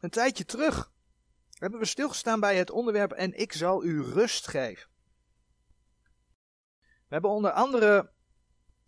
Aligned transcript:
Een 0.00 0.10
tijdje 0.10 0.44
terug 0.44 0.92
hebben 1.58 1.80
we 1.80 1.86
stilgestaan 1.86 2.40
bij 2.40 2.56
het 2.56 2.70
onderwerp 2.70 3.12
en 3.12 3.38
ik 3.38 3.52
zal 3.52 3.84
u 3.84 4.02
rust 4.02 4.48
geven. 4.48 4.88
We 6.82 7.20
hebben 7.20 7.30
onder 7.30 7.50
andere 7.50 8.10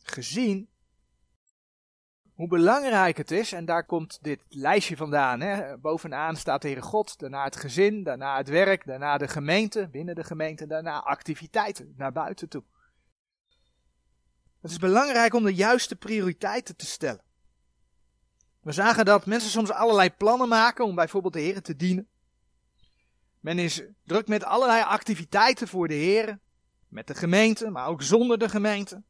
gezien 0.03 0.69
hoe 2.35 2.49
belangrijk 2.49 3.17
het 3.17 3.31
is, 3.31 3.53
en 3.53 3.65
daar 3.65 3.85
komt 3.85 4.19
dit 4.23 4.45
lijstje 4.49 4.97
vandaan. 4.97 5.41
Hè. 5.41 5.79
Bovenaan 5.79 6.37
staat 6.37 6.63
de 6.63 6.69
Heere 6.69 6.83
God, 6.83 7.19
daarna 7.19 7.45
het 7.45 7.57
gezin, 7.57 8.03
daarna 8.03 8.37
het 8.37 8.49
werk, 8.49 8.87
daarna 8.87 9.19
de 9.19 9.29
gemeente, 9.29 9.89
binnen 9.89 10.15
de 10.15 10.25
gemeente, 10.25 10.67
daarna 10.67 11.03
activiteiten 11.03 11.95
naar 11.97 12.13
buiten 12.13 12.49
toe. 12.49 12.65
Het 14.61 14.71
is 14.71 14.79
belangrijk 14.79 15.35
om 15.35 15.45
de 15.45 15.55
juiste 15.55 15.97
prioriteiten 15.97 16.77
te 16.77 16.87
stellen. 16.87 17.25
We 18.67 18.73
zagen 18.73 19.05
dat 19.05 19.27
mensen 19.27 19.51
soms 19.51 19.71
allerlei 19.71 20.11
plannen 20.11 20.49
maken 20.49 20.85
om 20.85 20.95
bijvoorbeeld 20.95 21.33
de 21.33 21.41
Heer 21.41 21.63
te 21.63 21.77
dienen. 21.77 22.09
Men 23.41 23.59
is 23.59 23.83
druk 24.05 24.29
met 24.29 24.45
allerlei 24.45 24.83
activiteiten 24.83 25.69
voor 25.69 25.89
de 25.89 25.95
Heer, 25.95 26.39
met 26.89 27.07
de 27.07 27.15
gemeente, 27.15 27.71
maar 27.71 27.87
ook 27.87 28.03
zonder 28.03 28.39
de 28.39 28.49
gemeente. 28.49 29.03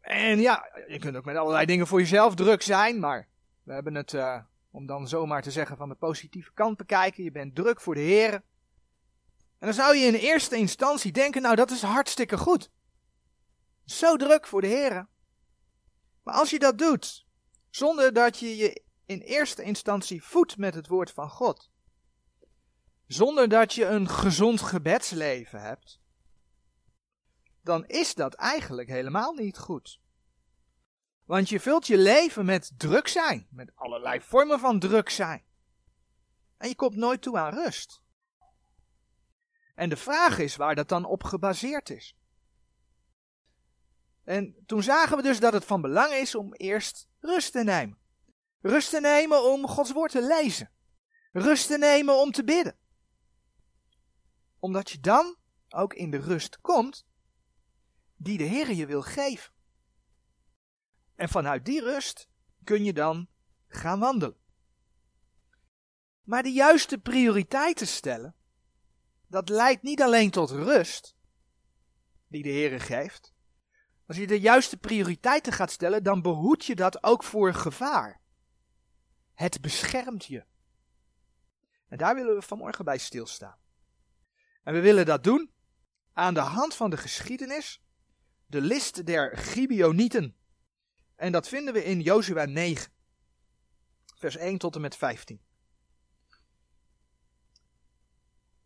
En 0.00 0.40
ja, 0.40 0.68
je 0.86 0.98
kunt 0.98 1.16
ook 1.16 1.24
met 1.24 1.36
allerlei 1.36 1.66
dingen 1.66 1.86
voor 1.86 1.98
jezelf 1.98 2.34
druk 2.34 2.62
zijn, 2.62 2.98
maar 2.98 3.28
we 3.62 3.72
hebben 3.72 3.94
het, 3.94 4.12
uh, 4.12 4.40
om 4.70 4.86
dan 4.86 5.08
zomaar 5.08 5.42
te 5.42 5.50
zeggen, 5.50 5.76
van 5.76 5.88
de 5.88 5.94
positieve 5.94 6.52
kant 6.54 6.76
bekijken. 6.76 7.24
Je 7.24 7.32
bent 7.32 7.54
druk 7.54 7.80
voor 7.80 7.94
de 7.94 8.00
Heer. 8.00 8.32
En 9.58 9.66
dan 9.66 9.74
zou 9.74 9.96
je 9.96 10.06
in 10.06 10.14
eerste 10.14 10.56
instantie 10.56 11.12
denken, 11.12 11.42
nou 11.42 11.54
dat 11.54 11.70
is 11.70 11.82
hartstikke 11.82 12.38
goed. 12.38 12.70
Zo 13.84 14.16
druk 14.16 14.46
voor 14.46 14.60
de 14.60 14.66
Heer. 14.66 15.06
Maar 16.22 16.34
als 16.34 16.50
je 16.50 16.58
dat 16.58 16.78
doet, 16.78 17.26
zonder 17.70 18.12
dat 18.12 18.38
je 18.38 18.56
je 18.56 18.82
in 19.06 19.20
eerste 19.20 19.62
instantie 19.62 20.22
voedt 20.22 20.56
met 20.56 20.74
het 20.74 20.86
woord 20.86 21.10
van 21.10 21.30
God, 21.30 21.70
zonder 23.06 23.48
dat 23.48 23.74
je 23.74 23.84
een 23.84 24.08
gezond 24.08 24.60
gebedsleven 24.60 25.60
hebt, 25.60 26.00
dan 27.62 27.86
is 27.86 28.14
dat 28.14 28.34
eigenlijk 28.34 28.88
helemaal 28.88 29.32
niet 29.32 29.58
goed. 29.58 30.00
Want 31.24 31.48
je 31.48 31.60
vult 31.60 31.86
je 31.86 31.98
leven 31.98 32.44
met 32.44 32.72
druk 32.76 33.08
zijn, 33.08 33.46
met 33.50 33.72
allerlei 33.74 34.20
vormen 34.20 34.58
van 34.58 34.78
druk 34.78 35.08
zijn. 35.08 35.44
En 36.56 36.68
je 36.68 36.74
komt 36.74 36.96
nooit 36.96 37.22
toe 37.22 37.38
aan 37.38 37.54
rust. 37.54 38.02
En 39.74 39.88
de 39.88 39.96
vraag 39.96 40.38
is 40.38 40.56
waar 40.56 40.74
dat 40.74 40.88
dan 40.88 41.04
op 41.04 41.24
gebaseerd 41.24 41.90
is. 41.90 42.16
En 44.28 44.56
toen 44.66 44.82
zagen 44.82 45.16
we 45.16 45.22
dus 45.22 45.40
dat 45.40 45.52
het 45.52 45.64
van 45.64 45.80
belang 45.80 46.12
is 46.12 46.34
om 46.34 46.54
eerst 46.54 47.08
rust 47.20 47.52
te 47.52 47.64
nemen. 47.64 47.98
Rust 48.60 48.90
te 48.90 49.00
nemen 49.00 49.44
om 49.44 49.66
Gods 49.66 49.92
woord 49.92 50.10
te 50.10 50.26
lezen. 50.26 50.70
Rust 51.32 51.66
te 51.66 51.78
nemen 51.78 52.20
om 52.20 52.30
te 52.30 52.44
bidden. 52.44 52.76
Omdat 54.58 54.90
je 54.90 55.00
dan 55.00 55.36
ook 55.68 55.94
in 55.94 56.10
de 56.10 56.16
rust 56.18 56.60
komt 56.60 57.06
die 58.16 58.38
de 58.38 58.44
Heer 58.44 58.72
je 58.72 58.86
wil 58.86 59.02
geven. 59.02 59.52
En 61.14 61.28
vanuit 61.28 61.64
die 61.64 61.80
rust 61.80 62.28
kun 62.64 62.84
je 62.84 62.92
dan 62.92 63.28
gaan 63.68 63.98
wandelen. 63.98 64.36
Maar 66.22 66.42
de 66.42 66.52
juiste 66.52 66.98
prioriteiten 66.98 67.86
stellen, 67.86 68.34
dat 69.26 69.48
leidt 69.48 69.82
niet 69.82 70.02
alleen 70.02 70.30
tot 70.30 70.50
rust, 70.50 71.16
die 72.26 72.42
de 72.42 72.48
Heer 72.48 72.80
geeft. 72.80 73.36
Als 74.08 74.16
je 74.16 74.26
de 74.26 74.40
juiste 74.40 74.76
prioriteiten 74.76 75.52
gaat 75.52 75.70
stellen, 75.70 76.02
dan 76.02 76.22
behoed 76.22 76.64
je 76.64 76.74
dat 76.74 77.02
ook 77.02 77.24
voor 77.24 77.54
gevaar. 77.54 78.20
Het 79.34 79.60
beschermt 79.60 80.24
je. 80.24 80.44
En 81.88 81.98
daar 81.98 82.14
willen 82.14 82.34
we 82.34 82.42
vanmorgen 82.42 82.84
bij 82.84 82.98
stilstaan. 82.98 83.58
En 84.62 84.74
we 84.74 84.80
willen 84.80 85.06
dat 85.06 85.24
doen 85.24 85.50
aan 86.12 86.34
de 86.34 86.40
hand 86.40 86.74
van 86.74 86.90
de 86.90 86.96
geschiedenis 86.96 87.82
de 88.46 88.60
list 88.60 89.06
der 89.06 89.36
Gibeonieten. 89.36 90.36
En 91.16 91.32
dat 91.32 91.48
vinden 91.48 91.74
we 91.74 91.84
in 91.84 92.00
Jozua 92.00 92.44
9, 92.44 92.92
vers 94.14 94.36
1 94.36 94.58
tot 94.58 94.74
en 94.74 94.80
met 94.80 94.96
15. 94.96 95.40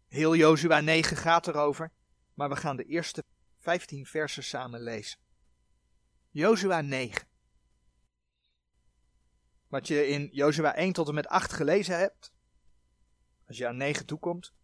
Heel 0.08 0.36
Jozua 0.36 0.80
9 0.80 1.16
gaat 1.16 1.46
erover, 1.46 1.92
maar 2.34 2.48
we 2.48 2.56
gaan 2.56 2.76
de 2.76 2.84
eerste 2.84 3.24
15 3.58 4.06
versen 4.06 4.44
samen 4.44 4.80
lezen. 4.80 5.20
Jozua 6.32 6.80
9. 6.80 7.26
Wat 9.68 9.86
je 9.86 10.06
in 10.06 10.28
Jozua 10.32 10.74
1 10.74 10.92
tot 10.92 11.08
en 11.08 11.14
met 11.14 11.26
8 11.26 11.52
gelezen 11.52 11.98
hebt, 11.98 12.32
als 13.46 13.56
je 13.56 13.68
aan 13.68 13.76
9 13.76 14.06
toekomt, 14.06 14.54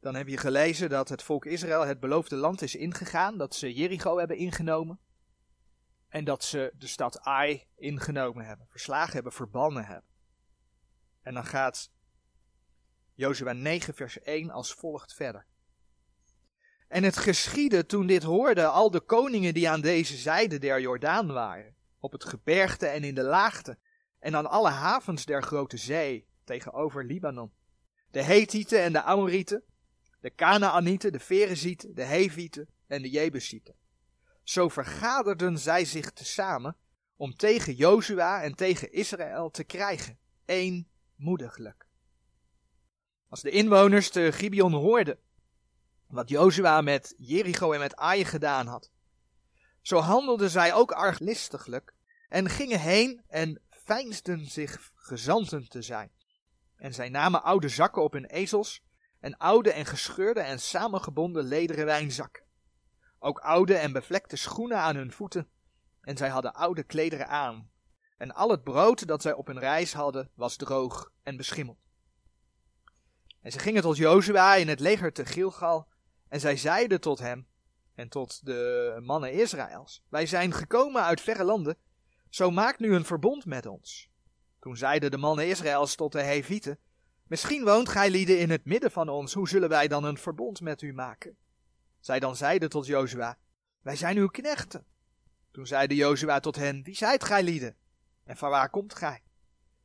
dan 0.00 0.14
heb 0.14 0.28
je 0.28 0.36
gelezen 0.36 0.88
dat 0.88 1.08
het 1.08 1.22
volk 1.22 1.44
Israël 1.44 1.86
het 1.86 2.00
beloofde 2.00 2.36
land 2.36 2.62
is 2.62 2.74
ingegaan, 2.74 3.38
dat 3.38 3.54
ze 3.54 3.74
Jericho 3.74 4.18
hebben 4.18 4.36
ingenomen 4.36 5.00
en 6.08 6.24
dat 6.24 6.44
ze 6.44 6.72
de 6.78 6.86
stad 6.86 7.20
Ai 7.20 7.66
ingenomen 7.74 8.46
hebben, 8.46 8.66
verslagen 8.68 9.12
hebben, 9.12 9.32
verbannen 9.32 9.84
hebben. 9.84 10.10
En 11.22 11.34
dan 11.34 11.44
gaat 11.44 11.90
Jozua 13.14 13.52
9 13.52 13.94
vers 13.94 14.20
1 14.20 14.50
als 14.50 14.74
volgt 14.74 15.14
verder. 15.14 15.46
En 16.88 17.04
het 17.04 17.16
geschiedde 17.16 17.86
toen 17.86 18.06
dit 18.06 18.22
hoorden 18.22 18.72
al 18.72 18.90
de 18.90 19.00
koningen 19.00 19.54
die 19.54 19.70
aan 19.70 19.80
deze 19.80 20.16
zijde 20.16 20.58
der 20.58 20.80
Jordaan 20.80 21.32
waren, 21.32 21.74
op 21.98 22.12
het 22.12 22.24
gebergte 22.24 22.86
en 22.86 23.04
in 23.04 23.14
de 23.14 23.22
laagte, 23.22 23.78
en 24.18 24.36
aan 24.36 24.50
alle 24.50 24.70
havens 24.70 25.24
der 25.24 25.42
grote 25.42 25.76
zee 25.76 26.26
tegenover 26.44 27.04
Libanon. 27.04 27.52
De 28.10 28.22
Hethieten 28.22 28.82
en 28.82 28.92
de 28.92 29.02
Amorieten, 29.02 29.62
de 30.20 30.30
Kanaanieten, 30.30 31.12
de 31.12 31.20
Ferezieten, 31.20 31.94
de 31.94 32.04
Hevieten 32.04 32.68
en 32.86 33.02
de 33.02 33.10
Jebusieten. 33.10 33.74
Zo 34.42 34.68
vergaderden 34.68 35.58
zij 35.58 35.84
zich 35.84 36.10
tezamen 36.10 36.76
om 37.16 37.36
tegen 37.36 37.74
Jozua 37.74 38.42
en 38.42 38.54
tegen 38.54 38.92
Israël 38.92 39.50
te 39.50 39.64
krijgen, 39.64 40.18
eenmoediglijk. 40.44 41.86
Als 43.28 43.42
de 43.42 43.50
inwoners 43.50 44.10
te 44.10 44.32
Gibeon 44.32 44.72
hoorden 44.72 45.18
wat 46.08 46.28
Jozua 46.28 46.80
met 46.80 47.14
Jericho 47.16 47.72
en 47.72 47.80
met 47.80 47.96
Ai 47.96 48.24
gedaan 48.24 48.66
had, 48.66 48.90
zo 49.80 49.98
handelden 49.98 50.50
zij 50.50 50.74
ook 50.74 50.92
arglistiglijk 50.92 51.94
en 52.28 52.48
gingen 52.48 52.80
heen 52.80 53.22
en 53.28 53.62
veinsden 53.70 54.46
zich 54.46 54.92
gezanten 54.94 55.68
te 55.68 55.82
zijn. 55.82 56.10
En 56.76 56.94
zij 56.94 57.08
namen 57.08 57.42
oude 57.42 57.68
zakken 57.68 58.02
op 58.02 58.12
hun 58.12 58.24
ezels 58.24 58.84
en 59.20 59.36
oude 59.36 59.72
en 59.72 59.86
gescheurde 59.86 60.40
en 60.40 60.60
samengebonden 60.60 61.44
lederen 61.44 61.84
wijnzakken. 61.84 62.44
Ook 63.18 63.38
oude 63.38 63.76
en 63.76 63.92
bevlekte 63.92 64.36
schoenen 64.36 64.78
aan 64.78 64.96
hun 64.96 65.12
voeten, 65.12 65.48
en 66.00 66.16
zij 66.16 66.28
hadden 66.28 66.54
oude 66.54 66.82
klederen 66.82 67.28
aan. 67.28 67.70
En 68.16 68.34
al 68.34 68.50
het 68.50 68.64
brood 68.64 69.06
dat 69.06 69.22
zij 69.22 69.32
op 69.32 69.46
hun 69.46 69.58
reis 69.58 69.92
hadden, 69.92 70.30
was 70.34 70.56
droog 70.56 71.12
en 71.22 71.36
beschimmeld. 71.36 71.78
En 73.40 73.52
ze 73.52 73.58
gingen 73.58 73.82
tot 73.82 73.96
Jozua 73.96 74.54
in 74.54 74.68
het 74.68 74.80
leger 74.80 75.12
te 75.12 75.26
Gilgal, 75.26 75.88
en 76.28 76.40
zij 76.40 76.56
zeiden 76.56 77.00
tot 77.00 77.18
hem 77.18 77.46
en 77.94 78.08
tot 78.08 78.46
de 78.46 78.96
mannen 79.02 79.32
Israëls: 79.32 80.04
Wij 80.08 80.26
zijn 80.26 80.52
gekomen 80.52 81.02
uit 81.02 81.20
verre 81.20 81.44
landen, 81.44 81.76
zo 82.28 82.50
maak 82.50 82.78
nu 82.78 82.94
een 82.94 83.04
verbond 83.04 83.44
met 83.44 83.66
ons. 83.66 84.10
Toen 84.60 84.76
zeiden 84.76 85.10
de 85.10 85.16
mannen 85.16 85.46
Israëls 85.46 85.94
tot 85.94 86.12
de 86.12 86.22
Hevieten: 86.22 86.78
Misschien 87.26 87.64
woont 87.64 87.88
gij 87.88 88.10
lieden 88.10 88.38
in 88.38 88.50
het 88.50 88.64
midden 88.64 88.90
van 88.90 89.08
ons, 89.08 89.34
hoe 89.34 89.48
zullen 89.48 89.68
wij 89.68 89.88
dan 89.88 90.04
een 90.04 90.18
verbond 90.18 90.60
met 90.60 90.82
u 90.82 90.92
maken? 90.92 91.36
Zij 92.00 92.20
dan 92.20 92.36
zeiden 92.36 92.68
tot 92.68 92.86
Jozua, 92.86 93.38
wij 93.80 93.96
zijn 93.96 94.16
uw 94.16 94.28
knechten. 94.28 94.86
Toen 95.50 95.66
zeide 95.66 95.94
Jozua 95.94 96.40
tot 96.40 96.56
hen, 96.56 96.82
wie 96.82 96.94
zijt 96.94 97.24
gij 97.24 97.42
lieden? 97.42 97.76
En 98.24 98.36
van 98.36 98.50
waar 98.50 98.70
komt 98.70 98.94
gij? 98.94 99.22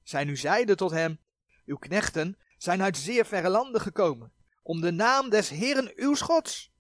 Zij 0.04 0.24
nu 0.24 0.38
zeiden 0.38 0.78
tot 0.78 0.92
hem, 0.92 1.20
uw 1.66 1.78
knechten 1.78 2.38
zijn 2.58 2.82
uit 2.82 2.98
zeer 2.98 3.26
verre 3.26 3.50
landen 3.50 3.82
gekomen, 3.82 4.32
om 4.62 4.82
de 4.82 4.92
naam 4.92 5.30
des 5.30 5.50
Heeren 5.50 5.92
uw 5.96 6.16
Gods. 6.16 6.72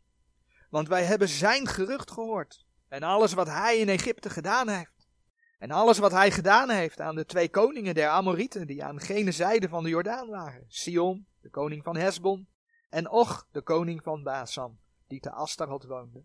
Want 0.69 0.88
wij 0.88 1.04
hebben 1.04 1.30
zijn 1.30 1.68
gerucht 1.68 2.12
gehoord, 2.12 2.66
en 2.88 3.04
alles 3.04 3.33
wat 3.33 3.48
hij 3.48 3.78
in 3.78 3.89
Egypte 3.89 4.30
gedaan 4.30 4.69
heeft. 4.69 5.07
En 5.60 5.72
alles 5.72 5.98
wat 5.98 6.12
hij 6.12 6.31
gedaan 6.31 6.69
heeft 6.69 7.00
aan 7.00 7.16
de 7.16 7.25
twee 7.25 7.50
koningen 7.50 7.94
der 7.94 8.07
Amorieten 8.07 8.68
die 8.68 8.83
aan 8.83 9.00
gene 9.00 9.31
zijde 9.31 9.69
van 9.69 9.83
de 9.83 9.89
Jordaan 9.89 10.30
waren. 10.30 10.66
Sion, 10.68 11.28
de 11.42 11.50
koning 11.50 11.83
van 11.83 11.95
Hesbon, 11.95 12.48
en 12.89 13.10
Och, 13.10 13.48
de 13.51 13.62
koning 13.62 14.04
van 14.04 14.24
Basan, 14.24 14.80
die 15.07 15.19
te 15.19 15.31
Astarot 15.31 15.86
woonde. 15.86 16.24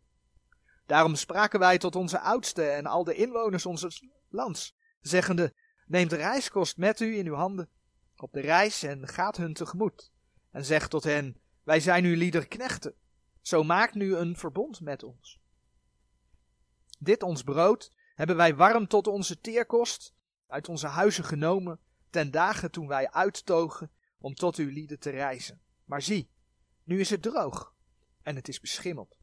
Daarom 0.87 1.15
spraken 1.15 1.59
wij 1.59 1.79
tot 1.79 1.97
onze 1.97 2.21
oudsten 2.21 2.75
en 2.75 2.87
al 2.87 3.05
de 3.05 3.15
inwoners 3.15 3.67
onze 3.67 3.91
lands, 4.29 4.77
zeggende, 5.01 5.55
neemt 5.87 6.11
de 6.11 6.17
reiskost 6.17 6.77
met 6.77 7.01
u 7.01 7.19
in 7.19 7.27
uw 7.27 7.35
handen 7.35 7.71
op 8.17 8.33
de 8.33 8.41
reis 8.41 8.83
en 8.83 9.09
gaat 9.09 9.37
hun 9.37 9.55
tegemoet. 9.55 10.11
En 10.51 10.65
zegt 10.65 10.91
tot 10.91 11.05
hen, 11.05 11.41
wij 11.67 11.81
zijn 11.81 12.05
uw 12.05 12.15
lieder 12.15 12.49
knechten, 12.49 12.95
zo 13.41 13.63
maakt 13.63 13.95
nu 13.95 14.17
een 14.17 14.37
verbond 14.37 14.81
met 14.81 15.03
ons. 15.03 15.41
Dit 16.99 17.23
ons 17.23 17.43
brood 17.43 17.93
hebben 18.15 18.37
wij 18.37 18.55
warm 18.55 18.87
tot 18.87 19.07
onze 19.07 19.41
teerkost 19.41 20.15
uit 20.47 20.69
onze 20.69 20.87
huizen 20.87 21.25
genomen 21.25 21.81
ten 22.11 22.31
dagen 22.31 22.71
toen 22.71 22.87
wij 22.87 23.11
uittogen 23.11 23.91
om 24.19 24.35
tot 24.35 24.57
uw 24.57 24.71
lieden 24.71 24.99
te 24.99 25.11
reizen. 25.11 25.61
Maar 25.85 26.03
zie, 26.03 26.31
nu 26.85 27.01
is 27.01 27.11
het 27.11 27.23
droog 27.23 27.75
en 28.23 28.37
het 28.37 28.49
is 28.49 28.61
beschimmeld. 28.61 29.19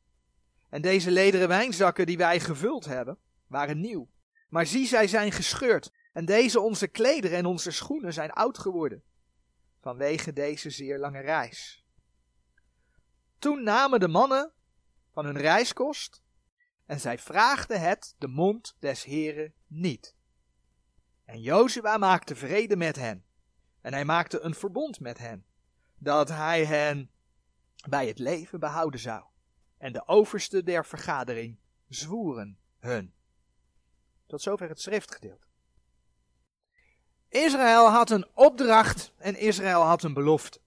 En 0.69 0.81
deze 0.81 1.11
lederen 1.11 1.47
wijnzakken 1.47 2.05
die 2.05 2.17
wij 2.17 2.39
gevuld 2.39 2.85
hebben, 2.85 3.17
waren 3.47 3.79
nieuw. 3.79 4.09
Maar 4.49 4.65
zie, 4.65 4.87
zij 4.87 5.07
zijn 5.07 5.31
gescheurd 5.31 5.91
en 6.13 6.25
deze 6.25 6.59
onze 6.59 6.87
klederen 6.87 7.37
en 7.37 7.45
onze 7.45 7.71
schoenen 7.71 8.13
zijn 8.13 8.31
oud 8.31 8.57
geworden, 8.57 9.03
vanwege 9.81 10.33
deze 10.33 10.69
zeer 10.69 10.99
lange 10.99 11.19
reis. 11.19 11.82
Toen 13.43 13.63
namen 13.63 13.99
de 13.99 14.07
mannen 14.07 14.51
van 15.11 15.25
hun 15.25 15.37
reiskost 15.37 16.21
en 16.85 16.99
zij 16.99 17.19
vraagden 17.19 17.81
het 17.81 18.15
de 18.17 18.27
mond 18.27 18.75
des 18.79 19.03
Heren 19.03 19.53
niet. 19.67 20.15
En 21.25 21.41
Jozua 21.41 21.97
maakte 21.97 22.35
vrede 22.35 22.75
met 22.75 22.95
hen. 22.95 23.25
En 23.81 23.93
hij 23.93 24.05
maakte 24.05 24.39
een 24.39 24.53
verbond 24.53 24.99
met 24.99 25.17
hen. 25.17 25.45
Dat 25.97 26.29
hij 26.29 26.65
hen 26.65 27.11
bij 27.89 28.07
het 28.07 28.19
leven 28.19 28.59
behouden 28.59 28.99
zou. 28.99 29.23
En 29.77 29.93
de 29.93 30.07
overste 30.07 30.63
der 30.63 30.85
vergadering 30.85 31.57
zwoeren 31.89 32.57
hun. 32.79 33.13
Tot 34.27 34.41
zover 34.41 34.69
het 34.69 34.81
schriftgedeelte. 34.81 35.47
Israël 37.29 37.89
had 37.89 38.09
een 38.09 38.27
opdracht 38.33 39.13
en 39.17 39.35
Israël 39.35 39.81
had 39.81 40.03
een 40.03 40.13
belofte. 40.13 40.61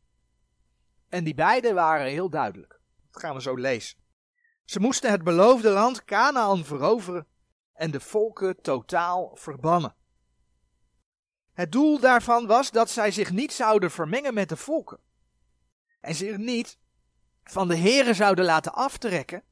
En 1.09 1.25
die 1.25 1.35
beide 1.35 1.73
waren 1.73 2.07
heel 2.07 2.31
duidelijk. 2.31 2.81
Dat 3.11 3.23
gaan 3.23 3.35
we 3.35 3.43
zo 3.43 3.55
lezen. 3.55 3.99
Ze 4.65 4.81
moesten 4.81 5.11
het 5.11 5.25
beloofde 5.25 5.71
land 5.71 6.05
Canaan 6.05 6.65
veroveren 6.65 7.27
en 7.73 7.91
de 7.91 8.01
volken 8.01 8.61
totaal 8.61 9.37
verbannen. 9.37 9.95
Het 11.53 11.73
doel 11.73 12.01
daarvan 12.01 12.47
was 12.47 12.71
dat 12.71 12.91
zij 12.91 13.11
zich 13.11 13.31
niet 13.31 13.53
zouden 13.53 13.91
vermengen 13.91 14.35
met 14.35 14.49
de 14.49 14.57
volken. 14.57 14.99
En 16.01 16.15
zich 16.15 16.37
niet 16.37 16.79
van 17.45 17.69
de 17.69 17.75
heren 17.75 18.15
zouden 18.15 18.45
laten 18.45 18.73
aftrekken 18.73 19.43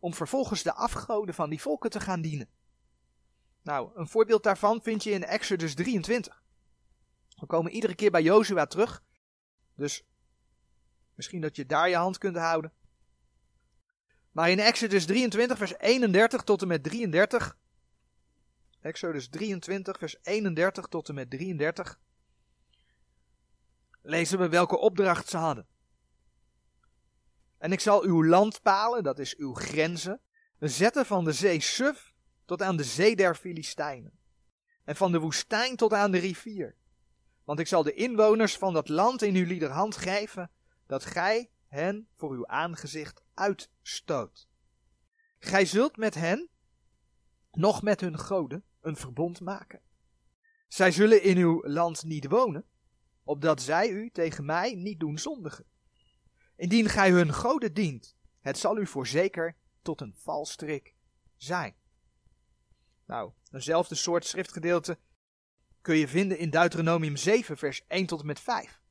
om 0.00 0.14
vervolgens 0.14 0.62
de 0.62 0.72
afgoden 0.72 1.34
van 1.34 1.50
die 1.50 1.60
volken 1.60 1.90
te 1.90 2.00
gaan 2.00 2.20
dienen. 2.20 2.48
Nou, 3.62 3.90
een 3.94 4.08
voorbeeld 4.08 4.42
daarvan 4.42 4.82
vind 4.82 5.02
je 5.04 5.10
in 5.10 5.24
Exodus 5.24 5.74
23. 5.74 6.42
We 7.40 7.46
komen 7.46 7.72
iedere 7.72 7.94
keer 7.94 8.10
bij 8.10 8.22
Jozua 8.22 8.66
terug. 8.66 9.02
Dus 9.74 10.06
misschien 11.22 11.40
dat 11.40 11.56
je 11.56 11.66
daar 11.66 11.88
je 11.88 11.96
hand 11.96 12.18
kunt 12.18 12.36
houden. 12.36 12.72
Maar 14.32 14.50
in 14.50 14.58
Exodus 14.58 15.06
23, 15.06 15.58
vers 15.58 15.78
31 15.78 16.42
tot 16.42 16.62
en 16.62 16.68
met 16.68 16.82
33. 16.82 17.56
Exodus 18.80 19.28
23, 19.28 19.98
vers 19.98 20.16
31 20.22 20.86
tot 20.86 21.08
en 21.08 21.14
met 21.14 21.30
33. 21.30 22.00
Lezen 24.02 24.38
we 24.38 24.48
welke 24.48 24.78
opdracht 24.78 25.28
ze 25.28 25.36
hadden. 25.36 25.66
En 27.58 27.72
ik 27.72 27.80
zal 27.80 28.02
uw 28.02 28.24
landpalen, 28.24 29.02
dat 29.02 29.18
is 29.18 29.36
uw 29.36 29.54
grenzen, 29.54 30.20
zetten 30.58 31.06
van 31.06 31.24
de 31.24 31.32
zee 31.32 31.60
Suf 31.60 32.14
tot 32.44 32.62
aan 32.62 32.76
de 32.76 32.84
zee 32.84 33.16
der 33.16 33.34
Filistijnen. 33.34 34.18
En 34.84 34.96
van 34.96 35.12
de 35.12 35.18
woestijn 35.18 35.76
tot 35.76 35.92
aan 35.92 36.10
de 36.10 36.18
rivier. 36.18 36.76
Want 37.44 37.58
ik 37.58 37.66
zal 37.66 37.82
de 37.82 37.94
inwoners 37.94 38.56
van 38.56 38.72
dat 38.72 38.88
land 38.88 39.22
in 39.22 39.34
uw 39.34 39.46
liederhand 39.46 39.96
geven, 39.96 40.50
dat 40.86 41.04
gij 41.04 41.50
hen 41.66 42.08
voor 42.16 42.30
uw 42.32 42.46
aangezicht 42.46 43.22
uitstoot. 43.34 44.48
Gij 45.38 45.64
zult 45.64 45.96
met 45.96 46.14
hen, 46.14 46.48
nog 47.52 47.82
met 47.82 48.00
hun 48.00 48.18
goden, 48.18 48.64
een 48.80 48.96
verbond 48.96 49.40
maken. 49.40 49.80
Zij 50.68 50.90
zullen 50.90 51.22
in 51.22 51.36
uw 51.36 51.66
land 51.66 52.04
niet 52.04 52.28
wonen, 52.28 52.64
opdat 53.22 53.62
zij 53.62 53.90
u 53.90 54.10
tegen 54.10 54.44
mij 54.44 54.74
niet 54.74 55.00
doen 55.00 55.18
zondigen. 55.18 55.64
Indien 56.56 56.88
gij 56.88 57.10
hun 57.10 57.32
goden 57.32 57.74
dient, 57.74 58.16
het 58.40 58.58
zal 58.58 58.78
u 58.78 58.86
voorzeker 58.86 59.56
tot 59.82 60.00
een 60.00 60.14
valstrik 60.16 60.94
zijn. 61.36 61.74
Nou, 63.06 63.32
eenzelfde 63.50 63.94
soort 63.94 64.24
schriftgedeelte 64.24 64.98
kun 65.80 65.96
je 65.96 66.08
vinden 66.08 66.38
in 66.38 66.50
Deuteronomium 66.50 67.16
7, 67.16 67.56
vers 67.56 67.84
1 67.86 68.06
tot 68.06 68.20
en 68.20 68.26
met 68.26 68.40
5. 68.40 68.81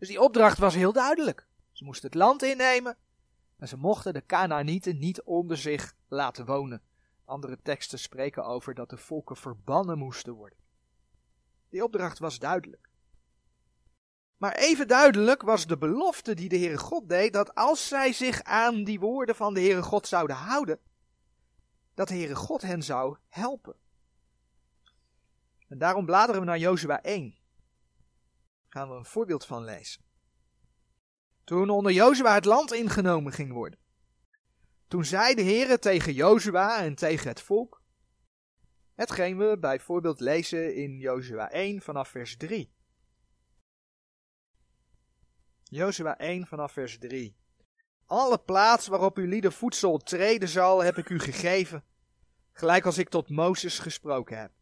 Dus 0.00 0.08
die 0.08 0.20
opdracht 0.20 0.58
was 0.58 0.74
heel 0.74 0.92
duidelijk. 0.92 1.46
Ze 1.72 1.84
moesten 1.84 2.06
het 2.06 2.18
land 2.18 2.42
innemen 2.42 2.96
en 3.58 3.68
ze 3.68 3.76
mochten 3.76 4.14
de 4.14 4.26
Canaanieten 4.26 4.98
niet 4.98 5.22
onder 5.22 5.56
zich 5.56 5.94
laten 6.08 6.46
wonen. 6.46 6.82
Andere 7.24 7.62
teksten 7.62 7.98
spreken 7.98 8.44
over 8.44 8.74
dat 8.74 8.90
de 8.90 8.96
volken 8.96 9.36
verbannen 9.36 9.98
moesten 9.98 10.32
worden. 10.32 10.58
Die 11.68 11.84
opdracht 11.84 12.18
was 12.18 12.38
duidelijk. 12.38 12.88
Maar 14.36 14.54
even 14.54 14.88
duidelijk 14.88 15.42
was 15.42 15.66
de 15.66 15.78
belofte 15.78 16.34
die 16.34 16.48
de 16.48 16.58
Heere 16.58 16.78
God 16.78 17.08
deed, 17.08 17.32
dat 17.32 17.54
als 17.54 17.88
zij 17.88 18.12
zich 18.12 18.42
aan 18.42 18.84
die 18.84 19.00
woorden 19.00 19.34
van 19.34 19.54
de 19.54 19.60
Heere 19.60 19.82
God 19.82 20.06
zouden 20.06 20.36
houden, 20.36 20.78
dat 21.94 22.08
de 22.08 22.14
Heere 22.14 22.34
God 22.34 22.62
hen 22.62 22.82
zou 22.82 23.16
helpen. 23.28 23.76
En 25.68 25.78
daarom 25.78 26.06
bladeren 26.06 26.40
we 26.40 26.46
naar 26.46 26.58
Jozua 26.58 27.02
1. 27.02 27.39
Gaan 28.72 28.88
we 28.88 28.94
een 28.94 29.04
voorbeeld 29.04 29.46
van 29.46 29.64
lezen. 29.64 30.02
Toen 31.44 31.70
onder 31.70 31.92
Jozua 31.92 32.34
het 32.34 32.44
land 32.44 32.72
ingenomen 32.72 33.32
ging 33.32 33.52
worden. 33.52 33.78
Toen 34.88 35.04
zei 35.04 35.34
de 35.34 35.42
Heere 35.42 35.78
tegen 35.78 36.12
Jozua 36.12 36.82
en 36.82 36.94
tegen 36.94 37.28
het 37.28 37.40
volk, 37.40 37.82
hetgeen 38.94 39.38
we 39.38 39.58
bijvoorbeeld 39.58 40.20
lezen 40.20 40.74
in 40.74 40.98
Jozua 40.98 41.50
1 41.50 41.80
vanaf 41.80 42.08
vers 42.08 42.36
3. 42.36 42.72
Jozua 45.62 46.18
1 46.18 46.46
vanaf 46.46 46.72
vers 46.72 46.98
3. 46.98 47.36
Alle 48.06 48.38
plaats 48.38 48.86
waarop 48.86 49.16
uw 49.16 49.26
lieden 49.26 49.52
voedsel 49.52 49.98
treden 49.98 50.48
zal, 50.48 50.82
heb 50.82 50.98
ik 50.98 51.08
u 51.08 51.18
gegeven, 51.18 51.84
gelijk 52.52 52.86
als 52.86 52.98
ik 52.98 53.08
tot 53.08 53.30
Mozes 53.30 53.78
gesproken 53.78 54.38
heb. 54.38 54.52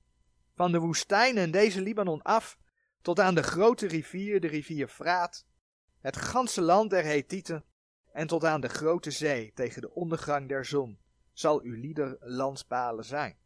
Van 0.55 0.73
de 0.73 0.79
woestijn 0.79 1.37
en 1.37 1.51
deze 1.51 1.81
Libanon 1.81 2.23
af, 2.23 2.59
tot 3.01 3.21
aan 3.21 3.35
de 3.35 3.43
grote 3.43 3.87
rivier, 3.87 4.41
de 4.41 4.49
rivier 4.49 4.89
Fraat, 4.89 5.47
het 6.01 6.17
ganse 6.17 6.61
land 6.61 6.91
der 6.91 7.05
Hethieten, 7.05 7.65
en 8.13 8.27
tot 8.27 8.45
aan 8.45 8.61
de 8.61 8.69
grote 8.69 9.11
zee, 9.11 9.53
tegen 9.53 9.81
de 9.81 9.95
ondergang 9.95 10.49
der 10.49 10.65
zon, 10.65 10.99
zal 11.33 11.61
uw 11.63 11.75
lieder 11.75 12.17
landspalen 12.21 13.05
zijn. 13.05 13.37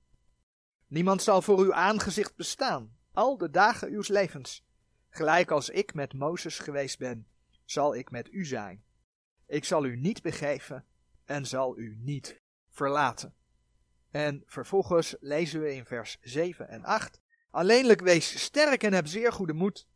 Niemand 0.87 1.23
zal 1.23 1.43
voor 1.43 1.59
uw 1.59 1.75
aangezicht 1.75 2.37
bestaan, 2.37 2.97
al 3.13 3.39
de 3.39 3.51
dagen 3.51 3.93
uws 3.93 4.09
levens. 4.09 4.65
Gelijk 5.09 5.51
als 5.51 5.71
ik 5.71 5.95
met 5.95 6.13
Mozes 6.13 6.59
geweest 6.59 6.99
ben, 6.99 7.27
zal 7.65 7.95
ik 7.95 8.11
met 8.11 8.33
u 8.33 8.45
zijn. 8.45 8.85
Ik 9.47 9.65
zal 9.65 9.85
u 9.85 9.97
niet 9.97 10.23
begeven 10.23 10.85
en 11.25 11.47
zal 11.47 11.79
u 11.79 11.97
niet 11.99 12.41
verlaten. 12.71 13.35
En 14.11 14.43
vervolgens 14.47 15.17
lezen 15.21 15.61
we 15.61 15.75
in 15.75 15.85
vers 15.85 16.19
7 16.21 16.69
en 16.69 16.85
8. 16.85 17.22
Alleenlijk 17.53 18.01
wees 18.01 18.43
sterk 18.43 18.83
en 18.83 18.93
heb 18.93 19.07
zeer 19.07 19.33
goede 19.33 19.53
moed, 19.53 19.87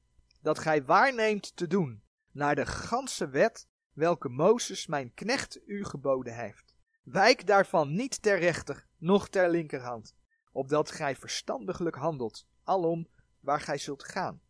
dat 0.41 0.59
gij 0.59 0.85
waarneemt 0.85 1.57
te 1.57 1.67
doen, 1.67 2.03
naar 2.33 2.55
de 2.55 2.67
ganse 2.67 3.29
wet, 3.29 3.69
welke 3.93 4.29
Mozes 4.29 4.87
mijn 4.87 5.15
knecht 5.15 5.61
u 5.67 5.85
geboden 5.85 6.35
heeft. 6.35 6.77
Wijk 7.03 7.47
daarvan 7.47 7.95
niet 7.95 8.23
ter 8.23 8.39
rechter, 8.39 8.87
noch 8.97 9.29
ter 9.29 9.51
linkerhand, 9.51 10.15
opdat 10.53 10.91
gij 10.91 11.17
verstandiglijk 11.17 11.97
handelt, 11.97 12.47
alom 12.63 13.09
waar 13.41 13.61
gij 13.61 13.79
zult 13.79 14.05
gaan. 14.05 14.41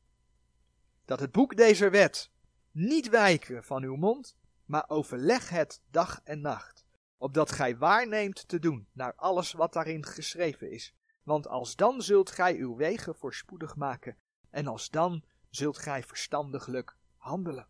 Dat 1.05 1.21
het 1.21 1.33
boek 1.33 1.57
deze 1.57 1.91
wet 1.91 2.31
niet 2.71 3.09
wijken 3.09 3.65
van 3.65 3.83
uw 3.83 3.97
mond, 3.97 4.37
maar 4.65 4.85
overleg 4.89 5.49
het 5.49 5.83
dag 5.91 6.21
en 6.25 6.41
nacht, 6.41 6.85
opdat 7.17 7.53
gij 7.53 7.77
waarneemt 7.77 8.49
te 8.49 8.59
doen 8.59 8.89
naar 8.93 9.15
alles 9.15 9.53
wat 9.53 9.73
daarin 9.73 10.05
geschreven 10.05 10.71
is. 10.71 10.95
Want 11.27 11.49
als 11.49 11.77
dan 11.77 12.03
zult 12.03 12.31
gij 12.31 12.57
uw 12.57 12.77
wegen 12.77 13.15
voorspoedig 13.15 13.77
maken, 13.77 14.17
en 14.51 14.67
als 14.67 14.91
dan 14.91 15.25
zult 15.51 15.79
gij 15.79 16.03
verstandiglijk 16.03 16.97
handelen. 17.17 17.69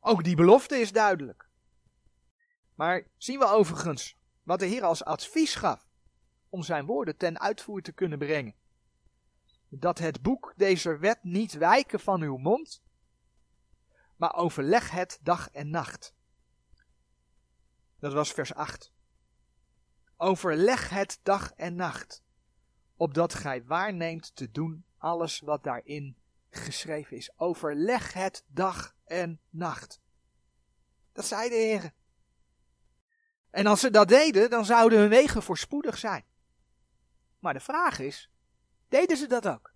Ook 0.00 0.24
die 0.24 0.36
belofte 0.36 0.76
is 0.76 0.92
duidelijk. 0.92 1.48
Maar 2.74 3.06
zien 3.16 3.38
we 3.38 3.46
overigens 3.46 4.16
wat 4.42 4.58
de 4.58 4.66
Heer 4.66 4.84
als 4.84 5.04
advies 5.04 5.54
gaf 5.54 5.88
om 6.48 6.62
zijn 6.62 6.86
woorden 6.86 7.16
ten 7.16 7.40
uitvoer 7.40 7.82
te 7.82 7.92
kunnen 7.92 8.18
brengen. 8.18 8.54
Dat 9.68 9.98
het 9.98 10.22
boek 10.22 10.52
deze 10.56 10.98
wet 10.98 11.22
niet 11.22 11.52
wijken 11.52 12.00
van 12.00 12.22
uw 12.22 12.36
mond, 12.36 12.82
maar 14.16 14.34
overleg 14.34 14.90
het 14.90 15.18
dag 15.22 15.50
en 15.50 15.70
nacht. 15.70 16.14
Dat 17.98 18.12
was 18.12 18.32
vers 18.32 18.54
8. 18.54 18.92
Overleg 20.16 20.88
het 20.88 21.20
dag 21.22 21.52
en 21.52 21.74
nacht, 21.74 22.23
opdat 22.96 23.34
gij 23.34 23.64
waarneemt 23.64 24.36
te 24.36 24.50
doen 24.50 24.84
alles 24.98 25.40
wat 25.40 25.64
daarin 25.64 26.16
geschreven 26.50 27.16
is. 27.16 27.32
Overleg 27.36 28.12
het 28.12 28.44
dag 28.46 28.94
en 29.04 29.40
nacht. 29.50 30.00
Dat 31.12 31.24
zei 31.24 31.48
de 31.48 31.54
Heer. 31.54 31.92
En 33.50 33.66
als 33.66 33.80
ze 33.80 33.90
dat 33.90 34.08
deden, 34.08 34.50
dan 34.50 34.64
zouden 34.64 34.98
hun 34.98 35.08
wegen 35.08 35.42
voorspoedig 35.42 35.98
zijn. 35.98 36.24
Maar 37.38 37.52
de 37.52 37.60
vraag 37.60 37.98
is, 37.98 38.30
deden 38.88 39.16
ze 39.16 39.26
dat 39.26 39.48
ook? 39.48 39.74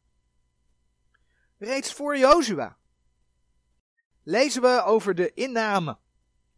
reeds 1.59 1.93
voor 1.93 2.19
Jozua, 2.19 2.77
lezen 4.23 4.63
we 4.63 4.83
over 4.85 5.15
de 5.15 5.33
inname 5.35 5.99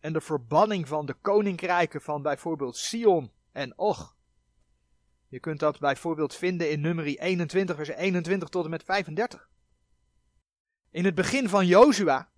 en 0.00 0.12
de 0.12 0.21
verbanning 0.21 0.88
van 0.88 1.07
de 1.07 1.14
koninkrijken 1.14 2.00
van 2.00 2.23
bijvoorbeeld 2.23 2.76
Sion 2.76 3.33
en 3.52 3.79
Och. 3.79 4.17
Je 5.31 5.41
kunt 5.41 5.61
dat 5.61 5.79
bijvoorbeeld 5.79 6.35
vinden 6.35 6.71
in 6.71 6.81
nummer 6.81 7.05
21, 7.05 7.77
vers 7.77 7.89
21 7.89 8.49
tot 8.49 8.65
en 8.65 8.71
met 8.71 8.83
35. 8.83 9.49
In 10.91 11.05
het 11.05 11.15
begin 11.15 11.49
van 11.49 11.67
Jozua 11.67 12.31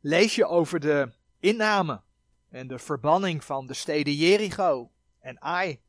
lees 0.00 0.34
je 0.34 0.46
over 0.46 0.80
de 0.80 1.12
inname 1.38 2.02
en 2.48 2.66
de 2.66 2.78
verbanning 2.78 3.44
van 3.44 3.66
de 3.66 3.74
steden 3.74 4.14
Jericho 4.14 4.92
en 5.18 5.40
Ai. 5.40 5.80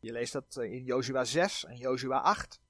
Je 0.00 0.12
leest 0.12 0.32
dat 0.32 0.56
eh, 0.56 0.72
in 0.72 0.84
Jozua 0.84 1.24
6 1.24 1.64
en 1.64 1.76
Jozua 1.76 2.18
8. 2.18 2.60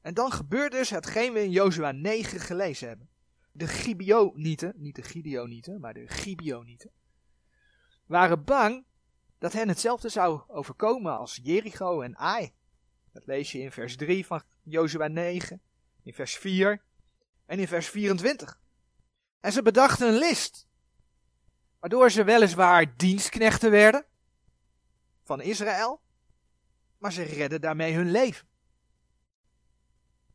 En 0.00 0.14
dan 0.14 0.32
gebeurt 0.32 0.72
dus 0.72 0.90
hetgeen 0.90 1.32
we 1.32 1.42
in 1.42 1.50
Jozua 1.50 1.92
9 1.92 2.40
gelezen 2.40 2.88
hebben. 2.88 3.08
De 3.52 3.66
Gibeonieten, 3.66 4.72
niet 4.76 4.96
de 4.96 5.02
Gideonieten, 5.02 5.80
maar 5.80 5.94
de 5.94 6.08
Gibeonieten, 6.08 6.90
waren 8.06 8.44
bang 8.44 8.84
dat 9.44 9.52
hen 9.52 9.68
hetzelfde 9.68 10.08
zou 10.08 10.40
overkomen 10.46 11.18
als 11.18 11.40
Jericho 11.42 12.00
en 12.00 12.16
Ai. 12.16 12.52
Dat 13.12 13.26
lees 13.26 13.52
je 13.52 13.58
in 13.58 13.72
vers 13.72 13.96
3 13.96 14.26
van 14.26 14.42
Jozua 14.62 15.08
9, 15.08 15.62
in 16.02 16.14
vers 16.14 16.36
4 16.36 16.82
en 17.46 17.58
in 17.58 17.68
vers 17.68 17.88
24. 17.88 18.60
En 19.40 19.52
ze 19.52 19.62
bedachten 19.62 20.08
een 20.08 20.18
list, 20.18 20.68
waardoor 21.80 22.10
ze 22.10 22.24
weliswaar 22.24 22.96
dienstknechten 22.96 23.70
werden 23.70 24.06
van 25.22 25.40
Israël, 25.40 26.00
maar 26.98 27.12
ze 27.12 27.22
redden 27.22 27.60
daarmee 27.60 27.94
hun 27.94 28.10
leven. 28.10 28.46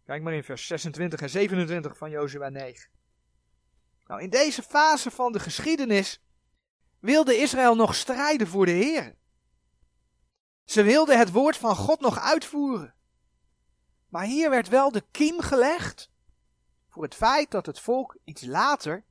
Kijk 0.06 0.22
maar 0.22 0.34
in 0.34 0.44
vers 0.44 0.68
26 0.68 1.22
en 1.22 1.30
27 1.30 1.98
van 1.98 2.10
Jozua 2.10 2.50
9. 2.50 2.90
Nou, 4.06 4.22
in 4.22 4.30
deze 4.30 4.64
fase 4.64 5.12
van 5.12 5.32
de 5.32 5.40
geschiedenis 5.40 6.22
wilde 7.00 7.38
Israël 7.38 7.76
nog 7.76 7.96
strijden 7.96 8.48
voor 8.48 8.66
de 8.66 8.72
Heer. 8.72 9.16
Ze 10.64 10.84
wilden 10.84 11.18
het 11.18 11.32
woord 11.32 11.58
van 11.58 11.76
God 11.76 12.00
nog 12.00 12.20
uitvoeren. 12.20 12.94
Maar 14.08 14.26
hier 14.26 14.50
werd 14.50 14.68
wel 14.68 14.92
de 14.92 15.06
kiem 15.12 15.40
gelegd 15.40 16.12
voor 16.88 17.04
het 17.04 17.16
feit 17.16 17.52
dat 17.52 17.66
het 17.66 17.80
volk 17.80 18.18
iets 18.24 18.46
later 18.46 19.06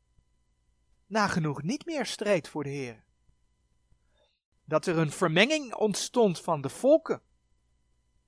nagenoeg 1.07 1.63
niet 1.63 1.87
meer 1.87 2.07
streed 2.07 2.49
voor 2.49 2.63
de 2.63 2.71
Heer. 2.71 3.05
Dat 4.65 4.87
er 4.87 4.99
een 4.99 5.11
vermenging 5.11 5.75
ontstond 5.75 6.41
van 6.41 6.61
de 6.61 6.69
volken 6.69 7.23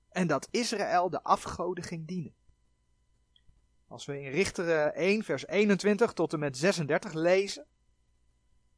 en 0.09 0.27
dat 0.27 0.47
Israël 0.51 1.09
de 1.09 1.23
afgoden 1.23 1.83
ging 1.83 2.07
dienen. 2.07 2.35
Als 3.87 4.05
we 4.05 4.21
in 4.21 4.31
Richter 4.31 4.93
1 4.93 5.23
vers 5.23 5.47
21 5.47 6.13
tot 6.13 6.33
en 6.33 6.39
met 6.39 6.57
36 6.57 7.13
lezen, 7.13 7.67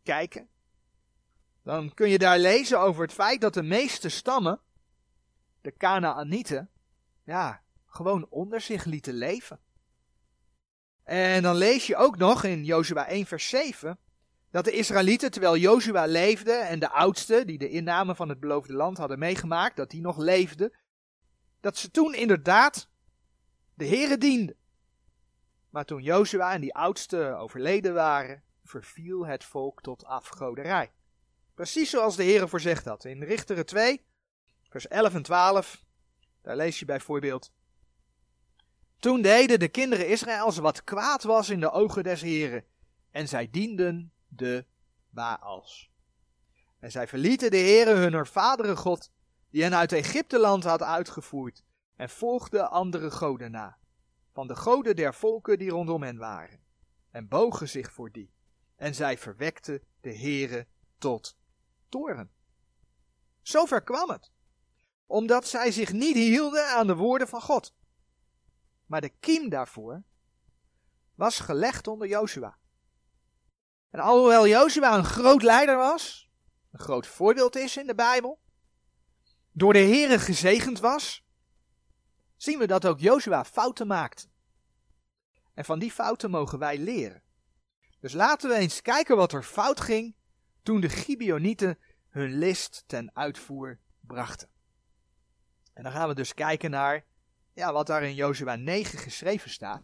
kijken, 0.03 0.49
dan 1.63 1.93
kun 1.93 2.09
je 2.09 2.17
daar 2.17 2.39
lezen 2.39 2.79
over 2.79 3.01
het 3.01 3.13
feit 3.13 3.41
dat 3.41 3.53
de 3.53 3.63
meeste 3.63 4.09
stammen, 4.09 4.59
de 5.61 5.71
Kanaanieten, 5.71 6.69
ja, 7.23 7.61
gewoon 7.85 8.27
onder 8.29 8.61
zich 8.61 8.85
lieten 8.85 9.13
leven. 9.13 9.59
En 11.03 11.43
dan 11.43 11.55
lees 11.55 11.87
je 11.87 11.95
ook 11.95 12.17
nog 12.17 12.43
in 12.43 12.65
Jozua 12.65 13.07
1 13.07 13.25
vers 13.25 13.49
7 13.49 13.97
dat 14.51 14.65
de 14.65 14.71
Israëlieten, 14.71 15.31
terwijl 15.31 15.57
Jozua 15.57 16.05
leefde 16.05 16.51
en 16.51 16.79
de 16.79 16.89
oudsten 16.89 17.47
die 17.47 17.57
de 17.57 17.69
inname 17.69 18.15
van 18.15 18.29
het 18.29 18.39
beloofde 18.39 18.73
land 18.73 18.97
hadden 18.97 19.19
meegemaakt, 19.19 19.75
dat 19.75 19.89
die 19.89 20.01
nog 20.01 20.17
leefden, 20.17 20.77
dat 21.59 21.77
ze 21.77 21.91
toen 21.91 22.13
inderdaad 22.13 22.89
de 23.73 23.87
Here 23.87 24.17
dienden. 24.17 24.55
Maar 25.69 25.85
toen 25.85 26.01
Jozua 26.01 26.53
en 26.53 26.61
die 26.61 26.75
oudsten 26.75 27.37
overleden 27.37 27.93
waren, 27.93 28.43
verviel 28.63 29.25
het 29.25 29.43
volk 29.43 29.81
tot 29.81 30.05
afgoderij. 30.05 30.91
Precies 31.53 31.89
zoals 31.89 32.15
de 32.15 32.23
Heer 32.23 32.49
voorzegd 32.49 32.85
had. 32.85 33.05
In 33.05 33.23
Richteren 33.23 33.65
2, 33.65 34.05
vers 34.69 34.87
11 34.87 35.13
en 35.13 35.23
12, 35.23 35.83
daar 36.41 36.55
lees 36.55 36.79
je 36.79 36.85
bijvoorbeeld. 36.85 37.51
Toen 38.99 39.21
deden 39.21 39.59
de 39.59 39.67
kinderen 39.67 40.07
Israëls 40.07 40.57
wat 40.57 40.83
kwaad 40.83 41.23
was 41.23 41.49
in 41.49 41.59
de 41.59 41.71
ogen 41.71 42.03
des 42.03 42.21
Heren, 42.21 42.65
en 43.11 43.27
zij 43.27 43.49
dienden 43.51 44.11
de 44.27 44.65
Baals. 45.09 45.91
En 46.79 46.91
zij 46.91 47.07
verlieten 47.07 47.51
de 47.51 47.57
Heere 47.57 47.93
hun 47.93 48.25
vaderen 48.25 48.77
God, 48.77 49.11
die 49.49 49.63
hen 49.63 49.75
uit 49.75 49.91
Egypteland 49.91 50.63
had 50.63 50.81
uitgevoerd, 50.81 51.63
en 51.95 52.09
volgden 52.09 52.71
andere 52.71 53.11
goden 53.11 53.51
na, 53.51 53.77
van 54.31 54.47
de 54.47 54.55
goden 54.55 54.95
der 54.95 55.13
volken 55.13 55.57
die 55.57 55.69
rondom 55.69 56.03
hen 56.03 56.17
waren, 56.17 56.59
en 57.11 57.27
bogen 57.27 57.69
zich 57.69 57.91
voor 57.91 58.11
die. 58.11 58.31
En 58.75 58.95
zij 58.95 59.17
verwekten 59.17 59.81
de 60.01 60.17
Heere 60.17 60.67
tot 60.97 61.37
toren. 61.93 62.31
Zover 63.41 63.83
kwam 63.83 64.09
het, 64.09 64.31
omdat 65.05 65.47
zij 65.47 65.71
zich 65.71 65.91
niet 65.91 66.15
hielden 66.15 66.67
aan 66.67 66.87
de 66.87 66.95
woorden 66.95 67.27
van 67.27 67.41
God. 67.41 67.75
Maar 68.85 69.01
de 69.01 69.09
kiem 69.09 69.49
daarvoor 69.49 70.03
was 71.15 71.39
gelegd 71.39 71.87
onder 71.87 72.07
Joshua. 72.07 72.57
En 73.89 73.99
alhoewel 73.99 74.47
Jozua 74.47 74.97
een 74.97 75.03
groot 75.03 75.41
leider 75.41 75.77
was, 75.77 76.29
een 76.71 76.79
groot 76.79 77.07
voorbeeld 77.07 77.55
is 77.55 77.77
in 77.77 77.87
de 77.87 77.95
Bijbel, 77.95 78.39
door 79.51 79.73
de 79.73 79.79
Here 79.79 80.19
gezegend 80.19 80.79
was, 80.79 81.25
zien 82.35 82.59
we 82.59 82.67
dat 82.67 82.85
ook 82.85 82.99
Jozua 82.99 83.45
fouten 83.45 83.87
maakt. 83.87 84.29
En 85.53 85.65
van 85.65 85.79
die 85.79 85.91
fouten 85.91 86.29
mogen 86.29 86.59
wij 86.59 86.77
leren. 86.77 87.23
Dus 87.99 88.13
laten 88.13 88.49
we 88.49 88.55
eens 88.55 88.81
kijken 88.81 89.15
wat 89.15 89.33
er 89.33 89.43
fout 89.43 89.81
ging 89.81 90.15
toen 90.63 90.81
de 90.81 90.89
Gibeonieten 90.89 91.77
hun 92.09 92.37
list 92.37 92.83
ten 92.87 93.11
uitvoer 93.13 93.79
brachten. 93.99 94.47
En 95.73 95.83
dan 95.83 95.91
gaan 95.91 96.07
we 96.07 96.15
dus 96.15 96.33
kijken 96.33 96.71
naar 96.71 97.03
ja, 97.53 97.73
wat 97.73 97.87
daar 97.87 98.03
in 98.03 98.15
Jozua 98.15 98.55
9 98.55 98.99
geschreven 98.99 99.49
staat. 99.49 99.81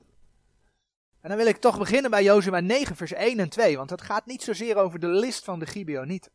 En 1.22 1.30
dan 1.30 1.38
wil 1.38 1.48
ik 1.48 1.58
toch 1.58 1.78
beginnen 1.78 2.12
bij 2.12 2.24
Jozua 2.24 2.60
9, 2.60 2.96
vers 2.96 3.12
1 3.12 3.40
en 3.40 3.50
2, 3.50 3.78
want 3.78 3.90
het 3.90 4.02
gaat 4.02 4.26
niet 4.26 4.44
zozeer 4.44 4.76
over 4.76 5.00
de 5.00 5.08
list 5.08 5.44
van 5.44 5.60
de 5.60 5.66
Gibeonieten. 5.66 6.32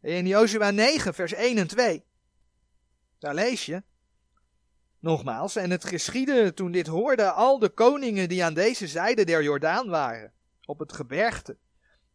In 0.00 0.26
Jozua 0.26 0.70
9, 0.70 1.14
vers 1.14 1.32
1 1.32 1.58
en 1.58 1.66
2, 1.66 2.04
daar 3.18 3.34
lees 3.34 3.66
je, 3.66 3.82
nogmaals, 4.98 5.56
en 5.56 5.70
het 5.70 5.84
geschiedde 5.84 6.54
toen 6.54 6.72
dit 6.72 6.86
hoorden 6.86 7.34
al 7.34 7.58
de 7.58 7.68
koningen 7.68 8.28
die 8.28 8.44
aan 8.44 8.54
deze 8.54 8.88
zijde 8.88 9.24
der 9.24 9.42
Jordaan 9.42 9.88
waren, 9.88 10.32
op 10.64 10.78
het 10.78 10.92
gebergte, 10.92 11.56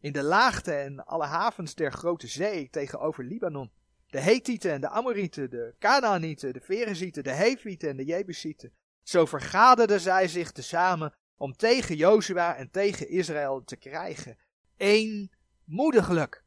in 0.00 0.12
de 0.12 0.22
laagte 0.22 0.72
en 0.72 1.04
alle 1.04 1.26
havens 1.26 1.74
der 1.74 1.92
grote 1.92 2.26
zee 2.26 2.70
tegenover 2.70 3.24
Libanon, 3.24 3.70
de 4.06 4.20
Hethieten 4.20 4.72
en 4.72 4.80
de 4.80 4.88
Amorieten, 4.88 5.50
de 5.50 5.74
Canaanieten, 5.78 6.52
de 6.52 6.60
Ferezieten, 6.60 7.24
de 7.24 7.32
Hevieten 7.32 7.88
en 7.88 7.96
de 7.96 8.04
Jebusieten, 8.04 8.72
zo 9.02 9.26
vergaderden 9.26 10.00
zij 10.00 10.28
zich 10.28 10.52
tezamen 10.52 11.14
om 11.36 11.56
tegen 11.56 11.96
Jozua 11.96 12.56
en 12.56 12.70
tegen 12.70 13.08
Israël 13.08 13.64
te 13.64 13.76
krijgen. 13.76 14.38
Eenmoediglijk. 14.76 16.44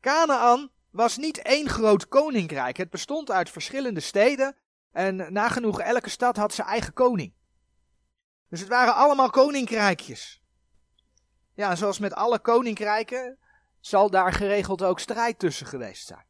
Canaan 0.00 0.70
was 0.90 1.16
niet 1.16 1.38
één 1.38 1.68
groot 1.68 2.08
koninkrijk. 2.08 2.76
Het 2.76 2.90
bestond 2.90 3.30
uit 3.30 3.50
verschillende 3.50 4.00
steden 4.00 4.56
en 4.92 5.32
nagenoeg 5.32 5.80
elke 5.80 6.10
stad 6.10 6.36
had 6.36 6.54
zijn 6.54 6.68
eigen 6.68 6.92
koning. 6.92 7.32
Dus 8.48 8.60
het 8.60 8.68
waren 8.68 8.94
allemaal 8.94 9.30
koninkrijkjes. 9.30 10.42
Ja, 11.58 11.76
zoals 11.76 11.98
met 11.98 12.12
alle 12.14 12.38
koninkrijken 12.38 13.38
zal 13.80 14.10
daar 14.10 14.32
geregeld 14.32 14.82
ook 14.82 15.00
strijd 15.00 15.38
tussen 15.38 15.66
geweest 15.66 16.06
zijn. 16.06 16.24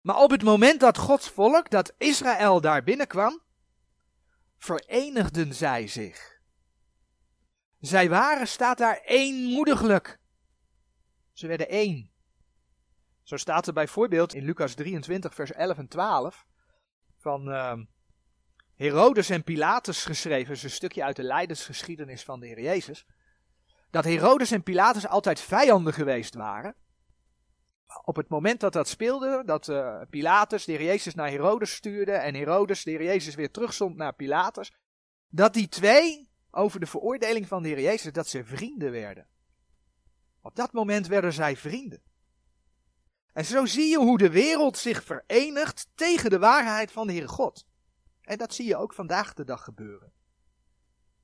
Maar 0.00 0.16
op 0.16 0.30
het 0.30 0.42
moment 0.42 0.80
dat 0.80 0.98
Gods 0.98 1.28
volk, 1.28 1.70
dat 1.70 1.94
Israël 1.98 2.60
daar 2.60 2.82
binnenkwam, 2.82 3.42
verenigden 4.58 5.54
zij 5.54 5.86
zich. 5.86 6.40
Zij 7.80 8.08
waren, 8.08 8.48
staat 8.48 8.78
daar, 8.78 9.00
eenmoediglijk. 9.04 10.18
Ze 11.32 11.46
werden 11.46 11.68
één. 11.68 12.10
Zo 13.22 13.36
staat 13.36 13.66
er 13.66 13.72
bijvoorbeeld 13.72 14.34
in 14.34 14.44
Lucas 14.44 14.74
23, 14.74 15.34
vers 15.34 15.52
11 15.52 15.78
en 15.78 15.88
12 15.88 16.46
van 17.18 17.48
uh, 17.48 17.78
Herodes 18.74 19.30
en 19.30 19.44
Pilatus 19.44 20.04
geschreven, 20.04 20.54
is 20.54 20.62
een 20.62 20.70
stukje 20.70 21.04
uit 21.04 21.16
de 21.16 21.22
lijdensgeschiedenis 21.22 22.22
van 22.22 22.40
de 22.40 22.46
Heer 22.46 22.60
Jezus, 22.60 23.06
dat 23.94 24.04
Herodes 24.04 24.50
en 24.50 24.62
Pilatus 24.62 25.06
altijd 25.06 25.40
vijanden 25.40 25.92
geweest 25.92 26.34
waren 26.34 26.74
op 28.04 28.16
het 28.16 28.28
moment 28.28 28.60
dat 28.60 28.72
dat 28.72 28.88
speelde, 28.88 29.42
dat 29.44 29.68
uh, 29.68 30.00
Pilatus 30.10 30.64
de 30.64 30.72
heer 30.72 30.82
Jezus 30.82 31.14
naar 31.14 31.30
Herodes 31.30 31.74
stuurde 31.74 32.12
en 32.12 32.34
Herodes 32.34 32.84
de 32.84 32.90
heer 32.90 33.02
Jezus 33.02 33.34
weer 33.34 33.50
terugzond 33.50 33.96
naar 33.96 34.14
Pilatus, 34.14 34.72
dat 35.28 35.54
die 35.54 35.68
twee 35.68 36.28
over 36.50 36.80
de 36.80 36.86
veroordeling 36.86 37.48
van 37.48 37.62
de 37.62 37.68
heer 37.68 37.80
Jezus, 37.80 38.12
dat 38.12 38.28
ze 38.28 38.44
vrienden 38.44 38.90
werden. 38.90 39.26
Op 40.40 40.56
dat 40.56 40.72
moment 40.72 41.06
werden 41.06 41.32
zij 41.32 41.56
vrienden. 41.56 42.02
En 43.32 43.44
zo 43.44 43.66
zie 43.66 43.88
je 43.88 43.98
hoe 43.98 44.18
de 44.18 44.30
wereld 44.30 44.78
zich 44.78 45.04
verenigt 45.04 45.88
tegen 45.94 46.30
de 46.30 46.38
waarheid 46.38 46.92
van 46.92 47.06
de 47.06 47.12
Heere 47.12 47.28
God. 47.28 47.66
En 48.22 48.38
dat 48.38 48.54
zie 48.54 48.66
je 48.66 48.76
ook 48.76 48.94
vandaag 48.94 49.34
de 49.34 49.44
dag 49.44 49.64
gebeuren. 49.64 50.12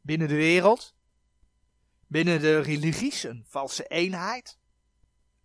Binnen 0.01 0.29
de 0.29 0.35
wereld, 0.35 0.95
binnen 2.11 2.41
de 2.41 2.61
religies 2.61 3.23
een 3.23 3.45
valse 3.49 3.87
eenheid. 3.87 4.59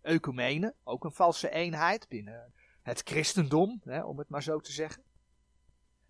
Ecumene, 0.02 0.74
ook 0.84 1.04
een 1.04 1.12
valse 1.12 1.50
eenheid 1.50 2.08
binnen 2.08 2.52
het 2.82 3.00
christendom, 3.04 3.80
hè, 3.84 4.04
om 4.04 4.18
het 4.18 4.28
maar 4.28 4.42
zo 4.42 4.60
te 4.60 4.72
zeggen. 4.72 5.02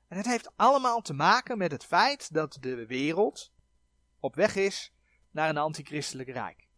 En 0.09 0.17
het 0.17 0.27
heeft 0.27 0.51
allemaal 0.57 1.01
te 1.01 1.13
maken 1.13 1.59
met 1.59 1.73
het 1.73 1.85
feit 1.85 2.33
dat 2.33 2.57
de 2.61 2.87
wereld 2.87 3.53
op 4.21 4.35
weg 4.35 4.57
is 4.57 4.93
naar 5.31 5.49
een 5.49 5.57
antichristelijk 5.57 6.29
rijk. 6.29 6.69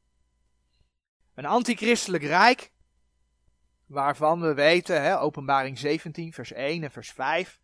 Een 1.35 1.47
antichristelijk 1.47 2.25
rijk 2.25 2.73
waarvan 3.87 4.41
we 4.41 4.55
weten, 4.55 5.03
hè, 5.03 5.21
openbaring 5.21 5.79
17 5.79 6.33
vers 6.33 6.53
1 6.53 6.83
en 6.83 6.91
vers 6.91 7.11
5, 7.11 7.61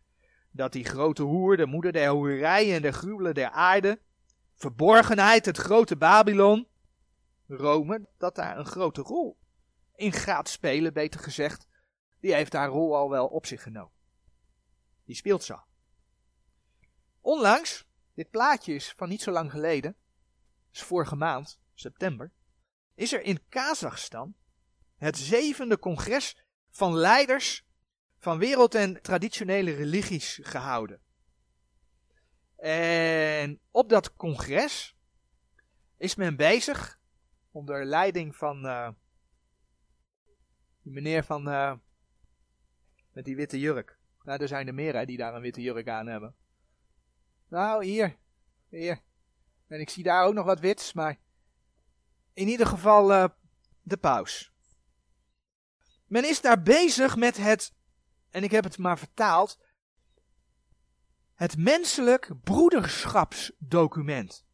dat 0.51 0.71
die 0.71 0.85
grote 0.85 1.23
hoer, 1.23 1.57
de 1.57 1.65
moeder 1.65 1.91
der 1.91 2.09
hoerij 2.09 2.75
en 2.75 2.81
der 2.81 2.93
gruwelen 2.93 3.33
der 3.33 3.49
aarde, 3.49 3.99
verborgenheid, 4.55 5.45
het 5.45 5.57
grote 5.57 5.95
Babylon, 5.95 6.67
Rome, 7.47 8.07
dat 8.17 8.35
daar 8.35 8.57
een 8.57 8.65
grote 8.65 9.01
rol 9.01 9.37
in 9.95 10.11
gaat 10.11 10.49
spelen, 10.49 10.93
beter 10.93 11.19
gezegd. 11.19 11.67
Die 12.19 12.33
heeft 12.33 12.53
haar 12.53 12.69
rol 12.69 12.95
al 12.95 13.09
wel 13.09 13.27
op 13.27 13.45
zich 13.45 13.63
genomen. 13.63 13.93
Die 15.05 15.15
speelt 15.15 15.43
zo. 15.43 15.63
Onlangs, 17.21 17.85
dit 18.13 18.29
plaatje 18.29 18.73
is 18.73 18.93
van 18.95 19.09
niet 19.09 19.21
zo 19.21 19.31
lang 19.31 19.51
geleden, 19.51 19.95
is 20.71 20.81
vorige 20.81 21.15
maand, 21.15 21.59
september, 21.73 22.31
is 22.93 23.13
er 23.13 23.21
in 23.21 23.47
Kazachstan 23.49 24.35
het 24.97 25.17
zevende 25.17 25.79
congres 25.79 26.37
van 26.69 26.95
leiders 26.95 27.65
van 28.17 28.37
wereld- 28.37 28.75
en 28.75 29.01
traditionele 29.01 29.71
religies 29.71 30.39
gehouden. 30.41 31.01
En 32.65 33.59
op 33.71 33.89
dat 33.89 34.15
congres 34.15 34.97
is 35.97 36.15
men 36.15 36.35
bezig, 36.35 36.99
onder 37.51 37.85
leiding 37.85 38.35
van 38.35 38.65
uh, 38.65 38.89
die 40.81 40.93
meneer 40.93 41.23
van 41.23 41.47
uh, 41.47 41.73
met 43.11 43.25
die 43.25 43.35
witte 43.35 43.59
jurk. 43.59 43.99
Nou, 44.23 44.41
er 44.41 44.47
zijn 44.47 44.67
er 44.67 44.73
meer 44.73 45.05
die 45.05 45.17
daar 45.17 45.35
een 45.35 45.41
witte 45.41 45.61
jurk 45.61 45.87
aan 45.87 46.07
hebben. 46.07 46.35
Nou, 47.47 47.85
hier, 47.85 48.17
hier. 48.69 49.01
En 49.67 49.79
ik 49.79 49.89
zie 49.89 50.03
daar 50.03 50.25
ook 50.25 50.33
nog 50.33 50.45
wat 50.45 50.59
wits, 50.59 50.93
maar 50.93 51.19
in 52.33 52.47
ieder 52.47 52.67
geval 52.67 53.11
uh, 53.11 53.25
de 53.81 53.97
paus. 53.97 54.53
Men 56.07 56.23
is 56.23 56.41
daar 56.41 56.61
bezig 56.61 57.15
met 57.15 57.37
het, 57.37 57.73
en 58.29 58.43
ik 58.43 58.51
heb 58.51 58.63
het 58.63 58.77
maar 58.77 58.97
vertaald, 58.97 59.59
het 61.35 61.57
menselijk 61.57 62.29
broederschapsdocument. 62.43 64.45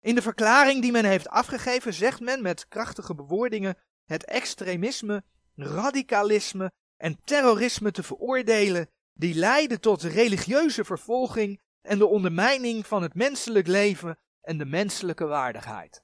In 0.00 0.14
de 0.14 0.22
verklaring 0.22 0.82
die 0.82 0.92
men 0.92 1.04
heeft 1.04 1.28
afgegeven 1.28 1.94
zegt 1.94 2.20
men 2.20 2.42
met 2.42 2.68
krachtige 2.68 3.14
bewoordingen 3.14 3.76
het 4.06 4.24
extremisme, 4.24 5.22
radicalisme 5.56 6.72
en 6.96 7.20
terrorisme 7.24 7.90
te 7.90 8.02
veroordelen 8.02 8.88
die 9.14 9.34
leiden 9.34 9.80
tot 9.80 10.02
religieuze 10.02 10.84
vervolging 10.84 11.60
en 11.82 11.98
de 11.98 12.06
ondermijning 12.06 12.86
van 12.86 13.02
het 13.02 13.14
menselijk 13.14 13.66
leven 13.66 14.18
en 14.40 14.58
de 14.58 14.64
menselijke 14.64 15.26
waardigheid. 15.26 16.02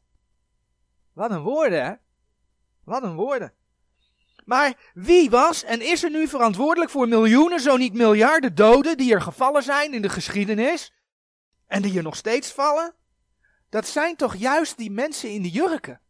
Wat 1.12 1.30
een 1.30 1.42
woorden, 1.42 1.84
hè? 1.84 1.92
Wat 2.84 3.02
een 3.02 3.14
woorden. 3.14 3.52
Maar 4.46 4.90
wie 4.94 5.30
was 5.30 5.64
en 5.64 5.80
is 5.80 6.02
er 6.02 6.10
nu 6.10 6.28
verantwoordelijk 6.28 6.90
voor 6.90 7.08
miljoenen, 7.08 7.60
zo 7.60 7.76
niet 7.76 7.92
miljarden 7.92 8.54
doden 8.54 8.96
die 8.96 9.12
er 9.12 9.22
gevallen 9.22 9.62
zijn 9.62 9.92
in 9.92 10.02
de 10.02 10.08
geschiedenis 10.08 10.92
en 11.66 11.82
die 11.82 11.96
er 11.96 12.02
nog 12.02 12.16
steeds 12.16 12.52
vallen? 12.52 12.94
Dat 13.68 13.86
zijn 13.86 14.16
toch 14.16 14.36
juist 14.36 14.76
die 14.76 14.90
mensen 14.90 15.30
in 15.30 15.42
de 15.42 15.50
jurken. 15.50 16.00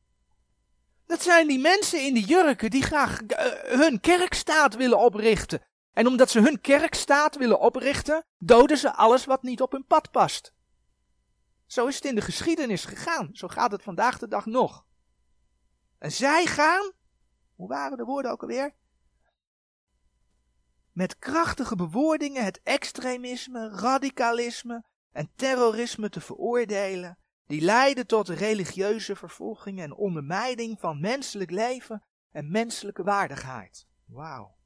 Dat 1.06 1.22
zijn 1.22 1.46
die 1.46 1.58
mensen 1.58 2.04
in 2.04 2.14
de 2.14 2.20
jurken 2.20 2.70
die 2.70 2.82
graag 2.82 3.20
uh, 3.22 3.36
hun 3.78 4.00
kerkstaat 4.00 4.74
willen 4.74 4.98
oprichten. 4.98 5.62
En 5.92 6.06
omdat 6.06 6.30
ze 6.30 6.40
hun 6.40 6.60
kerkstaat 6.60 7.36
willen 7.36 7.60
oprichten, 7.60 8.24
doden 8.38 8.78
ze 8.78 8.92
alles 8.92 9.24
wat 9.24 9.42
niet 9.42 9.60
op 9.60 9.72
hun 9.72 9.86
pad 9.86 10.10
past. 10.10 10.52
Zo 11.66 11.86
is 11.86 11.94
het 11.94 12.04
in 12.04 12.14
de 12.14 12.20
geschiedenis 12.20 12.84
gegaan. 12.84 13.30
Zo 13.32 13.48
gaat 13.48 13.72
het 13.72 13.82
vandaag 13.82 14.18
de 14.18 14.28
dag 14.28 14.46
nog. 14.46 14.84
En 15.98 16.12
zij 16.12 16.46
gaan 16.46 16.92
hoe 17.56 17.68
waren 17.68 17.96
de 17.96 18.04
woorden 18.04 18.30
ook 18.30 18.42
alweer? 18.42 18.74
Met 20.92 21.18
krachtige 21.18 21.76
bewoordingen 21.76 22.44
het 22.44 22.60
extremisme, 22.62 23.68
radicalisme 23.68 24.84
en 25.12 25.30
terrorisme 25.34 26.08
te 26.08 26.20
veroordelen, 26.20 27.18
die 27.46 27.60
leiden 27.60 28.06
tot 28.06 28.28
religieuze 28.28 29.16
vervolging 29.16 29.80
en 29.80 29.94
ondermijning 29.94 30.80
van 30.80 31.00
menselijk 31.00 31.50
leven 31.50 32.02
en 32.30 32.50
menselijke 32.50 33.02
waardigheid. 33.02 33.86
Wauw. 34.04 34.56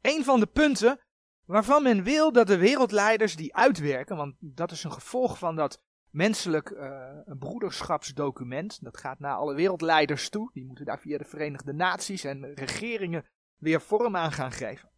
Een 0.00 0.24
van 0.24 0.40
de 0.40 0.46
punten 0.46 1.00
waarvan 1.44 1.82
men 1.82 2.02
wil 2.02 2.32
dat 2.32 2.46
de 2.46 2.56
wereldleiders 2.56 3.36
die 3.36 3.54
uitwerken, 3.54 4.16
want 4.16 4.34
dat 4.38 4.70
is 4.70 4.84
een 4.84 4.92
gevolg 4.92 5.38
van 5.38 5.56
dat 5.56 5.82
menselijk 6.16 6.70
uh, 6.70 7.08
broederschapsdocument. 7.24 8.84
Dat 8.84 8.96
gaat 8.96 9.18
naar 9.18 9.34
alle 9.34 9.54
wereldleiders 9.54 10.28
toe. 10.28 10.50
Die 10.52 10.64
moeten 10.64 10.84
daar 10.84 11.00
via 11.00 11.18
de 11.18 11.24
Verenigde 11.24 11.72
Naties 11.72 12.24
en 12.24 12.54
regeringen 12.54 13.24
weer 13.56 13.80
vorm 13.80 14.16
aan 14.16 14.32
gaan 14.32 14.52
geven. 14.52 14.90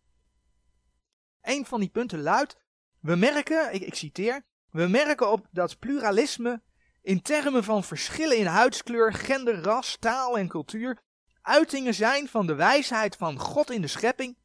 Een 1.43 1.67
van 1.67 1.81
die 1.81 1.89
punten 1.89 2.21
luidt: 2.21 2.57
We 3.01 3.17
merken, 3.17 3.75
ik 3.75 3.95
citeer, 3.95 4.43
we 4.71 4.87
merken 4.87 5.31
op 5.31 5.47
dat 5.51 5.79
pluralisme 5.79 6.63
in 7.03 7.23
termen 7.23 7.65
van 7.65 7.85
verschillen 7.85 8.39
in 8.39 8.47
huidskleur, 8.47 9.13
gender, 9.13 9.63
ras, 9.63 9.97
taal 9.97 10.39
en 10.39 10.49
cultuur 10.49 11.03
uitingen 11.43 11.95
zijn 11.95 12.29
van 12.29 12.47
de 12.47 12.55
wijsheid 12.55 13.17
van 13.17 13.39
God 13.39 13.71
in 13.71 13.81
de 13.81 13.87
schepping. 13.87 14.39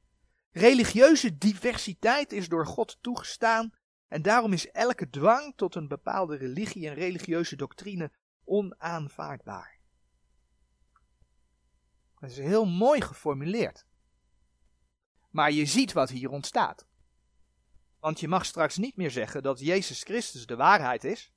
Religieuze 0.52 1.38
diversiteit 1.38 2.32
is 2.32 2.50
door 2.50 2.66
God 2.66 2.98
toegestaan 3.02 3.74
en 4.14 4.22
daarom 4.22 4.54
is 4.54 4.72
elke 4.72 5.10
dwang 5.10 5.54
tot 5.56 5.76
een 5.76 5.88
bepaalde 5.88 6.36
religie 6.36 6.88
en 6.88 6.94
religieuze 6.94 7.56
doctrine 7.56 8.12
onaanvaardbaar. 8.44 9.80
Dat 12.20 12.30
is 12.30 12.38
heel 12.38 12.66
mooi 12.66 13.02
geformuleerd. 13.02 13.86
Maar 15.30 15.52
je 15.52 15.66
ziet 15.66 15.94
wat 15.94 16.10
hier 16.10 16.30
ontstaat. 16.30 16.88
Want 18.00 18.20
je 18.20 18.28
mag 18.28 18.46
straks 18.46 18.78
niet 18.78 18.96
meer 18.96 19.12
zeggen 19.12 19.44
dat 19.44 19.60
Jezus 19.60 20.04
Christus 20.04 20.46
de 20.46 20.56
waarheid 20.56 21.04
is, 21.04 21.32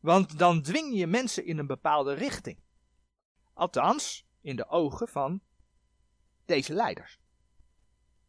want 0.00 0.38
dan 0.38 0.62
dwing 0.62 0.98
je 0.98 1.06
mensen 1.06 1.44
in 1.44 1.58
een 1.58 1.66
bepaalde 1.66 2.12
richting. 2.12 2.62
Althans, 3.52 4.26
in 4.40 4.56
de 4.56 4.68
ogen 4.68 5.08
van 5.08 5.40
deze 6.44 6.72
leiders. 6.72 7.20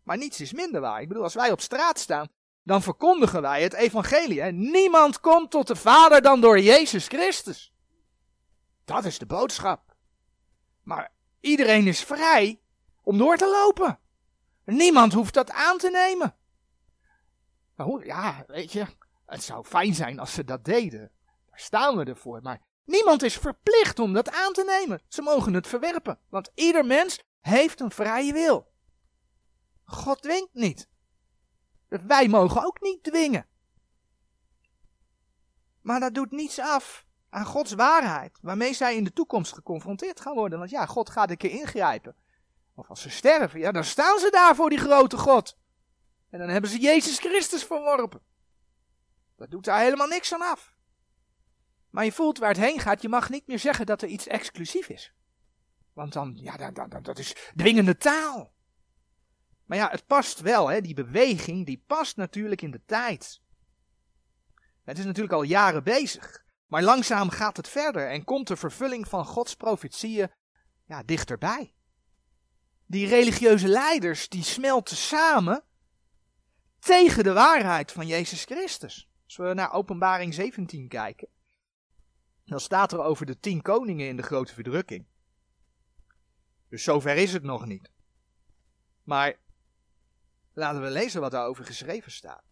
Maar 0.03 0.17
niets 0.17 0.41
is 0.41 0.53
minder 0.53 0.81
waar. 0.81 1.01
Ik 1.01 1.07
bedoel, 1.07 1.23
als 1.23 1.33
wij 1.33 1.51
op 1.51 1.61
straat 1.61 1.99
staan 1.99 2.35
dan 2.67 2.81
verkondigen 2.81 3.41
wij 3.41 3.61
het 3.61 3.73
evangelie. 3.73 4.43
Niemand 4.43 5.19
komt 5.19 5.51
tot 5.51 5.67
de 5.67 5.75
Vader 5.75 6.21
dan 6.21 6.41
door 6.41 6.59
Jezus 6.59 7.07
Christus. 7.07 7.73
Dat 8.85 9.05
is 9.05 9.17
de 9.17 9.25
boodschap. 9.25 9.95
Maar 10.83 11.11
iedereen 11.39 11.87
is 11.87 12.03
vrij 12.03 12.61
om 13.03 13.17
door 13.17 13.37
te 13.37 13.49
lopen. 13.49 13.99
Niemand 14.65 15.13
hoeft 15.13 15.33
dat 15.33 15.51
aan 15.51 15.77
te 15.77 15.89
nemen. 15.89 16.35
Ja, 18.03 18.43
weet 18.47 18.71
je, 18.71 18.85
het 19.25 19.43
zou 19.43 19.65
fijn 19.65 19.93
zijn 19.93 20.19
als 20.19 20.33
ze 20.33 20.43
dat 20.43 20.65
deden. 20.65 21.11
Daar 21.49 21.59
staan 21.59 21.97
we 21.97 22.03
ervoor. 22.03 22.41
Maar 22.41 22.61
niemand 22.85 23.23
is 23.23 23.37
verplicht 23.37 23.99
om 23.99 24.13
dat 24.13 24.31
aan 24.31 24.53
te 24.53 24.63
nemen. 24.63 25.01
Ze 25.07 25.21
mogen 25.21 25.53
het 25.53 25.67
verwerpen. 25.67 26.19
Want 26.29 26.51
ieder 26.55 26.85
mens 26.85 27.19
heeft 27.39 27.79
een 27.79 27.91
vrije 27.91 28.33
wil. 28.33 28.71
God 29.83 30.21
dwingt 30.21 30.53
niet. 30.53 30.89
Wij 31.87 32.27
mogen 32.27 32.65
ook 32.65 32.81
niet 32.81 33.03
dwingen. 33.03 33.47
Maar 35.81 35.99
dat 35.99 36.13
doet 36.13 36.31
niets 36.31 36.59
af 36.59 37.05
aan 37.29 37.45
Gods 37.45 37.73
waarheid, 37.73 38.37
waarmee 38.41 38.73
zij 38.73 38.95
in 38.95 39.03
de 39.03 39.13
toekomst 39.13 39.53
geconfronteerd 39.53 40.21
gaan 40.21 40.33
worden. 40.33 40.59
Want 40.59 40.71
ja, 40.71 40.85
God 40.85 41.09
gaat 41.09 41.29
een 41.29 41.37
keer 41.37 41.51
ingrijpen. 41.51 42.15
Of 42.75 42.89
als 42.89 43.01
ze 43.01 43.09
sterven, 43.09 43.59
ja, 43.59 43.71
dan 43.71 43.83
staan 43.83 44.19
ze 44.19 44.29
daar 44.29 44.55
voor 44.55 44.69
die 44.69 44.79
grote 44.79 45.17
God. 45.17 45.57
En 46.29 46.39
dan 46.39 46.49
hebben 46.49 46.69
ze 46.69 46.79
Jezus 46.79 47.19
Christus 47.19 47.63
verworpen. 47.63 48.21
Dat 49.35 49.51
doet 49.51 49.65
daar 49.65 49.79
helemaal 49.79 50.07
niks 50.07 50.33
aan 50.33 50.41
af. 50.41 50.75
Maar 51.89 52.05
je 52.05 52.11
voelt 52.11 52.37
waar 52.37 52.49
het 52.49 52.57
heen 52.57 52.79
gaat, 52.79 53.01
je 53.01 53.09
mag 53.09 53.29
niet 53.29 53.47
meer 53.47 53.59
zeggen 53.59 53.85
dat 53.85 54.01
er 54.01 54.07
iets 54.07 54.27
exclusief 54.27 54.89
is. 54.89 55.13
Want 55.93 56.13
dan, 56.13 56.37
ja, 56.41 56.57
dat, 56.57 56.91
dat, 56.91 57.03
dat 57.03 57.19
is 57.19 57.51
dwingende 57.55 57.97
taal. 57.97 58.53
Maar 59.67 59.77
ja, 59.77 59.89
het 59.89 60.05
past 60.05 60.39
wel, 60.39 60.67
hè? 60.67 60.81
die 60.81 60.93
beweging, 60.93 61.65
die 61.65 61.83
past 61.87 62.17
natuurlijk 62.17 62.61
in 62.61 62.71
de 62.71 62.81
tijd. 62.85 63.41
Het 64.83 64.97
is 64.97 65.05
natuurlijk 65.05 65.33
al 65.33 65.43
jaren 65.43 65.83
bezig. 65.83 66.45
Maar 66.67 66.83
langzaam 66.83 67.29
gaat 67.29 67.57
het 67.57 67.67
verder 67.67 68.09
en 68.09 68.23
komt 68.23 68.47
de 68.47 68.55
vervulling 68.55 69.07
van 69.07 69.25
Gods 69.25 69.55
profetieën 69.55 70.31
ja, 70.85 71.03
dichterbij. 71.03 71.73
die 72.85 73.07
religieuze 73.07 73.67
leiders, 73.67 74.29
die 74.29 74.43
smelten 74.43 74.97
samen 74.97 75.63
tegen 76.79 77.23
de 77.23 77.33
waarheid 77.33 77.91
van 77.91 78.07
Jezus 78.07 78.43
Christus. 78.43 79.09
Als 79.25 79.35
we 79.35 79.53
naar 79.53 79.73
Openbaring 79.73 80.33
17 80.33 80.87
kijken, 80.87 81.27
dan 82.45 82.59
staat 82.59 82.91
er 82.91 83.01
over 83.01 83.25
de 83.25 83.39
tien 83.39 83.61
koningen 83.61 84.07
in 84.07 84.15
de 84.15 84.23
grote 84.23 84.53
verdrukking. 84.53 85.07
Dus 86.69 86.83
zover 86.83 87.15
is 87.15 87.33
het 87.33 87.43
nog 87.43 87.65
niet. 87.65 87.91
Maar 89.03 89.39
laten 90.57 90.81
we 90.81 90.89
lezen 90.89 91.21
wat 91.21 91.31
daarover 91.31 91.65
geschreven 91.65 92.11
staat. 92.11 92.43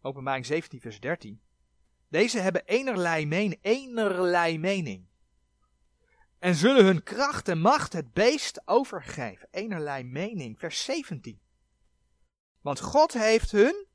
Openbaring 0.00 0.46
17, 0.46 0.80
vers 0.80 1.00
13. 1.00 1.42
Deze 2.08 2.38
hebben 2.38 2.64
enerlei, 2.64 3.26
meen, 3.26 3.58
enerlei 3.60 4.58
mening. 4.58 5.08
En 6.38 6.54
zullen 6.54 6.84
hun 6.84 7.02
kracht 7.02 7.48
en 7.48 7.60
macht 7.60 7.92
het 7.92 8.12
beest 8.12 8.62
overgeven. 8.64 9.48
Enerlei 9.50 10.04
mening. 10.04 10.58
Vers 10.58 10.84
17. 10.84 11.40
Want 12.60 12.80
God 12.80 13.12
heeft 13.12 13.50
hun 13.50 13.86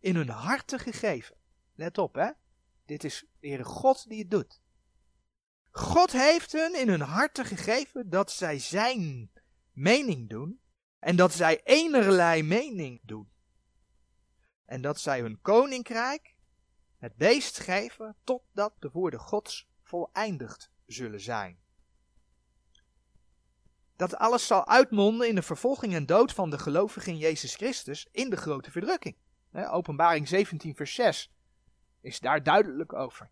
in 0.00 0.16
hun 0.16 0.28
harten 0.28 0.78
gegeven. 0.78 1.36
Let 1.74 1.98
op, 1.98 2.14
hè. 2.14 2.30
Dit 2.86 3.04
is 3.04 3.24
Heere 3.40 3.64
God 3.64 4.08
die 4.08 4.18
het 4.18 4.30
doet. 4.30 4.60
God 5.70 6.12
heeft 6.12 6.52
hun 6.52 6.80
in 6.80 6.88
hun 6.88 7.00
harten 7.00 7.44
gegeven 7.44 8.10
dat 8.10 8.30
zij 8.30 8.58
zijn 8.58 9.30
mening 9.72 10.28
doen 10.28 10.62
en 11.04 11.16
dat 11.16 11.32
zij 11.32 11.60
enerlei 11.64 12.42
mening 12.42 13.00
doen. 13.02 13.28
En 14.64 14.82
dat 14.82 15.00
zij 15.00 15.20
hun 15.20 15.40
koninkrijk, 15.40 16.34
het 16.98 17.16
beest 17.16 17.58
geven, 17.58 18.16
totdat 18.24 18.74
de 18.78 18.90
woorden 18.90 19.20
Gods 19.20 19.68
voleindigd 19.82 20.70
zullen 20.86 21.20
zijn. 21.20 21.58
Dat 23.96 24.16
alles 24.16 24.46
zal 24.46 24.66
uitmonden 24.66 25.28
in 25.28 25.34
de 25.34 25.42
vervolging 25.42 25.94
en 25.94 26.06
dood 26.06 26.32
van 26.32 26.50
de 26.50 26.58
gelovigen 26.58 27.12
in 27.12 27.18
Jezus 27.18 27.54
Christus 27.54 28.08
in 28.10 28.30
de 28.30 28.36
grote 28.36 28.70
verdrukking. 28.70 29.16
Openbaring 29.52 30.28
17, 30.28 30.74
vers 30.74 30.94
6 30.94 31.32
is 32.00 32.20
daar 32.20 32.42
duidelijk 32.42 32.92
over. 32.92 33.30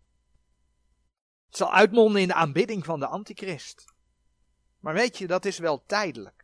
Het 1.47 1.57
zal 1.57 1.73
uitmonden 1.73 2.21
in 2.21 2.27
de 2.27 2.33
aanbidding 2.33 2.85
van 2.85 2.99
de 2.99 3.07
antichrist. 3.07 3.85
Maar 4.79 4.93
weet 4.93 5.17
je, 5.17 5.27
dat 5.27 5.45
is 5.45 5.57
wel 5.57 5.83
tijdelijk. 5.85 6.42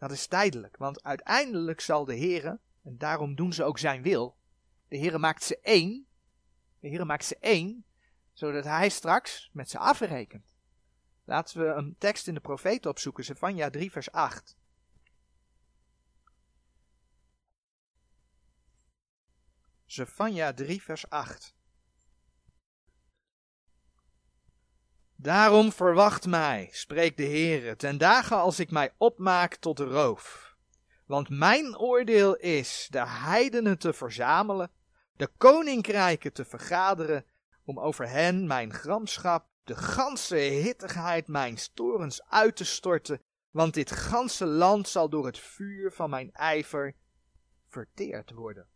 Dat 0.00 0.10
is 0.10 0.26
tijdelijk, 0.26 0.76
want 0.76 1.02
uiteindelijk 1.02 1.80
zal 1.80 2.04
de 2.04 2.14
Heer, 2.14 2.44
en 2.82 2.98
daarom 2.98 3.34
doen 3.34 3.52
ze 3.52 3.64
ook 3.64 3.78
zijn 3.78 4.02
wil, 4.02 4.36
de 4.88 4.96
Heer 4.96 5.20
maakt 5.20 5.42
ze 5.42 5.60
één, 5.60 6.06
de 6.78 6.88
Heer 6.88 7.06
maakt 7.06 7.24
ze 7.24 7.36
één, 7.40 7.84
zodat 8.32 8.64
hij 8.64 8.88
straks 8.88 9.50
met 9.52 9.70
ze 9.70 9.78
afrekent. 9.78 10.54
Laten 11.24 11.60
we 11.60 11.66
een 11.66 11.96
tekst 11.98 12.26
in 12.26 12.34
de 12.34 12.40
profeet 12.40 12.86
opzoeken, 12.86 13.24
Zefania 13.24 13.70
3 13.70 13.90
vers 13.90 14.12
8. 14.12 14.56
Zefania 19.84 20.52
3 20.52 20.82
vers 20.82 21.10
8. 21.10 21.54
Daarom 25.22 25.72
verwacht 25.72 26.26
mij, 26.26 26.68
spreekt 26.72 27.16
de 27.16 27.24
Heere, 27.24 27.76
ten 27.76 27.98
dagen 27.98 28.36
als 28.36 28.58
ik 28.58 28.70
mij 28.70 28.94
opmaak 28.96 29.54
tot 29.54 29.76
de 29.76 29.84
roof. 29.84 30.56
Want 31.06 31.28
mijn 31.28 31.78
oordeel 31.78 32.36
is 32.36 32.86
de 32.90 33.06
heidenen 33.06 33.78
te 33.78 33.92
verzamelen, 33.92 34.70
de 35.16 35.28
koninkrijken 35.36 36.32
te 36.32 36.44
vergaderen, 36.44 37.24
om 37.64 37.78
over 37.78 38.08
hen 38.08 38.46
mijn 38.46 38.72
gramschap, 38.72 39.46
de 39.64 39.76
ganse 39.76 40.36
hittigheid 40.36 41.28
mijn 41.28 41.58
storens 41.58 42.28
uit 42.28 42.56
te 42.56 42.64
storten, 42.64 43.22
want 43.50 43.74
dit 43.74 43.90
ganse 43.90 44.46
land 44.46 44.88
zal 44.88 45.08
door 45.08 45.26
het 45.26 45.38
vuur 45.38 45.92
van 45.92 46.10
mijn 46.10 46.32
ijver 46.32 46.94
verteerd 47.68 48.30
worden. 48.30 48.66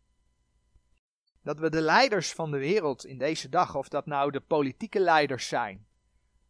Dat 1.43 1.59
we 1.59 1.71
de 1.71 1.81
leiders 1.81 2.33
van 2.33 2.51
de 2.51 2.59
wereld 2.59 3.07
in 3.07 3.19
deze 3.19 3.49
dag, 3.49 3.75
of 3.75 3.89
dat 3.89 4.07
nou 4.07 4.31
de 4.31 4.41
politieke 4.41 5.01
leiders 5.01 5.49
zijn, 5.49 5.87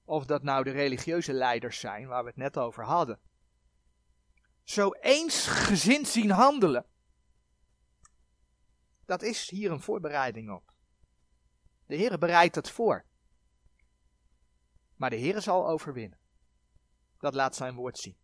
of 0.04 0.24
dat 0.24 0.42
nou 0.42 0.64
de 0.64 0.70
religieuze 0.70 1.32
leiders 1.32 1.80
zijn 1.80 2.06
waar 2.06 2.22
we 2.22 2.28
het 2.28 2.38
net 2.38 2.58
over 2.58 2.84
hadden, 2.84 3.20
zo 4.62 4.90
eensgezind 4.92 6.08
zien 6.08 6.30
handelen. 6.30 6.86
Dat 9.04 9.22
is 9.22 9.50
hier 9.50 9.70
een 9.70 9.80
voorbereiding 9.80 10.50
op. 10.50 10.72
De 11.86 11.96
Heer 11.96 12.18
bereidt 12.18 12.54
het 12.54 12.70
voor. 12.70 13.04
Maar 14.96 15.10
de 15.10 15.16
Heer 15.16 15.40
zal 15.40 15.68
overwinnen. 15.68 16.18
Dat 17.18 17.34
laat 17.34 17.56
zijn 17.56 17.74
woord 17.74 17.98
zien. 17.98 18.16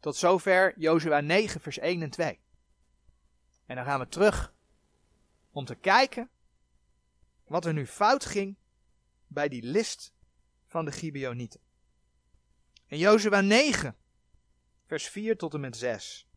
Tot 0.00 0.16
zover 0.16 0.78
Jozua 0.78 1.20
9, 1.20 1.60
vers 1.60 1.78
1 1.78 2.02
en 2.02 2.10
2. 2.10 2.40
En 3.66 3.76
dan 3.76 3.84
gaan 3.84 4.00
we 4.00 4.08
terug 4.08 4.54
om 5.50 5.64
te 5.64 5.74
kijken 5.74 6.30
wat 7.44 7.64
er 7.64 7.72
nu 7.72 7.86
fout 7.86 8.24
ging 8.24 8.56
bij 9.26 9.48
die 9.48 9.62
list 9.62 10.13
van 10.74 10.84
de 10.84 10.92
Gibeonieten. 10.92 11.60
In 12.86 12.98
Jozua 12.98 13.40
9, 13.40 13.96
vers 14.86 15.08
4 15.08 15.36
tot 15.36 15.54
en 15.54 15.60
met 15.60 15.76
6, 15.76 16.28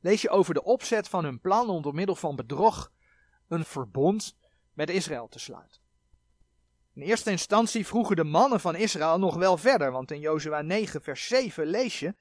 lees 0.00 0.22
je 0.22 0.30
over 0.30 0.54
de 0.54 0.62
opzet 0.62 1.08
van 1.08 1.24
hun 1.24 1.40
plan 1.40 1.68
om 1.68 1.82
door 1.82 1.94
middel 1.94 2.14
van 2.14 2.36
bedrog 2.36 2.92
een 3.48 3.64
verbond 3.64 4.36
met 4.72 4.90
Israël 4.90 5.28
te 5.28 5.38
sluiten. 5.38 5.80
In 6.94 7.02
eerste 7.02 7.30
instantie 7.30 7.86
vroegen 7.86 8.16
de 8.16 8.24
mannen 8.24 8.60
van 8.60 8.74
Israël 8.74 9.18
nog 9.18 9.36
wel 9.36 9.56
verder, 9.56 9.92
want 9.92 10.10
in 10.10 10.20
Jozua 10.20 10.60
9, 10.60 11.02
vers 11.02 11.26
7 11.26 11.66
lees 11.66 11.98
je: 11.98 12.14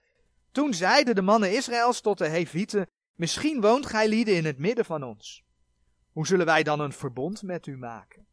Toen 0.52 0.74
zeiden 0.74 1.16
de 1.16 1.22
mannen 1.22 1.52
Israëls 1.52 2.02
tot 2.02 2.18
de 2.18 2.28
Hevieten: 2.28 2.90
Misschien 3.16 3.62
woont 3.62 3.86
gij 3.86 4.08
in 4.10 4.46
het 4.46 4.58
midden 4.58 4.86
van 4.86 5.04
ons. 5.04 5.44
Hoe 6.12 6.28
zullen 6.28 6.46
wij 6.46 6.64
dan 6.64 6.80
een 6.80 6.94
verbond 6.94 7.42
met 7.42 7.68
u 7.68 7.78
maken? 7.78 8.30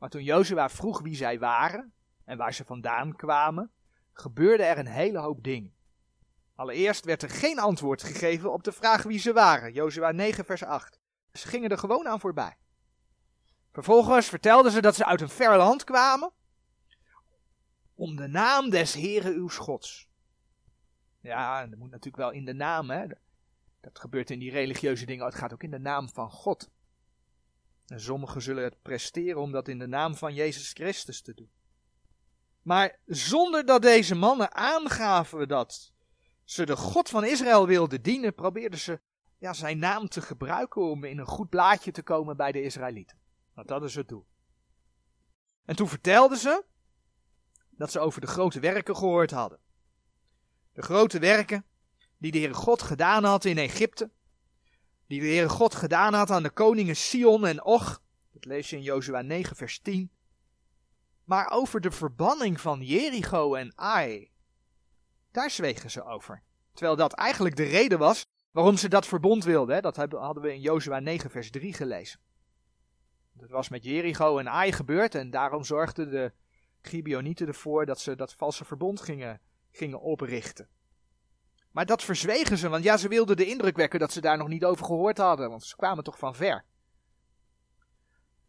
Maar 0.00 0.08
toen 0.08 0.24
Jozua 0.24 0.68
vroeg 0.68 1.00
wie 1.00 1.14
zij 1.14 1.38
waren 1.38 1.92
en 2.24 2.36
waar 2.36 2.54
ze 2.54 2.64
vandaan 2.64 3.16
kwamen, 3.16 3.70
gebeurde 4.12 4.62
er 4.62 4.78
een 4.78 4.86
hele 4.86 5.18
hoop 5.18 5.44
dingen. 5.44 5.74
Allereerst 6.54 7.04
werd 7.04 7.22
er 7.22 7.30
geen 7.30 7.58
antwoord 7.58 8.02
gegeven 8.02 8.52
op 8.52 8.64
de 8.64 8.72
vraag 8.72 9.02
wie 9.02 9.18
ze 9.18 9.32
waren, 9.32 9.72
Jozua 9.72 10.12
9 10.12 10.44
vers 10.44 10.64
8. 10.64 10.98
Ze 11.32 11.48
gingen 11.48 11.70
er 11.70 11.78
gewoon 11.78 12.08
aan 12.08 12.20
voorbij. 12.20 12.56
Vervolgens 13.72 14.28
vertelden 14.28 14.72
ze 14.72 14.80
dat 14.80 14.94
ze 14.94 15.04
uit 15.04 15.20
een 15.20 15.28
ver 15.28 15.56
land 15.56 15.84
kwamen, 15.84 16.32
om 17.94 18.16
de 18.16 18.26
naam 18.26 18.70
des 18.70 18.94
Heren 18.94 19.34
uw 19.34 19.48
Gods. 19.48 20.08
Ja, 21.20 21.66
dat 21.66 21.78
moet 21.78 21.90
natuurlijk 21.90 22.16
wel 22.16 22.30
in 22.30 22.44
de 22.44 22.54
naam, 22.54 22.90
hè. 22.90 23.06
Dat 23.80 23.98
gebeurt 23.98 24.30
in 24.30 24.38
die 24.38 24.50
religieuze 24.50 25.06
dingen, 25.06 25.24
het 25.24 25.34
gaat 25.34 25.52
ook 25.52 25.62
in 25.62 25.70
de 25.70 25.78
naam 25.78 26.08
van 26.08 26.30
God. 26.30 26.70
En 27.90 28.00
sommigen 28.00 28.42
zullen 28.42 28.64
het 28.64 28.82
presteren 28.82 29.40
om 29.40 29.52
dat 29.52 29.68
in 29.68 29.78
de 29.78 29.86
naam 29.86 30.14
van 30.14 30.34
Jezus 30.34 30.72
Christus 30.72 31.22
te 31.22 31.34
doen. 31.34 31.50
Maar 32.62 32.98
zonder 33.06 33.66
dat 33.66 33.82
deze 33.82 34.14
mannen 34.14 34.54
aangaven 34.54 35.48
dat 35.48 35.92
ze 36.44 36.66
de 36.66 36.76
God 36.76 37.08
van 37.08 37.24
Israël 37.24 37.66
wilden 37.66 38.02
dienen, 38.02 38.34
probeerden 38.34 38.78
ze 38.78 39.00
ja, 39.38 39.52
zijn 39.52 39.78
naam 39.78 40.08
te 40.08 40.20
gebruiken 40.20 40.82
om 40.82 41.04
in 41.04 41.18
een 41.18 41.26
goed 41.26 41.48
blaadje 41.48 41.90
te 41.90 42.02
komen 42.02 42.36
bij 42.36 42.52
de 42.52 42.62
Israëlieten. 42.62 43.18
Want 43.54 43.68
dat 43.68 43.82
is 43.82 43.94
het 43.94 44.08
doel. 44.08 44.26
En 45.64 45.76
toen 45.76 45.88
vertelden 45.88 46.38
ze 46.38 46.64
dat 47.70 47.90
ze 47.90 47.98
over 47.98 48.20
de 48.20 48.26
grote 48.26 48.60
werken 48.60 48.96
gehoord 48.96 49.30
hadden. 49.30 49.58
De 50.72 50.82
grote 50.82 51.18
werken 51.18 51.64
die 52.16 52.32
de 52.32 52.38
Heere 52.38 52.54
God 52.54 52.82
gedaan 52.82 53.24
had 53.24 53.44
in 53.44 53.58
Egypte, 53.58 54.10
die 55.10 55.20
de 55.20 55.26
Heere 55.26 55.48
God 55.48 55.74
gedaan 55.74 56.14
had 56.14 56.30
aan 56.30 56.42
de 56.42 56.50
koningen 56.50 56.96
Sion 56.96 57.46
en 57.46 57.64
Og, 57.64 58.02
dat 58.32 58.44
lees 58.44 58.70
je 58.70 58.76
in 58.76 58.82
Jozua 58.82 59.22
9 59.22 59.56
vers 59.56 59.78
10, 59.78 60.10
maar 61.24 61.50
over 61.50 61.80
de 61.80 61.90
verbanning 61.90 62.60
van 62.60 62.82
Jericho 62.82 63.54
en 63.54 63.72
Ai, 63.76 64.30
daar 65.30 65.50
zwegen 65.50 65.90
ze 65.90 66.04
over. 66.04 66.42
Terwijl 66.72 66.96
dat 66.96 67.12
eigenlijk 67.12 67.56
de 67.56 67.64
reden 67.64 67.98
was 67.98 68.26
waarom 68.50 68.76
ze 68.76 68.88
dat 68.88 69.06
verbond 69.06 69.44
wilden. 69.44 69.82
Dat 69.82 69.96
hadden 69.96 70.42
we 70.42 70.52
in 70.52 70.60
Jozua 70.60 70.98
9 70.98 71.30
vers 71.30 71.50
3 71.50 71.72
gelezen. 71.72 72.20
Dat 73.32 73.50
was 73.50 73.68
met 73.68 73.84
Jericho 73.84 74.38
en 74.38 74.48
Ai 74.48 74.72
gebeurd 74.72 75.14
en 75.14 75.30
daarom 75.30 75.64
zorgden 75.64 76.10
de 76.10 76.32
Gibeonieten 76.80 77.46
ervoor 77.46 77.86
dat 77.86 78.00
ze 78.00 78.16
dat 78.16 78.34
valse 78.34 78.64
verbond 78.64 79.00
gingen, 79.00 79.40
gingen 79.70 80.00
oprichten. 80.00 80.68
Maar 81.70 81.86
dat 81.86 82.02
verzwegen 82.02 82.58
ze, 82.58 82.68
want 82.68 82.84
ja, 82.84 82.96
ze 82.96 83.08
wilden 83.08 83.36
de 83.36 83.46
indruk 83.46 83.76
wekken 83.76 84.00
dat 84.00 84.12
ze 84.12 84.20
daar 84.20 84.36
nog 84.36 84.48
niet 84.48 84.64
over 84.64 84.84
gehoord 84.84 85.18
hadden, 85.18 85.50
want 85.50 85.64
ze 85.64 85.76
kwamen 85.76 86.04
toch 86.04 86.18
van 86.18 86.34
ver. 86.34 86.64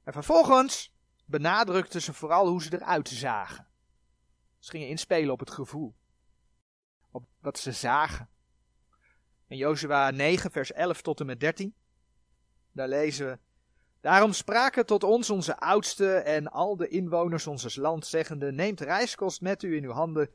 En 0.03 0.13
vervolgens 0.13 0.93
benadrukten 1.25 2.01
ze 2.01 2.13
vooral 2.13 2.47
hoe 2.47 2.62
ze 2.63 2.73
eruit 2.73 3.10
zagen. 3.10 3.67
Ze 4.60 4.69
gingen 4.69 4.88
inspelen 4.88 5.31
op 5.31 5.39
het 5.39 5.51
gevoel, 5.51 5.95
op 7.12 7.25
wat 7.39 7.60
ze 7.60 7.71
zagen. 7.71 8.29
In 9.47 9.57
Jozua 9.57 10.12
9, 10.12 10.51
vers 10.51 10.71
11 10.71 11.01
tot 11.01 11.19
en 11.19 11.25
met 11.25 11.39
13, 11.39 11.75
daar 12.71 12.88
lezen 12.88 13.27
we. 13.27 13.39
Daarom 14.01 14.34
spraken 14.34 14.86
tot 14.86 15.03
ons 15.03 15.29
onze 15.29 15.57
oudsten 15.57 16.25
en 16.25 16.47
al 16.47 16.75
de 16.75 16.88
inwoners 16.88 17.47
ons 17.47 17.75
land, 17.75 18.05
zeggende: 18.05 18.51
Neemt 18.51 18.79
reiskost 18.79 19.41
met 19.41 19.63
u 19.63 19.75
in 19.75 19.84
uw 19.84 19.91
handen 19.91 20.29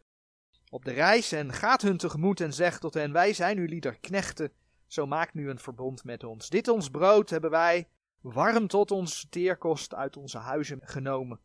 op 0.77 0.85
de 0.85 0.93
reis 0.93 1.33
en 1.33 1.53
gaat 1.53 1.83
hun 1.83 1.97
tegemoet 1.97 2.41
en 2.41 2.53
zegt 2.53 2.81
tot 2.81 2.95
hen, 2.95 3.13
wij 3.13 3.33
zijn 3.33 3.59
uw 3.59 3.67
lieder 3.67 3.99
knechten, 4.01 4.53
zo 4.87 5.07
maakt 5.07 5.35
nu 5.35 5.51
een 5.51 5.59
verbond 5.59 6.05
met 6.05 6.25
ons. 6.25 6.49
Dit 6.49 6.69
ons 6.69 6.91
brood 6.91 7.31
hebben 7.31 7.51
wij 7.51 7.89
warm 8.21 8.69
tot 8.69 8.91
ons 8.91 9.27
teerkost 9.31 9.95
uit 9.95 10.17
onze 10.17 10.39
huizen 10.39 10.81
genomen. 10.83 11.41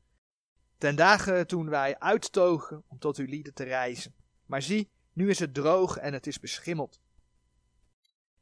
Ten 0.78 0.96
dagen 0.96 1.48
toen 1.48 1.70
wij 1.70 2.00
uittogen 2.00 2.84
om 2.88 3.00
tot 3.00 3.18
uw 3.18 3.26
lieden 3.26 3.54
te 3.54 3.64
reizen. 3.64 4.16
Maar 4.46 4.62
zie, 4.62 4.90
nu 5.14 5.30
is 5.30 5.40
het 5.40 5.54
droog 5.54 5.98
en 5.98 6.14
het 6.14 6.28
is 6.28 6.40
beschimmeld. 6.40 7.00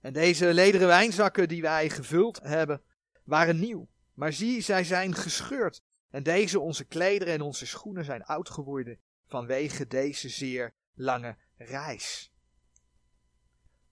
En 0.02 0.14
deze 0.14 0.54
lederen 0.54 0.88
wijnzakken 0.88 1.48
die 1.48 1.62
wij 1.62 1.90
gevuld 1.90 2.40
hebben, 2.42 2.82
waren 3.24 3.60
nieuw. 3.60 3.88
Maar 4.14 4.34
zie, 4.34 4.62
zij 4.62 4.84
zijn 4.84 5.16
gescheurd. 5.16 5.82
En 6.10 6.24
deze 6.24 6.60
onze 6.60 6.86
klederen 6.86 7.34
en 7.34 7.42
onze 7.42 7.66
schoenen 7.66 8.06
zijn 8.06 8.24
oud 8.24 8.50
geworden 8.50 9.00
vanwege 9.30 9.88
deze 9.88 10.30
zeer 10.30 10.74
lange 11.00 11.38
reis. 11.58 12.34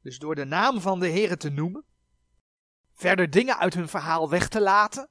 Dus 0.02 0.20
door 0.20 0.36
de 0.36 0.46
naam 0.46 0.82
van 0.82 1.00
de 1.00 1.10
Heere 1.10 1.38
te 1.38 1.50
noemen, 1.50 1.86
verder 2.94 3.30
dingen 3.30 3.58
uit 3.58 3.74
hun 3.74 3.88
verhaal 3.88 4.30
weg 4.30 4.48
te 4.48 4.62
laten, 4.62 5.10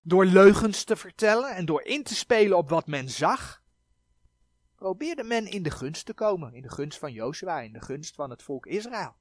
door 0.00 0.24
leugens 0.24 0.84
te 0.84 0.96
vertellen 0.96 1.54
en 1.56 1.64
door 1.64 1.82
in 1.82 2.02
te 2.02 2.14
spelen 2.14 2.56
op 2.56 2.68
wat 2.68 2.86
men 2.86 3.10
zag, 3.10 3.62
probeerde 4.74 5.24
men 5.24 5.46
in 5.46 5.62
de 5.62 5.70
gunst 5.70 6.06
te 6.06 6.14
komen, 6.14 6.54
in 6.54 6.62
de 6.62 6.70
gunst 6.70 6.98
van 6.98 7.12
Jozua, 7.12 7.60
in 7.60 7.72
de 7.72 7.80
gunst 7.80 8.14
van 8.14 8.30
het 8.30 8.42
volk 8.42 8.66
Israël. 8.66 9.16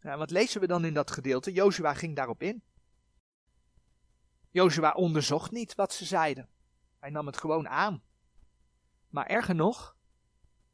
Nou, 0.00 0.18
wat 0.18 0.30
lezen 0.30 0.60
we 0.60 0.66
dan 0.66 0.84
in 0.84 0.94
dat 0.94 1.10
gedeelte? 1.10 1.52
Jozua 1.52 1.94
ging 1.94 2.16
daarop 2.16 2.42
in. 2.42 2.62
Jozua 4.50 4.92
onderzocht 4.92 5.50
niet 5.50 5.74
wat 5.74 5.92
ze 5.92 6.04
zeiden. 6.04 6.48
Hij 6.98 7.10
nam 7.10 7.26
het 7.26 7.36
gewoon 7.36 7.68
aan. 7.68 8.02
Maar 9.16 9.26
erger 9.26 9.54
nog, 9.54 9.96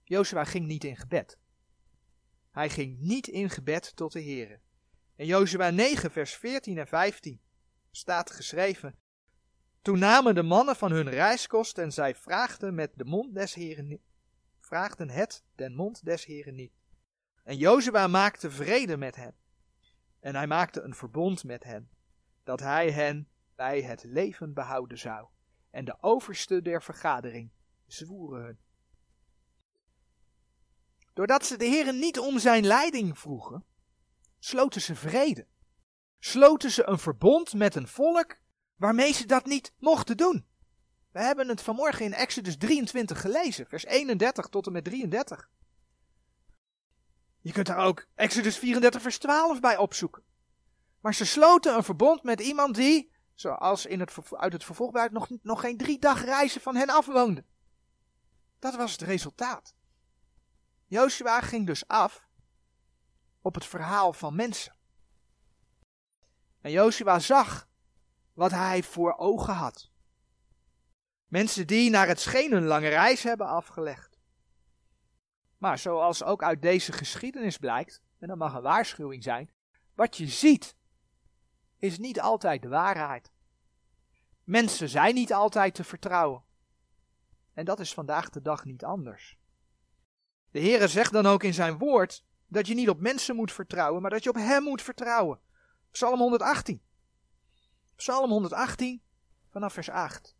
Jozua 0.05 0.44
ging 0.44 0.66
niet 0.66 0.85
in 0.85 0.96
gebed. 0.96 1.38
Hij 2.50 2.70
ging 2.70 2.98
niet 2.98 3.28
in 3.28 3.50
gebed 3.50 3.96
tot 3.96 4.12
de 4.12 4.22
Heere. 4.22 4.61
In 5.16 5.26
Jozua 5.26 5.70
9, 5.70 6.11
vers 6.11 6.35
14 6.35 6.78
en 6.78 6.87
15 6.87 7.40
staat 7.90 8.31
geschreven: 8.31 8.98
Toen 9.83 9.98
namen 9.98 10.35
de 10.35 10.42
mannen 10.42 10.76
van 10.76 10.92
hun 10.92 11.09
reiskost 11.09 11.78
en 11.78 11.92
zij 11.92 12.14
vraagden 12.14 12.74
met 12.74 12.92
de 12.94 13.05
mond 13.05 13.35
des 13.35 13.55
Heren 13.55 14.00
vraagden 14.61 15.11
het 15.11 15.44
den 15.55 15.74
mond 15.74 16.05
des 16.05 16.24
Heren 16.24 16.55
niet. 16.55 16.72
En 17.44 17.57
Jozua 17.57 18.07
maakte 18.07 18.50
vrede 18.50 18.96
met 18.96 19.16
hen. 19.16 19.35
En 20.20 20.35
hij 20.35 20.46
maakte 20.46 20.81
een 20.81 20.94
verbond 20.94 21.44
met 21.44 21.64
hen, 21.64 21.90
dat 22.44 22.61
hij 22.61 22.90
hen 22.90 23.28
bij 23.55 23.83
het 23.83 24.05
leven 24.05 24.52
behouden 24.52 24.98
zou. 24.98 25.28
En 25.70 25.85
de 25.85 25.96
overste 26.00 26.62
der 26.62 26.83
vergadering 26.83 27.50
zwoeren 27.92 28.44
hun. 28.44 28.59
Doordat 31.12 31.44
ze 31.44 31.57
de 31.57 31.64
Heren 31.64 31.98
niet 31.98 32.18
om 32.18 32.38
zijn 32.38 32.66
leiding 32.66 33.18
vroegen, 33.18 33.64
sloten 34.38 34.81
ze 34.81 34.94
vrede. 34.94 35.46
Sloten 36.18 36.70
ze 36.70 36.88
een 36.88 36.98
verbond 36.98 37.52
met 37.55 37.74
een 37.74 37.88
volk 37.88 38.40
waarmee 38.76 39.12
ze 39.12 39.26
dat 39.26 39.44
niet 39.44 39.74
mochten 39.78 40.16
doen. 40.16 40.46
We 41.11 41.20
hebben 41.20 41.48
het 41.48 41.62
vanmorgen 41.62 42.05
in 42.05 42.12
Exodus 42.12 42.57
23 42.57 43.20
gelezen, 43.20 43.66
vers 43.66 43.85
31 43.85 44.46
tot 44.46 44.66
en 44.66 44.72
met 44.72 44.85
33. 44.85 45.50
Je 47.40 47.52
kunt 47.52 47.66
daar 47.66 47.87
ook 47.87 48.07
Exodus 48.14 48.59
34, 48.59 49.02
vers 49.02 49.18
12 49.18 49.61
bij 49.61 49.76
opzoeken. 49.76 50.22
Maar 51.00 51.14
ze 51.14 51.26
sloten 51.26 51.74
een 51.74 51.85
verbond 51.85 52.22
met 52.22 52.40
iemand 52.40 52.74
die, 52.74 53.12
zoals 53.35 53.87
in 53.87 54.00
het, 54.00 54.14
uit 54.31 54.52
het 54.52 54.64
vervolg 54.64 55.11
nog, 55.11 55.28
nog 55.42 55.61
geen 55.61 55.76
drie 55.76 55.98
dag 55.98 56.24
reizen 56.24 56.61
van 56.61 56.76
hen 56.76 56.88
afwoonde. 56.88 57.44
Dat 58.62 58.77
was 58.77 58.92
het 58.92 59.01
resultaat. 59.01 59.75
Joshua 60.87 61.40
ging 61.40 61.66
dus 61.66 61.88
af 61.88 62.29
op 63.40 63.55
het 63.55 63.64
verhaal 63.64 64.12
van 64.12 64.35
mensen. 64.35 64.77
En 66.61 66.70
Joshua 66.70 67.18
zag 67.18 67.68
wat 68.33 68.51
hij 68.51 68.83
voor 68.83 69.16
ogen 69.16 69.55
had. 69.55 69.90
Mensen 71.27 71.66
die 71.66 71.90
naar 71.90 72.09
het 72.09 72.20
scheen 72.20 72.53
een 72.53 72.64
lange 72.64 72.88
reis 72.88 73.22
hebben 73.22 73.46
afgelegd. 73.46 74.18
Maar 75.59 75.79
zoals 75.79 76.22
ook 76.22 76.42
uit 76.42 76.62
deze 76.62 76.92
geschiedenis 76.92 77.59
blijkt, 77.59 78.03
en 78.18 78.29
dat 78.29 78.37
mag 78.37 78.55
een 78.55 78.62
waarschuwing 78.62 79.22
zijn, 79.22 79.51
wat 79.94 80.16
je 80.16 80.27
ziet 80.29 80.77
is 81.79 81.98
niet 81.98 82.20
altijd 82.20 82.62
de 82.62 82.68
waarheid. 82.68 83.33
Mensen 84.44 84.88
zijn 84.88 85.14
niet 85.14 85.33
altijd 85.33 85.75
te 85.75 85.85
vertrouwen. 85.85 86.44
En 87.55 87.65
dat 87.65 87.81
is 87.81 87.95
vandaag 87.95 88.31
de 88.31 88.43
dag 88.43 88.65
niet 88.65 88.85
anders. 88.85 89.38
De 90.51 90.61
Heere 90.61 90.88
zegt 90.88 91.12
dan 91.12 91.27
ook 91.27 91.43
in 91.43 91.55
zijn 91.55 91.79
woord 91.79 92.25
dat 92.47 92.67
je 92.67 92.75
niet 92.75 92.88
op 92.88 93.01
mensen 93.01 93.37
moet 93.37 93.53
vertrouwen, 93.53 94.03
maar 94.03 94.11
dat 94.11 94.23
je 94.23 94.29
op 94.29 94.35
Hem 94.35 94.62
moet 94.62 94.83
vertrouwen. 94.83 95.41
Psalm 95.91 96.19
118. 96.19 96.83
Psalm 97.97 98.31
118 98.31 99.03
vanaf 99.51 99.73
vers 99.73 99.91
8. 99.91 100.37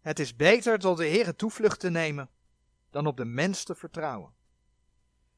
Het 0.00 0.18
is 0.18 0.36
beter 0.36 0.78
tot 0.78 0.96
de 0.96 1.08
Heere 1.08 1.34
toevlucht 1.34 1.80
te 1.80 1.90
nemen 1.90 2.30
dan 2.90 3.06
op 3.06 3.16
de 3.16 3.24
mens 3.24 3.64
te 3.64 3.74
vertrouwen. 3.74 4.34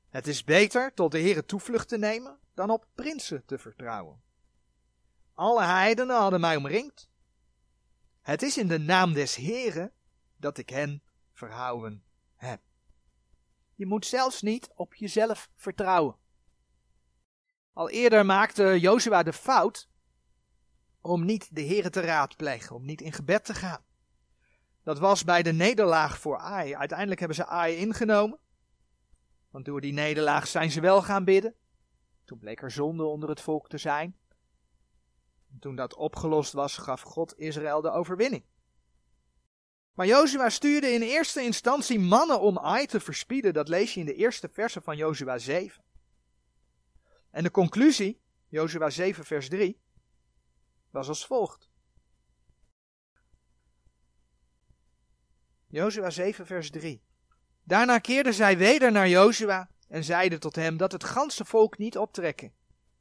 Het 0.09 0.27
is 0.27 0.45
beter 0.45 0.95
tot 0.95 1.13
de 1.13 1.21
Heere 1.21 1.45
toevlucht 1.45 1.89
te 1.89 1.99
nemen 1.99 2.39
dan 2.55 2.71
op 2.71 2.87
prinsen 2.95 3.45
te 3.45 3.59
vertrouwen. 3.59 4.23
Alle 5.35 5.63
heidenen 5.63 6.17
hadden 6.17 6.41
mij 6.41 6.57
omringd. 6.57 7.10
Het 8.31 8.43
is 8.43 8.59
in 8.59 8.69
de 8.69 8.79
naam 8.79 9.13
des 9.13 9.35
Heeren 9.35 9.93
dat 10.37 10.59
ik 10.59 10.69
hen 10.69 11.03
verhouden 11.33 12.05
heb. 12.37 12.61
Je 13.75 13.87
moet 13.87 14.07
zelfs 14.07 14.43
niet 14.43 14.71
op 14.75 14.95
jezelf 14.95 15.51
vertrouwen. 15.55 16.17
Al 17.73 17.91
eerder 17.91 18.27
maakte 18.27 18.81
Jozua 18.81 19.23
de 19.23 19.33
fout 19.33 19.89
om 21.01 21.25
niet 21.25 21.55
de 21.55 21.65
Heere 21.65 21.91
te 21.91 22.01
raadplegen, 22.01 22.77
om 22.77 22.85
niet 22.85 23.01
in 23.01 23.13
gebed 23.13 23.45
te 23.45 23.55
gaan. 23.55 23.85
Dat 24.83 24.99
was 24.99 25.25
bij 25.25 25.43
de 25.43 25.53
nederlaag 25.53 26.19
voor 26.19 26.39
Ai. 26.39 26.75
Uiteindelijk 26.75 27.19
hebben 27.19 27.37
ze 27.37 27.47
Ai 27.47 27.77
ingenomen. 27.77 28.39
Want 29.51 29.65
door 29.65 29.81
die 29.81 29.93
nederlaag 29.93 30.47
zijn 30.47 30.71
ze 30.71 30.81
wel 30.81 31.03
gaan 31.03 31.25
bidden. 31.25 31.55
Toen 32.25 32.39
bleek 32.39 32.63
er 32.63 32.71
zonde 32.71 33.05
onder 33.05 33.29
het 33.29 33.41
volk 33.41 33.69
te 33.69 33.79
zijn. 33.79 34.20
En 35.53 35.59
toen 35.59 35.77
dat 35.77 35.95
opgelost 35.95 36.53
was, 36.53 36.77
gaf 36.77 37.01
God 37.01 37.39
Israël 37.39 37.81
de 37.81 37.91
overwinning. 37.91 38.45
Maar 39.95 40.07
Jozua 40.07 40.49
stuurde 40.49 40.93
in 40.93 41.03
eerste 41.03 41.43
instantie 41.43 41.99
mannen 41.99 42.41
om 42.41 42.59
Ai 42.59 42.87
te 42.87 43.01
verspieden. 43.01 43.53
Dat 43.53 43.69
lees 43.69 43.95
je 43.95 44.01
in 44.01 44.07
de 44.07 44.15
eerste 44.15 44.49
versen 44.49 44.83
van 44.83 44.97
Jozua 44.97 45.39
7. 45.39 45.83
En 47.31 47.43
de 47.43 47.51
conclusie, 47.51 48.21
Jozua 48.49 48.91
7 48.91 49.25
vers 49.25 49.49
3, 49.49 49.81
was 50.91 51.09
als 51.09 51.27
volgt. 51.27 51.69
Jozua 55.67 56.11
7 56.11 56.47
vers 56.47 56.71
3. 56.71 57.03
Daarna 57.63 57.99
keerden 57.99 58.35
zij 58.35 58.59
weder 58.59 58.93
naar 58.93 59.09
Jozua 59.09 59.71
en 59.89 60.05
zeiden 60.05 60.41
tot 60.41 60.55
hem 60.57 60.77
dat 60.77 60.93
het 60.93 61.05
ganse 61.05 61.45
volk 61.45 61.79
niet 61.79 61.99
optrekken. 61.99 62.53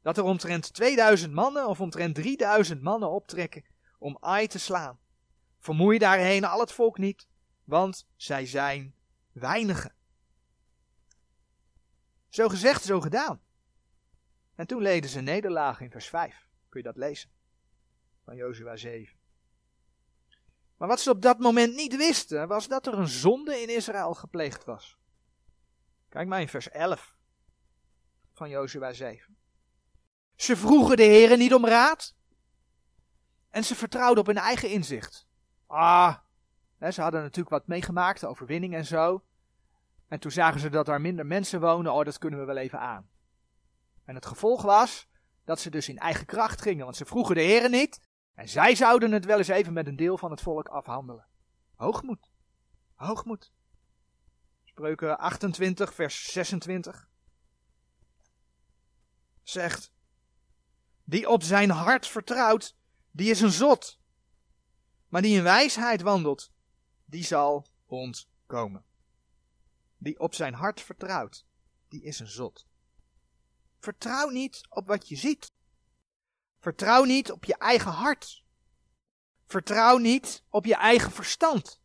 Dat 0.02 0.16
er 0.16 0.24
omtrent 0.24 0.74
2000 0.74 1.32
mannen 1.32 1.68
of 1.68 1.80
omtrent 1.80 2.14
3000 2.14 2.82
mannen 2.82 3.10
optrekken 3.10 3.64
om 3.98 4.16
Ai 4.20 4.46
te 4.46 4.58
slaan. 4.58 4.98
Vermoei 5.58 5.98
daarheen 5.98 6.44
al 6.44 6.60
het 6.60 6.72
volk 6.72 6.98
niet, 6.98 7.26
want 7.64 8.06
zij 8.16 8.46
zijn 8.46 8.94
weinigen. 9.32 9.94
Zo 12.28 12.48
gezegd, 12.48 12.84
zo 12.84 13.00
gedaan. 13.00 13.40
En 14.54 14.66
toen 14.66 14.82
leden 14.82 15.10
ze 15.10 15.20
nederlaag 15.20 15.80
in 15.80 15.90
vers 15.90 16.08
5. 16.08 16.46
Kun 16.68 16.80
je 16.80 16.86
dat 16.86 16.96
lezen? 16.96 17.30
Van 18.24 18.36
Jozua 18.36 18.76
7. 18.76 19.18
Maar 20.76 20.88
wat 20.88 21.00
ze 21.00 21.10
op 21.10 21.22
dat 21.22 21.38
moment 21.38 21.74
niet 21.74 21.96
wisten, 21.96 22.48
was 22.48 22.68
dat 22.68 22.86
er 22.86 22.94
een 22.94 23.08
zonde 23.08 23.60
in 23.60 23.68
Israël 23.68 24.14
gepleegd 24.14 24.64
was. 24.64 24.98
Kijk 26.08 26.28
maar 26.28 26.40
in 26.40 26.48
vers 26.48 26.70
11 26.70 27.16
van 28.32 28.48
Jozua 28.48 28.92
7. 28.92 29.36
Ze 30.40 30.56
vroegen 30.56 30.96
de 30.96 31.02
heren 31.02 31.38
niet 31.38 31.54
om 31.54 31.66
raad. 31.66 32.14
En 33.50 33.64
ze 33.64 33.74
vertrouwden 33.74 34.20
op 34.20 34.26
hun 34.26 34.38
eigen 34.38 34.68
inzicht. 34.68 35.26
Ah, 35.66 36.16
ze 36.90 37.02
hadden 37.02 37.22
natuurlijk 37.22 37.48
wat 37.48 37.66
meegemaakt, 37.66 38.24
overwinning 38.24 38.74
en 38.74 38.84
zo. 38.84 39.24
En 40.08 40.20
toen 40.20 40.30
zagen 40.30 40.60
ze 40.60 40.68
dat 40.68 40.88
er 40.88 41.00
minder 41.00 41.26
mensen 41.26 41.60
wonen, 41.60 41.92
oh 41.92 42.04
dat 42.04 42.18
kunnen 42.18 42.38
we 42.38 42.44
wel 42.44 42.56
even 42.56 42.80
aan. 42.80 43.10
En 44.04 44.14
het 44.14 44.26
gevolg 44.26 44.62
was 44.62 45.08
dat 45.44 45.60
ze 45.60 45.70
dus 45.70 45.88
in 45.88 45.98
eigen 45.98 46.26
kracht 46.26 46.62
gingen, 46.62 46.84
want 46.84 46.96
ze 46.96 47.04
vroegen 47.04 47.34
de 47.34 47.42
heren 47.42 47.70
niet. 47.70 48.00
En 48.34 48.48
zij 48.48 48.74
zouden 48.74 49.12
het 49.12 49.24
wel 49.24 49.38
eens 49.38 49.48
even 49.48 49.72
met 49.72 49.86
een 49.86 49.96
deel 49.96 50.18
van 50.18 50.30
het 50.30 50.40
volk 50.40 50.68
afhandelen. 50.68 51.26
Hoogmoed. 51.74 52.30
Hoogmoed. 52.94 53.52
Spreuken 54.64 55.18
28, 55.18 55.94
vers 55.94 56.32
26. 56.32 57.08
Zegt, 59.42 59.92
die 61.10 61.28
op 61.28 61.42
zijn 61.42 61.70
hart 61.70 62.06
vertrouwt, 62.06 62.76
die 63.10 63.30
is 63.30 63.40
een 63.40 63.50
zot. 63.50 63.98
Maar 65.08 65.22
die 65.22 65.36
in 65.36 65.42
wijsheid 65.42 66.02
wandelt, 66.02 66.52
die 67.04 67.24
zal 67.24 67.66
ontkomen. 67.86 68.84
Die 69.98 70.20
op 70.20 70.34
zijn 70.34 70.54
hart 70.54 70.80
vertrouwt, 70.80 71.46
die 71.88 72.02
is 72.02 72.20
een 72.20 72.28
zot. 72.28 72.66
Vertrouw 73.78 74.28
niet 74.28 74.66
op 74.68 74.86
wat 74.86 75.08
je 75.08 75.16
ziet. 75.16 75.52
Vertrouw 76.58 77.04
niet 77.04 77.30
op 77.32 77.44
je 77.44 77.56
eigen 77.56 77.92
hart. 77.92 78.44
Vertrouw 79.46 79.96
niet 79.96 80.44
op 80.48 80.64
je 80.64 80.74
eigen 80.74 81.10
verstand. 81.10 81.80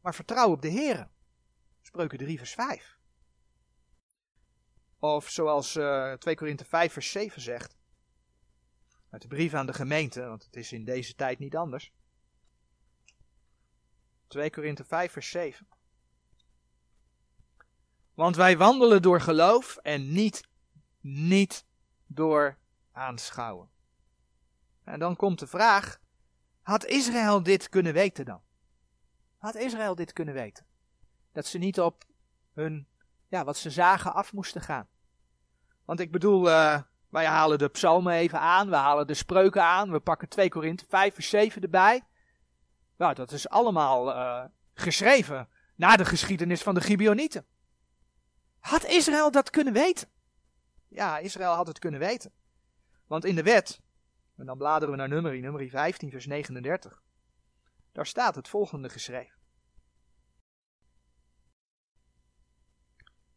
Maar 0.00 0.14
vertrouw 0.14 0.50
op 0.50 0.62
de 0.62 0.68
Heer. 0.68 1.10
Spreuken 1.82 2.18
3 2.18 2.38
vers 2.38 2.54
5. 2.54 2.98
Of 4.98 5.28
zoals 5.28 5.76
uh, 5.76 6.12
2 6.12 6.34
Korinthe 6.34 6.64
5 6.64 6.92
vers 6.92 7.10
7 7.10 7.40
zegt. 7.40 7.77
Uit 9.10 9.22
de 9.22 9.28
brief 9.28 9.54
aan 9.54 9.66
de 9.66 9.72
gemeente, 9.72 10.26
want 10.26 10.44
het 10.44 10.56
is 10.56 10.72
in 10.72 10.84
deze 10.84 11.14
tijd 11.14 11.38
niet 11.38 11.56
anders. 11.56 11.92
2 14.26 14.50
Korinthe 14.50 14.84
5 14.84 15.12
vers 15.12 15.30
7. 15.30 15.66
Want 18.14 18.36
wij 18.36 18.56
wandelen 18.56 19.02
door 19.02 19.20
geloof 19.20 19.76
en 19.76 20.12
niet, 20.12 20.48
niet 21.00 21.66
door 22.06 22.58
aanschouwen. 22.92 23.70
En 24.84 24.98
dan 24.98 25.16
komt 25.16 25.38
de 25.38 25.46
vraag, 25.46 26.00
had 26.62 26.84
Israël 26.84 27.42
dit 27.42 27.68
kunnen 27.68 27.92
weten 27.92 28.24
dan? 28.24 28.42
Had 29.38 29.54
Israël 29.54 29.94
dit 29.94 30.12
kunnen 30.12 30.34
weten? 30.34 30.66
Dat 31.32 31.46
ze 31.46 31.58
niet 31.58 31.80
op 31.80 32.04
hun, 32.52 32.88
ja, 33.28 33.44
wat 33.44 33.56
ze 33.56 33.70
zagen 33.70 34.14
af 34.14 34.32
moesten 34.32 34.60
gaan. 34.60 34.88
Want 35.84 36.00
ik 36.00 36.10
bedoel, 36.10 36.48
uh, 36.48 36.80
wij 37.08 37.26
halen 37.26 37.58
de 37.58 37.68
psalmen 37.68 38.12
even 38.12 38.40
aan, 38.40 38.70
we 38.70 38.76
halen 38.76 39.06
de 39.06 39.14
spreuken 39.14 39.62
aan, 39.62 39.90
we 39.90 40.00
pakken 40.00 40.28
2 40.28 40.48
Korinthe 40.48 40.84
5 40.88 41.14
vers 41.14 41.28
7 41.28 41.62
erbij. 41.62 42.04
Nou, 42.96 43.14
dat 43.14 43.32
is 43.32 43.48
allemaal 43.48 44.08
uh, 44.08 44.44
geschreven 44.74 45.48
na 45.74 45.96
de 45.96 46.04
geschiedenis 46.04 46.62
van 46.62 46.74
de 46.74 46.80
Gibeonieten. 46.80 47.46
Had 48.58 48.84
Israël 48.84 49.30
dat 49.30 49.50
kunnen 49.50 49.72
weten? 49.72 50.08
Ja, 50.88 51.18
Israël 51.18 51.54
had 51.54 51.66
het 51.66 51.78
kunnen 51.78 52.00
weten. 52.00 52.32
Want 53.06 53.24
in 53.24 53.34
de 53.34 53.42
wet, 53.42 53.80
en 54.36 54.46
dan 54.46 54.58
bladeren 54.58 54.90
we 54.90 54.96
naar 54.96 55.08
nummer, 55.08 55.40
nummer 55.40 55.68
15 55.68 56.10
vers 56.10 56.26
39, 56.26 57.02
daar 57.92 58.06
staat 58.06 58.34
het 58.34 58.48
volgende 58.48 58.88
geschreven. 58.88 59.36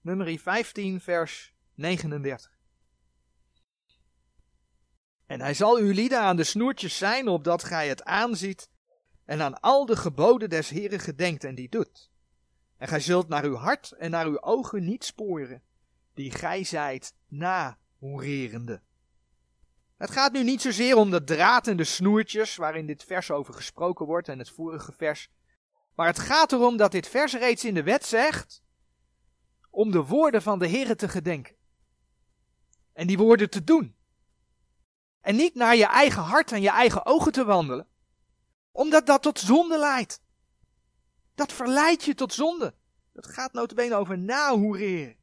Nummer 0.02 0.40
15 0.40 1.02
vers 1.02 1.54
39. 1.74 2.61
En 5.32 5.42
hij 5.42 5.54
zal 5.54 5.78
uw 5.78 5.92
lieden 5.92 6.20
aan 6.20 6.36
de 6.36 6.44
snoertjes 6.44 6.98
zijn, 6.98 7.28
opdat 7.28 7.64
gij 7.64 7.88
het 7.88 8.04
aanziet 8.04 8.70
en 9.26 9.42
aan 9.42 9.60
al 9.60 9.86
de 9.86 9.96
geboden 9.96 10.50
des 10.50 10.70
Heren 10.70 11.00
gedenkt 11.00 11.44
en 11.44 11.56
die 11.56 11.70
doet. 11.70 12.12
En 12.78 12.88
gij 12.88 13.00
zult 13.00 13.28
naar 13.28 13.44
uw 13.44 13.56
hart 13.56 13.92
en 13.92 14.12
naar 14.12 14.26
uw 14.26 14.42
ogen 14.42 14.86
niet 14.86 15.04
sporen, 15.04 15.64
die 16.14 16.32
gij 16.32 16.64
zijt 16.64 17.14
na 17.28 17.78
hoererende. 18.00 18.82
Het 19.98 20.12
gaat 20.12 20.32
nu 20.32 20.44
niet 20.44 20.62
zozeer 20.62 20.96
om 20.96 21.12
de 21.12 21.24
draad 21.24 21.68
en 21.68 21.78
de 21.78 21.84
snoertjes 21.84 22.56
waarin 22.56 22.86
dit 22.86 23.04
vers 23.04 23.32
over 23.32 23.54
gesproken 23.54 24.06
wordt 24.06 24.28
en 24.28 24.40
het 24.40 24.50
vorige 24.50 24.92
vers. 24.92 25.30
Maar 25.96 26.08
het 26.08 26.20
gaat 26.20 26.52
erom 26.52 26.78
dat 26.78 26.92
dit 26.92 27.08
vers 27.08 27.34
reeds 27.34 27.66
in 27.66 27.74
de 27.74 27.84
wet 27.84 28.06
zegt 28.06 28.64
om 29.70 29.92
de 29.92 30.04
woorden 30.04 30.42
van 30.42 30.60
de 30.60 30.68
Heere 30.68 30.96
te 30.96 31.10
gedenken. 31.10 31.56
En 32.94 33.08
die 33.08 33.18
woorden 33.18 33.50
te 33.50 33.64
doen. 33.64 34.00
En 35.22 35.36
niet 35.36 35.56
naar 35.56 35.76
je 35.76 35.86
eigen 35.86 36.22
hart 36.22 36.52
en 36.52 36.62
je 36.62 36.70
eigen 36.70 37.06
ogen 37.06 37.32
te 37.32 37.46
wandelen. 37.46 37.88
Omdat 38.72 39.06
dat 39.06 39.22
tot 39.22 39.40
zonde 39.40 39.78
leidt. 39.78 40.22
Dat 41.36 41.54
verleidt 41.54 42.04
je 42.04 42.14
tot 42.14 42.34
zonde. 42.34 42.76
Dat 43.14 43.28
gaat 43.28 43.54
notabene 43.54 43.96
over 43.96 44.18
nahoereren. 44.18 45.18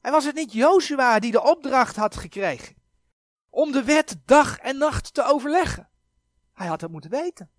En 0.00 0.12
was 0.12 0.24
het 0.24 0.34
niet 0.34 0.52
Joshua 0.52 1.18
die 1.18 1.32
de 1.32 1.42
opdracht 1.42 1.96
had 1.96 2.16
gekregen 2.16 2.82
om 3.54 3.72
de 3.72 3.84
wet 3.84 4.16
dag 4.24 4.58
en 4.58 4.78
nacht 4.78 5.14
te 5.14 5.24
overleggen? 5.24 5.90
Hij 6.52 6.66
had 6.66 6.80
het 6.80 6.90
moeten 6.90 7.10
weten. 7.10 7.50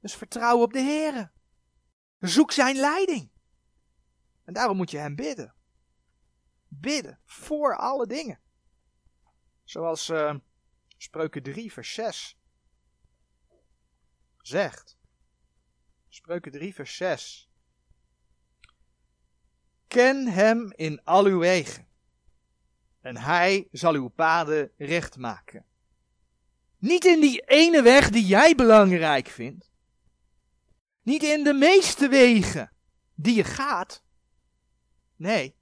Dus 0.00 0.14
vertrouw 0.14 0.62
op 0.62 0.72
de 0.72 0.80
Heer. 0.80 1.32
Zoek 2.18 2.52
zijn 2.52 2.76
leiding. 2.76 3.30
En 4.44 4.52
daarom 4.52 4.76
moet 4.76 4.90
je 4.90 4.98
hem 4.98 5.14
bidden. 5.14 5.54
Bidden 6.68 7.20
voor 7.24 7.76
alle 7.76 8.06
dingen. 8.06 8.40
Zoals 9.70 10.08
uh, 10.08 10.34
Spreuken 10.96 11.42
3, 11.42 11.72
vers 11.72 11.94
6 11.94 12.36
zegt. 14.38 14.98
Spreuken 16.08 16.52
3, 16.52 16.74
vers 16.74 16.96
6. 16.96 17.50
Ken 19.88 20.26
hem 20.26 20.72
in 20.72 21.04
al 21.04 21.24
uw 21.24 21.38
wegen, 21.38 21.88
en 23.00 23.16
hij 23.16 23.68
zal 23.72 23.94
uw 23.94 24.08
paden 24.08 24.72
recht 24.76 25.16
maken. 25.16 25.64
Niet 26.78 27.04
in 27.04 27.20
die 27.20 27.40
ene 27.40 27.82
weg 27.82 28.10
die 28.10 28.26
jij 28.26 28.54
belangrijk 28.54 29.28
vindt. 29.28 29.70
Niet 31.02 31.22
in 31.22 31.44
de 31.44 31.54
meeste 31.54 32.08
wegen 32.08 32.72
die 33.14 33.34
je 33.34 33.44
gaat. 33.44 34.02
Nee. 35.16 35.56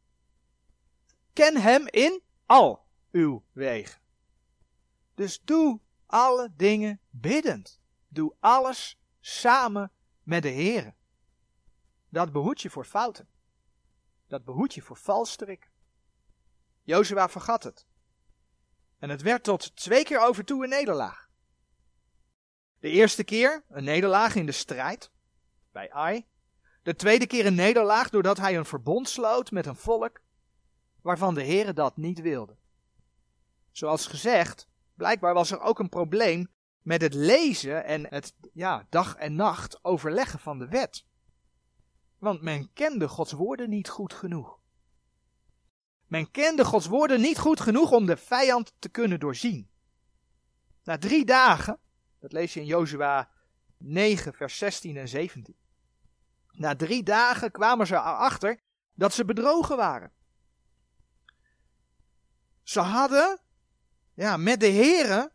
Ken 1.32 1.56
hem 1.56 1.86
in 1.86 2.22
al 2.46 2.87
uw 3.10 3.44
wegen. 3.52 4.00
Dus 5.14 5.40
doe 5.40 5.80
alle 6.06 6.52
dingen 6.56 7.00
biddend. 7.10 7.80
Doe 8.08 8.34
alles 8.40 8.98
samen 9.20 9.92
met 10.22 10.42
de 10.42 10.48
Heer. 10.48 10.94
Dat 12.08 12.32
behoedt 12.32 12.60
je 12.60 12.70
voor 12.70 12.84
fouten. 12.84 13.28
Dat 14.26 14.44
behoedt 14.44 14.74
je 14.74 14.82
voor 14.82 14.96
valstrik. 14.96 15.70
Jozua 16.82 17.28
vergat 17.28 17.62
het. 17.62 17.86
En 18.98 19.10
het 19.10 19.22
werd 19.22 19.42
tot 19.42 19.76
twee 19.76 20.04
keer 20.04 20.20
over 20.20 20.44
toe 20.44 20.62
een 20.62 20.70
nederlaag. 20.70 21.28
De 22.78 22.88
eerste 22.88 23.24
keer 23.24 23.64
een 23.68 23.84
nederlaag 23.84 24.34
in 24.34 24.46
de 24.46 24.52
strijd 24.52 25.10
bij 25.72 25.92
Ai. 25.92 26.26
De 26.82 26.94
tweede 26.94 27.26
keer 27.26 27.46
een 27.46 27.54
nederlaag 27.54 28.10
doordat 28.10 28.36
hij 28.36 28.56
een 28.56 28.64
verbond 28.64 29.08
sloot 29.08 29.50
met 29.50 29.66
een 29.66 29.76
volk 29.76 30.20
waarvan 31.02 31.34
de 31.34 31.44
Heere 31.44 31.72
dat 31.72 31.96
niet 31.96 32.20
wilde. 32.20 32.57
Zoals 33.78 34.06
gezegd, 34.06 34.68
blijkbaar 34.94 35.34
was 35.34 35.50
er 35.50 35.60
ook 35.60 35.78
een 35.78 35.88
probleem 35.88 36.48
met 36.82 37.00
het 37.00 37.14
lezen 37.14 37.84
en 37.84 38.06
het 38.08 38.34
ja, 38.52 38.86
dag 38.88 39.14
en 39.14 39.34
nacht 39.34 39.84
overleggen 39.84 40.38
van 40.38 40.58
de 40.58 40.68
wet. 40.68 41.04
Want 42.18 42.42
men 42.42 42.72
kende 42.72 43.08
Gods 43.08 43.32
woorden 43.32 43.70
niet 43.70 43.88
goed 43.88 44.12
genoeg. 44.12 44.60
Men 46.06 46.30
kende 46.30 46.64
Gods 46.64 46.86
woorden 46.86 47.20
niet 47.20 47.38
goed 47.38 47.60
genoeg 47.60 47.92
om 47.92 48.06
de 48.06 48.16
vijand 48.16 48.72
te 48.78 48.88
kunnen 48.88 49.20
doorzien. 49.20 49.70
Na 50.84 50.98
drie 50.98 51.24
dagen, 51.24 51.78
dat 52.18 52.32
lees 52.32 52.54
je 52.54 52.60
in 52.60 52.66
Jozua 52.66 53.30
9, 53.76 54.34
vers 54.34 54.58
16 54.58 54.96
en 54.96 55.08
17. 55.08 55.56
Na 56.52 56.76
drie 56.76 57.02
dagen 57.02 57.50
kwamen 57.50 57.86
ze 57.86 57.94
erachter 57.94 58.60
dat 58.94 59.12
ze 59.12 59.24
bedrogen 59.24 59.76
waren. 59.76 60.12
Ze 62.62 62.80
hadden 62.80 63.46
ja, 64.18 64.36
met 64.36 64.60
de 64.60 64.70
Here, 64.70 65.32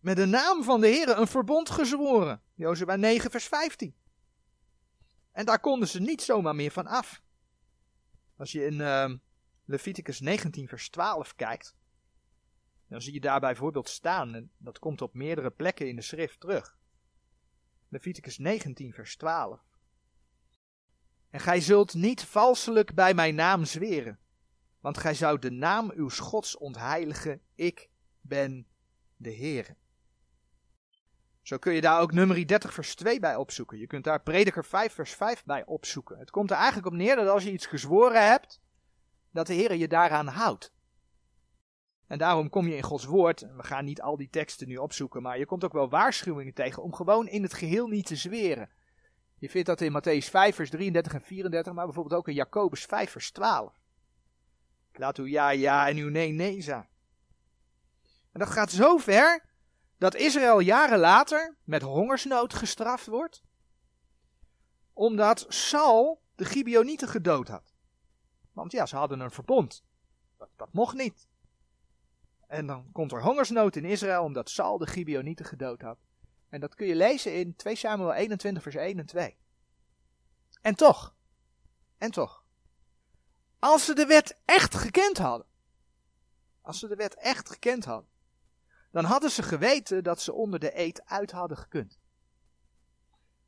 met 0.00 0.16
de 0.16 0.26
naam 0.26 0.62
van 0.62 0.80
de 0.80 0.88
Here, 0.88 1.14
een 1.14 1.26
verbond 1.26 1.70
gezworen. 1.70 2.42
Jozua 2.54 2.96
9, 2.96 3.30
vers 3.30 3.46
15. 3.46 3.94
En 5.32 5.44
daar 5.44 5.60
konden 5.60 5.88
ze 5.88 6.00
niet 6.00 6.22
zomaar 6.22 6.54
meer 6.54 6.70
van 6.70 6.86
af. 6.86 7.22
Als 8.36 8.52
je 8.52 8.64
in 8.64 8.74
uh, 8.74 9.12
Leviticus 9.64 10.20
19, 10.20 10.68
vers 10.68 10.90
12 10.90 11.34
kijkt, 11.34 11.74
dan 12.88 13.00
zie 13.00 13.12
je 13.12 13.20
daar 13.20 13.40
bijvoorbeeld 13.40 13.88
staan, 13.88 14.34
en 14.34 14.50
dat 14.56 14.78
komt 14.78 15.02
op 15.02 15.14
meerdere 15.14 15.50
plekken 15.50 15.88
in 15.88 15.96
de 15.96 16.02
schrift 16.02 16.40
terug. 16.40 16.78
Leviticus 17.88 18.38
19, 18.38 18.92
vers 18.92 19.16
12. 19.16 19.60
En 21.30 21.40
gij 21.40 21.60
zult 21.60 21.94
niet 21.94 22.24
valselijk 22.24 22.94
bij 22.94 23.14
mijn 23.14 23.34
naam 23.34 23.64
zweren, 23.64 24.18
want 24.80 24.98
gij 24.98 25.14
zou 25.14 25.38
de 25.38 25.50
naam 25.50 25.90
uw 25.94 26.10
Gods 26.10 26.56
ontheiligen, 26.56 27.40
ik 27.54 27.92
ben 28.24 28.66
de 29.16 29.30
Heer. 29.30 29.76
Zo 31.42 31.58
kun 31.58 31.72
je 31.72 31.80
daar 31.80 32.00
ook 32.00 32.12
nummer 32.12 32.46
30 32.46 32.74
vers 32.74 32.94
2 32.94 33.20
bij 33.20 33.36
opzoeken. 33.36 33.78
Je 33.78 33.86
kunt 33.86 34.04
daar 34.04 34.22
prediker 34.22 34.64
5 34.64 34.92
vers 34.92 35.14
5 35.14 35.44
bij 35.44 35.64
opzoeken. 35.66 36.18
Het 36.18 36.30
komt 36.30 36.50
er 36.50 36.56
eigenlijk 36.56 36.86
op 36.86 36.92
neer 36.92 37.16
dat 37.16 37.28
als 37.28 37.44
je 37.44 37.52
iets 37.52 37.66
gezworen 37.66 38.28
hebt, 38.28 38.60
dat 39.30 39.46
de 39.46 39.54
Heer 39.54 39.74
je 39.74 39.88
daaraan 39.88 40.26
houdt. 40.26 40.72
En 42.06 42.18
daarom 42.18 42.50
kom 42.50 42.66
je 42.66 42.76
in 42.76 42.82
Gods 42.82 43.04
woord, 43.04 43.40
we 43.40 43.62
gaan 43.62 43.84
niet 43.84 44.00
al 44.00 44.16
die 44.16 44.30
teksten 44.30 44.68
nu 44.68 44.76
opzoeken, 44.76 45.22
maar 45.22 45.38
je 45.38 45.46
komt 45.46 45.64
ook 45.64 45.72
wel 45.72 45.88
waarschuwingen 45.88 46.54
tegen 46.54 46.82
om 46.82 46.94
gewoon 46.94 47.28
in 47.28 47.42
het 47.42 47.54
geheel 47.54 47.86
niet 47.86 48.06
te 48.06 48.16
zweren. 48.16 48.70
Je 49.38 49.50
vindt 49.50 49.66
dat 49.66 49.80
in 49.80 49.92
Matthäus 49.92 50.30
5 50.30 50.54
vers 50.54 50.70
33 50.70 51.14
en 51.14 51.20
34, 51.20 51.72
maar 51.72 51.84
bijvoorbeeld 51.84 52.20
ook 52.20 52.28
in 52.28 52.34
Jacobus 52.34 52.84
5 52.84 53.10
vers 53.10 53.30
12. 53.30 53.80
Laat 54.92 55.18
uw 55.18 55.26
ja 55.26 55.50
ja 55.50 55.88
en 55.88 55.96
uw 55.96 56.08
nee 56.08 56.32
nee 56.32 56.60
zijn. 56.60 56.88
En 58.34 58.40
dat 58.40 58.50
gaat 58.50 58.70
zo 58.70 58.96
ver 58.96 59.44
dat 59.98 60.14
Israël 60.14 60.60
jaren 60.60 60.98
later 60.98 61.56
met 61.64 61.82
hongersnood 61.82 62.54
gestraft 62.54 63.06
wordt, 63.06 63.42
omdat 64.92 65.46
Saul 65.48 66.22
de 66.34 66.44
Gibeonieten 66.44 67.08
gedood 67.08 67.48
had. 67.48 67.74
Want 68.52 68.72
ja, 68.72 68.86
ze 68.86 68.96
hadden 68.96 69.20
een 69.20 69.30
verbond. 69.30 69.84
Dat, 70.38 70.48
dat 70.56 70.72
mocht 70.72 70.94
niet. 70.94 71.28
En 72.46 72.66
dan 72.66 72.92
komt 72.92 73.12
er 73.12 73.22
hongersnood 73.22 73.76
in 73.76 73.84
Israël 73.84 74.22
omdat 74.22 74.50
Saul 74.50 74.78
de 74.78 74.86
Gibeonieten 74.86 75.44
gedood 75.44 75.80
had. 75.80 75.98
En 76.48 76.60
dat 76.60 76.74
kun 76.74 76.86
je 76.86 76.94
lezen 76.94 77.34
in 77.34 77.56
2 77.56 77.76
Samuel 77.76 78.12
21 78.12 78.62
vers 78.62 78.74
1 78.74 78.98
en 78.98 79.06
2. 79.06 79.36
En 80.60 80.74
toch, 80.74 81.14
en 81.98 82.10
toch, 82.10 82.44
als 83.58 83.84
ze 83.84 83.94
de 83.94 84.06
wet 84.06 84.38
echt 84.44 84.74
gekend 84.74 85.18
hadden, 85.18 85.46
als 86.60 86.78
ze 86.78 86.88
de 86.88 86.96
wet 86.96 87.14
echt 87.14 87.50
gekend 87.50 87.84
hadden, 87.84 88.12
dan 88.94 89.04
hadden 89.04 89.30
ze 89.30 89.42
geweten 89.42 90.04
dat 90.04 90.20
ze 90.20 90.32
onder 90.32 90.60
de 90.60 90.78
eed 90.78 91.04
uit 91.04 91.30
hadden 91.30 91.56
gekund. 91.56 91.98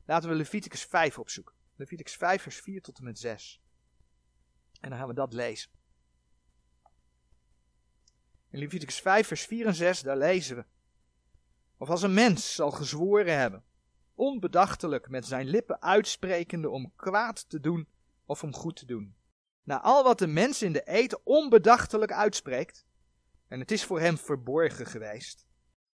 Laten 0.05 0.28
we 0.28 0.34
Leviticus 0.34 0.84
5 0.84 1.18
opzoeken. 1.18 1.55
Leviticus 1.76 2.16
5 2.16 2.42
vers 2.42 2.61
4 2.61 2.82
tot 2.82 2.99
en 2.99 3.05
met 3.05 3.18
6. 3.18 3.61
En 4.80 4.90
dan 4.90 4.99
gaan 4.99 5.09
we 5.09 5.14
dat 5.14 5.32
lezen. 5.32 5.70
In 8.51 8.59
Leviticus 8.59 9.01
5 9.01 9.26
vers 9.26 9.44
4 9.44 9.66
en 9.66 9.74
6 9.74 10.01
daar 10.01 10.16
lezen 10.16 10.57
we. 10.57 10.64
Of 11.76 11.90
als 11.90 12.03
een 12.03 12.14
mens 12.14 12.55
zal 12.55 12.70
gezworen 12.70 13.38
hebben, 13.38 13.64
onbedachtelijk 14.14 15.09
met 15.09 15.26
zijn 15.26 15.47
lippen 15.47 15.82
uitsprekende 15.82 16.70
om 16.70 16.92
kwaad 16.97 17.49
te 17.49 17.61
doen 17.61 17.88
of 18.24 18.42
om 18.42 18.55
goed 18.55 18.76
te 18.76 18.86
doen. 18.86 19.16
Na 19.62 19.80
al 19.80 20.05
wat 20.05 20.18
de 20.18 20.26
mens 20.26 20.62
in 20.62 20.72
de 20.72 20.84
eten 20.84 21.20
onbedachtelijk 21.24 22.12
uitspreekt, 22.12 22.86
en 23.49 23.61
het 23.61 23.70
is 23.70 23.84
voor 23.84 24.01
hem 24.01 24.18
verborgen 24.18 24.86
geweest, 24.86 25.47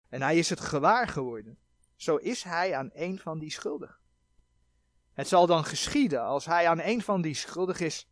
en 0.09 0.21
hij 0.21 0.37
is 0.37 0.49
het 0.49 0.59
gewaar 0.59 1.07
geworden, 1.07 1.57
zo 1.95 2.15
is 2.15 2.43
hij 2.43 2.75
aan 2.75 2.89
een 2.93 3.19
van 3.19 3.39
die 3.39 3.51
schuldig. 3.51 4.01
Het 5.13 5.27
zal 5.27 5.47
dan 5.47 5.65
geschieden, 5.65 6.21
als 6.21 6.45
hij 6.45 6.67
aan 6.67 6.79
een 6.79 7.01
van 7.01 7.21
die 7.21 7.33
schuldig 7.33 7.79
is, 7.79 8.09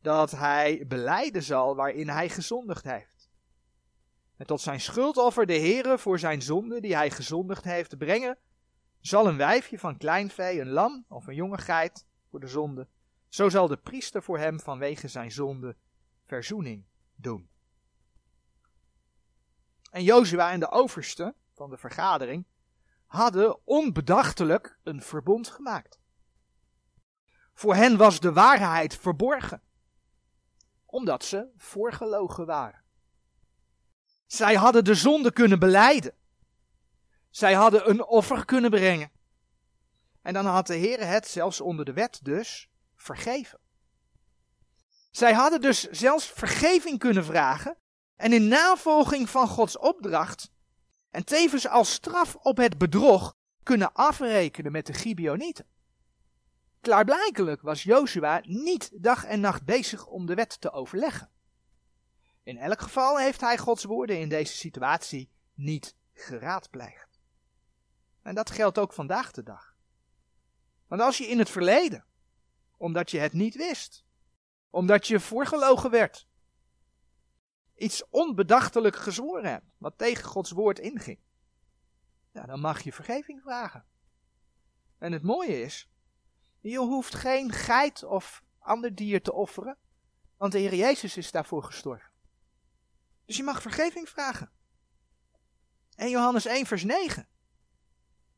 dat 0.00 0.30
hij 0.30 0.84
beleiden 0.88 1.42
zal 1.42 1.76
waarin 1.76 2.08
hij 2.08 2.28
gezondigd 2.28 2.84
heeft. 2.84 3.30
En 4.36 4.46
tot 4.46 4.60
zijn 4.60 4.80
schuldoffer 4.80 5.46
de 5.46 5.58
Heere 5.58 5.98
voor 5.98 6.18
zijn 6.18 6.42
zonde 6.42 6.80
die 6.80 6.96
hij 6.96 7.10
gezondigd 7.10 7.64
heeft 7.64 7.98
brengen, 7.98 8.38
zal 9.00 9.26
een 9.26 9.36
wijfje 9.36 9.78
van 9.78 9.96
klein 9.96 10.30
vee, 10.30 10.60
een 10.60 10.70
lam 10.70 11.04
of 11.08 11.26
een 11.26 11.34
jonge 11.34 11.58
geit 11.58 12.06
voor 12.30 12.40
de 12.40 12.46
zonde, 12.46 12.88
zo 13.28 13.48
zal 13.48 13.68
de 13.68 13.76
priester 13.76 14.22
voor 14.22 14.38
hem 14.38 14.60
vanwege 14.60 15.08
zijn 15.08 15.30
zonde 15.32 15.76
verzoening 16.24 16.84
doen. 17.14 17.48
En 19.90 20.02
Jozua 20.02 20.50
en 20.50 20.60
de 20.60 20.70
overste 20.70 21.34
van 21.54 21.70
de 21.70 21.76
vergadering 21.76 22.46
hadden 23.06 23.66
onbedachtelijk 23.66 24.78
een 24.82 25.02
verbond 25.02 25.48
gemaakt. 25.48 25.98
Voor 27.52 27.74
hen 27.74 27.96
was 27.96 28.20
de 28.20 28.32
waarheid 28.32 28.96
verborgen, 28.96 29.62
omdat 30.86 31.24
ze 31.24 31.48
voorgelogen 31.56 32.46
waren. 32.46 32.82
Zij 34.26 34.54
hadden 34.54 34.84
de 34.84 34.94
zonde 34.94 35.32
kunnen 35.32 35.58
beleiden. 35.58 36.14
Zij 37.30 37.54
hadden 37.54 37.90
een 37.90 38.04
offer 38.04 38.44
kunnen 38.44 38.70
brengen. 38.70 39.10
En 40.22 40.34
dan 40.34 40.46
had 40.46 40.66
de 40.66 40.74
Heer 40.74 41.06
het 41.06 41.26
zelfs 41.26 41.60
onder 41.60 41.84
de 41.84 41.92
wet 41.92 42.20
dus 42.22 42.68
vergeven. 42.94 43.60
Zij 45.10 45.32
hadden 45.32 45.60
dus 45.60 45.80
zelfs 45.90 46.26
vergeving 46.26 46.98
kunnen 46.98 47.24
vragen 47.24 47.76
en 48.20 48.32
in 48.32 48.48
navolging 48.48 49.30
van 49.30 49.48
Gods 49.48 49.78
opdracht 49.78 50.50
en 51.10 51.24
tevens 51.24 51.68
als 51.68 51.92
straf 51.92 52.34
op 52.34 52.56
het 52.56 52.78
bedrog 52.78 53.34
kunnen 53.62 53.92
afrekenen 53.92 54.72
met 54.72 54.86
de 54.86 54.92
Gibeonieten. 54.92 55.66
Klaarblijkelijk 56.80 57.62
was 57.62 57.82
Jozua 57.82 58.40
niet 58.42 58.90
dag 58.92 59.24
en 59.24 59.40
nacht 59.40 59.64
bezig 59.64 60.06
om 60.06 60.26
de 60.26 60.34
wet 60.34 60.60
te 60.60 60.70
overleggen. 60.72 61.30
In 62.42 62.58
elk 62.58 62.80
geval 62.80 63.18
heeft 63.18 63.40
hij 63.40 63.58
Gods 63.58 63.84
woorden 63.84 64.20
in 64.20 64.28
deze 64.28 64.56
situatie 64.56 65.30
niet 65.54 65.96
geraadpleegd. 66.12 67.20
En 68.22 68.34
dat 68.34 68.50
geldt 68.50 68.78
ook 68.78 68.92
vandaag 68.92 69.30
de 69.30 69.42
dag. 69.42 69.74
Want 70.86 71.00
als 71.00 71.18
je 71.18 71.26
in 71.26 71.38
het 71.38 71.50
verleden, 71.50 72.04
omdat 72.76 73.10
je 73.10 73.18
het 73.18 73.32
niet 73.32 73.54
wist, 73.54 74.04
omdat 74.70 75.06
je 75.06 75.20
voorgelogen 75.20 75.90
werd, 75.90 76.28
iets 77.80 78.02
onbedachtelijk 78.10 78.96
gezworen 78.96 79.50
hebt, 79.50 79.66
wat 79.78 79.98
tegen 79.98 80.24
Gods 80.24 80.50
woord 80.50 80.78
inging, 80.78 81.18
ja, 82.32 82.46
dan 82.46 82.60
mag 82.60 82.82
je 82.82 82.92
vergeving 82.92 83.42
vragen. 83.42 83.84
En 84.98 85.12
het 85.12 85.22
mooie 85.22 85.62
is, 85.62 85.88
je 86.60 86.78
hoeft 86.78 87.14
geen 87.14 87.52
geit 87.52 88.04
of 88.04 88.42
ander 88.58 88.94
dier 88.94 89.22
te 89.22 89.32
offeren, 89.32 89.78
want 90.36 90.52
de 90.52 90.58
Heer 90.58 90.74
Jezus 90.74 91.16
is 91.16 91.30
daarvoor 91.30 91.62
gestorven. 91.62 92.10
Dus 93.24 93.36
je 93.36 93.42
mag 93.42 93.62
vergeving 93.62 94.08
vragen. 94.08 94.50
En 95.96 96.10
Johannes 96.10 96.44
1 96.44 96.66
vers 96.66 96.84
9. 96.84 97.28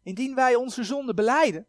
Indien 0.03 0.35
wij 0.35 0.55
onze 0.55 0.85
zonde 0.85 1.15
beleiden, 1.15 1.67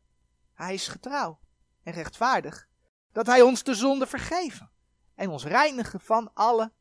hij 0.53 0.73
is 0.73 0.87
getrouw 0.87 1.39
en 1.83 1.93
rechtvaardig, 1.93 2.67
dat 3.11 3.25
hij 3.25 3.41
ons 3.41 3.63
de 3.63 3.73
zonde 3.73 4.07
vergeven 4.07 4.71
en 5.15 5.29
ons 5.29 5.45
reinigen 5.45 5.99
van 5.99 6.33
alle 6.33 6.71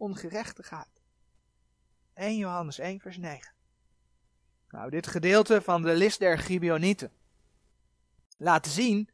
ongerechtigheid. 0.00 1.02
1 2.14 2.36
Johannes 2.36 2.78
1 2.78 3.00
vers 3.00 3.16
9. 3.16 3.54
Nou, 4.68 4.90
dit 4.90 5.06
gedeelte 5.06 5.62
van 5.62 5.82
de 5.82 5.94
list 5.94 6.18
der 6.18 6.38
Gibeonieten 6.38 7.12
laat 8.36 8.66
zien 8.66 9.10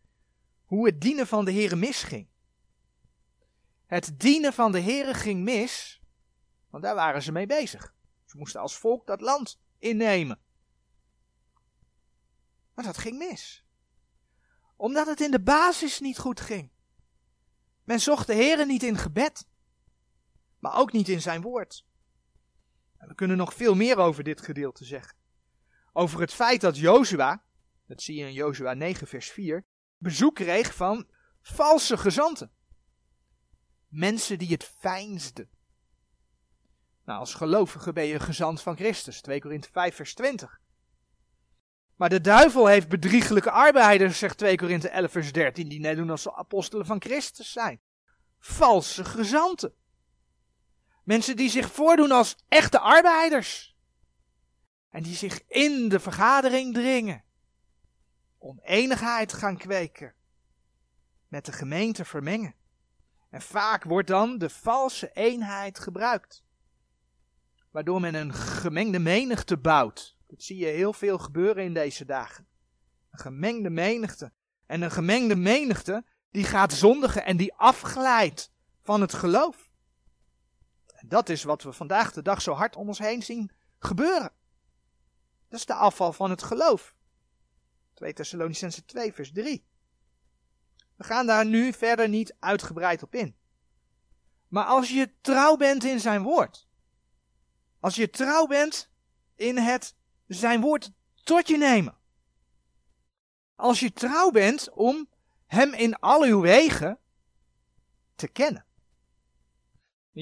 hoe 0.65 0.87
het 0.87 1.01
dienen 1.01 1.27
van 1.27 1.45
de 1.45 1.53
Heere 1.53 1.77
misging. 1.77 2.29
Het 3.87 4.21
dienen 4.21 4.53
van 4.53 4.73
de 4.73 4.81
Heere 4.81 5.15
ging 5.15 5.43
mis, 5.43 6.01
want 6.71 6.83
daar 6.83 6.95
waren 6.95 7.23
ze 7.23 7.33
mee 7.33 7.47
bezig. 7.47 7.95
Ze 8.25 8.37
moesten 8.37 8.61
als 8.61 8.77
volk 8.77 9.07
dat 9.07 9.21
land 9.21 9.61
innemen. 9.79 10.41
Maar 12.75 12.85
dat 12.85 12.99
ging 12.99 13.19
mis. 13.19 13.65
Omdat 14.77 15.07
het 15.07 15.21
in 15.21 15.31
de 15.31 15.41
basis 15.43 16.01
niet 16.01 16.19
goed 16.19 16.41
ging. 16.41 16.71
Men 17.85 18.01
zocht 18.01 18.27
de 18.27 18.35
Heere 18.35 18.67
niet 18.67 18.83
in 18.83 18.97
gebed, 18.97 19.47
maar 20.59 20.79
ook 20.79 20.93
niet 20.93 21.09
in 21.09 21.21
zijn 21.21 21.43
woord. 21.43 21.85
We 22.99 23.15
kunnen 23.15 23.37
nog 23.37 23.55
veel 23.55 23.75
meer 23.75 23.97
over 23.97 24.25
dit 24.25 24.41
gedeelte 24.41 24.85
zeggen. 24.85 25.17
Over 25.93 26.21
het 26.21 26.33
feit 26.33 26.61
dat 26.61 26.77
Jozua, 26.77 27.43
dat 27.87 28.03
zie 28.03 28.17
je 28.17 28.27
in 28.27 28.33
Jozua 28.33 28.75
9 28.75 29.07
vers 29.07 29.31
4, 29.31 29.65
bezoek 29.97 30.35
kreeg 30.35 30.75
van 30.75 31.09
valse 31.41 31.97
gezanten. 31.97 32.51
Mensen 33.89 34.39
die 34.39 34.51
het 34.51 34.65
fijnsden. 34.65 35.49
Nou, 37.05 37.19
als 37.19 37.35
gelovige 37.35 37.93
ben 37.93 38.05
je 38.05 38.21
gezant 38.21 38.63
van 38.63 38.77
Christus, 38.77 39.21
2 39.21 39.41
Korinthe 39.41 39.69
5 39.71 39.95
vers 39.95 40.15
20. 40.15 40.61
Maar 41.97 42.09
de 42.09 42.21
duivel 42.21 42.67
heeft 42.67 42.89
bedrieglijke 42.89 43.51
arbeiders, 43.51 44.19
zegt 44.19 44.39
2 44.39 44.57
Korinthe 44.57 44.89
11 44.89 45.11
vers 45.11 45.33
13, 45.33 45.69
die 45.69 45.81
net 45.81 45.97
doen 45.97 46.11
als 46.11 46.31
apostelen 46.31 46.87
van 46.87 47.01
Christus 47.01 47.53
zijn. 47.53 47.81
Valse 48.39 49.05
gezanten. 49.05 49.75
Mensen 51.07 51.37
die 51.37 51.51
zich 51.51 51.73
voordoen 51.73 52.11
als 52.11 52.37
echte 52.49 52.79
arbeiders. 52.79 53.77
En 54.91 55.03
die 55.03 55.15
zich 55.15 55.43
in 55.47 55.89
de 55.89 56.01
vergadering 56.01 56.75
dringen 56.75 57.25
oneenigheid 58.39 59.33
gaan 59.33 59.57
kweken, 59.57 60.15
met 61.29 61.45
de 61.45 61.53
gemeente 61.53 62.05
vermengen. 62.05 62.55
En 63.31 63.43
vaak 63.43 63.85
wordt 63.85 64.09
dan 64.09 64.39
de 64.39 64.51
valse 64.51 65.11
eenheid 65.13 65.79
gebruikt, 65.79 66.45
waardoor 67.71 68.01
men 68.01 68.15
een 68.15 68.35
gemengde 68.35 68.99
menigte 68.99 69.57
bouwt. 69.57 70.17
Dat 70.27 70.43
zie 70.43 70.57
je 70.57 70.67
heel 70.67 70.93
veel 70.93 71.19
gebeuren 71.19 71.65
in 71.65 71.75
deze 71.75 72.05
dagen. 72.05 72.47
Een 73.11 73.19
gemengde 73.19 73.71
menigte. 73.71 74.33
En 74.67 74.83
een 74.83 74.91
gemengde 74.91 75.37
menigte 75.37 76.05
die 76.31 76.45
gaat 76.45 76.73
zondigen 76.73 77.25
en 77.25 77.37
die 77.37 77.55
afglijdt 77.55 78.53
van 78.83 79.01
het 79.01 79.15
geloof. 79.15 79.66
Dat 81.09 81.29
is 81.29 81.43
wat 81.43 81.63
we 81.63 81.73
vandaag 81.73 82.13
de 82.13 82.23
dag 82.23 82.43
zo 82.43 82.53
hard 82.53 82.77
om 82.77 82.89
ons 82.89 82.99
heen 82.99 83.23
zien 83.23 83.51
gebeuren. 83.79 84.33
Dat 85.49 85.59
is 85.59 85.67
de 85.67 85.75
afval 85.75 86.13
van 86.13 86.31
het 86.31 86.43
geloof. 86.43 86.95
2 87.95 88.13
Thessalonicense 88.13 88.85
2 88.85 89.13
vers 89.13 89.33
3. 89.33 89.67
We 90.97 91.05
gaan 91.05 91.27
daar 91.27 91.47
nu 91.47 91.73
verder 91.73 92.09
niet 92.09 92.37
uitgebreid 92.39 93.03
op 93.03 93.15
in. 93.15 93.37
Maar 94.49 94.65
als 94.65 94.91
je 94.91 95.13
trouw 95.21 95.57
bent 95.57 95.85
in 95.85 96.01
zijn 96.01 96.23
woord. 96.23 96.69
Als 97.81 97.95
je 97.95 98.11
trouw 98.11 98.47
bent 98.47 98.91
in 99.35 99.57
het 99.59 99.95
zijn 100.27 100.61
woord 100.61 100.91
tot 101.23 101.49
je 101.49 101.57
nemen. 101.57 101.97
Als 103.55 103.81
je 103.81 103.93
trouw 103.93 104.31
bent 104.31 104.71
om 104.71 105.09
hem 105.47 105.75
in 105.75 105.99
al 105.99 106.23
uw 106.23 106.41
wegen 106.41 106.99
te 108.15 108.29
kennen. 108.29 108.66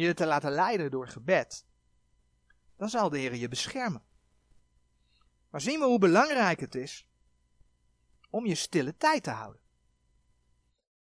Je 0.00 0.14
te 0.14 0.26
laten 0.26 0.50
leiden 0.50 0.90
door 0.90 1.08
gebed. 1.08 1.66
Dan 2.76 2.88
zal 2.88 3.08
de 3.08 3.18
Heer 3.18 3.34
je 3.34 3.48
beschermen. 3.48 4.02
Maar 5.50 5.60
zien 5.60 5.78
we 5.78 5.84
hoe 5.84 5.98
belangrijk 5.98 6.60
het 6.60 6.74
is 6.74 7.08
om 8.30 8.46
je 8.46 8.54
stille 8.54 8.96
tijd 8.96 9.22
te 9.22 9.30
houden. 9.30 9.60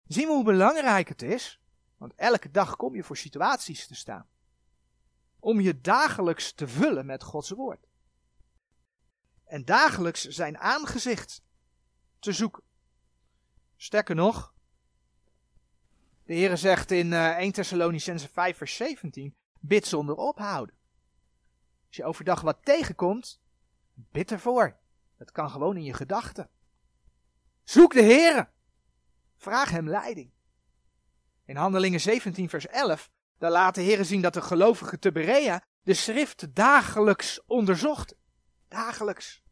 Zien 0.05 0.27
we 0.27 0.33
hoe 0.33 0.45
belangrijk 0.45 1.09
het 1.09 1.23
is, 1.23 1.61
want 1.97 2.15
elke 2.15 2.51
dag 2.51 2.77
kom 2.77 2.95
je 2.95 3.05
voor 3.05 3.17
situaties 3.17 3.87
te 3.87 3.95
staan, 3.95 4.29
om 5.39 5.61
je 5.61 5.81
dagelijks 5.81 6.53
te 6.53 6.69
vullen 6.69 7.07
met 7.07 7.23
Gods 7.23 7.51
woord. 7.51 7.87
En 9.45 9.65
dagelijks 9.65 10.23
zijn 10.25 10.59
aangezicht 10.59 11.43
te 12.19 12.33
zoeken. 12.33 12.63
Sterker 13.77 14.15
nog, 14.15 14.55
de 16.29 16.35
Heere 16.35 16.57
zegt 16.57 16.91
in 16.91 17.13
uh, 17.13 17.37
1 17.39 17.53
Thessalonicense 17.53 18.29
5 18.29 18.57
vers 18.57 18.77
17, 18.77 19.35
bid 19.61 19.87
zonder 19.87 20.15
ophouden. 20.15 20.75
Als 21.87 21.97
je 21.97 22.05
overdag 22.05 22.41
wat 22.41 22.59
tegenkomt, 22.63 23.41
bid 23.95 24.31
ervoor. 24.31 24.77
Dat 25.19 25.33
kan 25.33 25.51
gewoon 25.51 25.77
in 25.77 25.85
je 25.85 25.93
gedachten. 25.93 26.51
Zoek 27.65 27.93
de 27.93 28.03
Heere. 28.03 28.49
Vraag 29.37 29.71
hem 29.71 29.89
leiding. 29.89 30.31
In 31.45 31.57
Handelingen 31.57 32.01
17 32.01 32.49
vers 32.49 32.67
11, 32.67 33.11
daar 33.39 33.51
laat 33.51 33.75
de 33.75 33.83
Heere 33.83 34.05
zien 34.05 34.23
dat 34.23 34.35
de 34.35 34.43
gelovigen 34.43 35.01
te 35.01 35.13
Berea 35.13 35.63
de 35.83 35.95
schrift 35.95 36.55
dagelijks 36.55 37.41
onderzocht. 37.47 38.15
Dagelijks. 38.69 39.43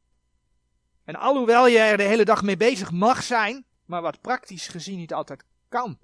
En 1.05 1.15
alhoewel 1.15 1.67
je 1.67 1.79
er 1.79 1.97
de 1.97 2.03
hele 2.03 2.25
dag 2.25 2.43
mee 2.43 2.57
bezig 2.57 2.91
mag 2.91 3.23
zijn, 3.23 3.67
maar 3.85 4.03
wat 4.03 4.21
praktisch 4.21 4.69
gezien 4.69 4.99
niet 4.99 5.15
altijd 5.15 5.45
kan, 5.69 5.99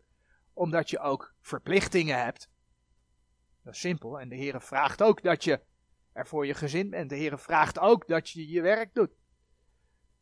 omdat 0.53 0.90
je 0.90 0.98
ook 0.98 1.34
verplichtingen 1.40 2.22
hebt. 2.22 2.50
Dat 3.62 3.74
is 3.74 3.80
simpel. 3.80 4.20
En 4.20 4.28
de 4.28 4.36
Heere 4.36 4.61
vraagt 4.61 5.03
ook 5.03 5.22
dat 5.22 5.44
je 5.44 5.61
er 6.12 6.26
voor 6.26 6.46
je 6.46 6.55
gezin 6.55 6.90
bent. 6.90 7.11
De 7.11 7.16
Heere 7.16 7.38
vraagt 7.38 7.78
ook 7.78 8.09
dat 8.09 8.30
je 8.30 8.48
je 8.48 8.61
werk 8.61 8.94
doet. 8.94 9.11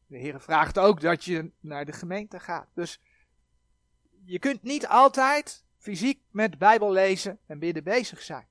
De 0.07 0.19
Heere 0.19 0.41
vraagt 0.41 0.79
ook 0.79 1.01
dat 1.01 1.25
je 1.25 1.53
naar 1.61 1.85
de 1.85 1.93
gemeente 1.93 2.41
gaat. 2.41 2.69
Dus 2.75 3.01
je 4.25 4.39
kunt 4.39 4.63
niet 4.63 4.87
altijd 4.87 5.65
fysiek 5.79 6.23
met 6.31 6.59
Bijbel 6.59 6.93
lezen 6.93 7.39
en 7.47 7.59
bidden 7.59 7.85
bezig 7.85 8.23
zijn. 8.23 8.49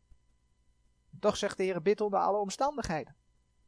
Toch 1.19 1.37
zegt 1.37 1.57
de 1.57 1.63
Heere, 1.63 1.81
bid 1.81 2.01
onder 2.01 2.19
alle 2.19 2.37
omstandigheden. 2.37 3.15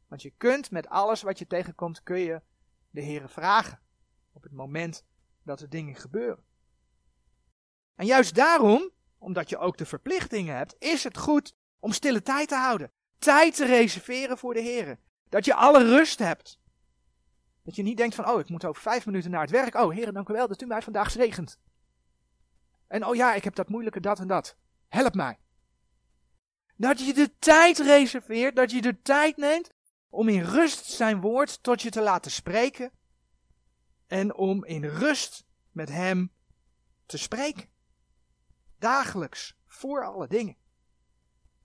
Want 0.08 0.22
je 0.22 0.32
kunt 0.36 0.70
met 0.70 0.88
alles 0.88 1.22
wat 1.22 1.38
je 1.38 1.46
tegenkomt, 1.46 2.02
kun 2.02 2.18
je 2.18 2.42
de 2.90 3.02
Heere 3.02 3.28
vragen. 3.28 3.80
Op 4.32 4.42
het 4.42 4.52
moment 4.52 5.04
dat 5.42 5.60
er 5.60 5.68
dingen 5.68 5.94
gebeuren. 5.94 6.44
En 7.94 8.06
juist 8.06 8.34
daarom, 8.34 8.90
omdat 9.18 9.48
je 9.48 9.58
ook 9.58 9.76
de 9.76 9.86
verplichtingen 9.86 10.56
hebt, 10.56 10.76
is 10.78 11.04
het 11.04 11.18
goed 11.18 11.54
om 11.80 11.92
stille 11.92 12.22
tijd 12.22 12.48
te 12.48 12.54
houden. 12.54 12.92
Tijd 13.18 13.56
te 13.56 13.64
reserveren 13.64 14.38
voor 14.38 14.54
de 14.54 14.60
Heer. 14.60 14.98
Dat 15.28 15.44
je 15.44 15.54
alle 15.54 15.84
rust 15.84 16.18
hebt. 16.18 16.60
Dat 17.62 17.76
je 17.76 17.82
niet 17.82 17.96
denkt 17.96 18.14
van, 18.14 18.28
oh, 18.28 18.40
ik 18.40 18.48
moet 18.48 18.64
over 18.64 18.82
vijf 18.82 19.06
minuten 19.06 19.30
naar 19.30 19.40
het 19.40 19.50
werk. 19.50 19.74
Oh, 19.74 19.92
Heer, 19.92 20.12
dank 20.12 20.28
u 20.28 20.32
wel 20.32 20.48
dat 20.48 20.62
u 20.62 20.66
mij 20.66 20.82
vandaag 20.82 21.10
zegent. 21.10 21.58
En 22.86 23.06
oh 23.06 23.14
ja, 23.14 23.34
ik 23.34 23.44
heb 23.44 23.54
dat 23.54 23.68
moeilijke 23.68 24.00
dat 24.00 24.18
en 24.18 24.26
dat. 24.26 24.56
Help 24.88 25.14
mij. 25.14 25.38
Dat 26.76 27.06
je 27.06 27.14
de 27.14 27.38
tijd 27.38 27.78
reserveert, 27.78 28.56
dat 28.56 28.70
je 28.70 28.82
de 28.82 29.02
tijd 29.02 29.36
neemt 29.36 29.70
om 30.08 30.28
in 30.28 30.42
rust 30.42 30.84
zijn 30.84 31.20
woord 31.20 31.62
tot 31.62 31.82
je 31.82 31.90
te 31.90 32.00
laten 32.00 32.30
spreken. 32.30 32.90
En 34.06 34.34
om 34.34 34.64
in 34.64 34.84
rust 34.84 35.44
met 35.70 35.88
hem 35.88 36.32
te 37.06 37.18
spreken. 37.18 37.71
Dagelijks, 38.82 39.56
voor 39.66 40.04
alle 40.04 40.26
dingen. 40.26 40.56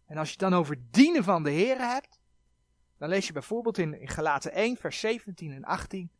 En 0.05 0.17
als 0.17 0.27
je 0.27 0.33
het 0.33 0.49
dan 0.49 0.53
over 0.53 0.77
dienen 0.91 1.23
van 1.23 1.43
de 1.43 1.49
Heer 1.49 1.77
hebt, 1.77 2.19
dan 2.97 3.09
lees 3.09 3.27
je 3.27 3.33
bijvoorbeeld 3.33 3.77
in, 3.77 4.01
in 4.01 4.07
Galaten 4.07 4.51
1, 4.51 4.77
vers 4.77 4.99
17 4.99 5.51
en 5.51 5.63
18, 5.63 6.11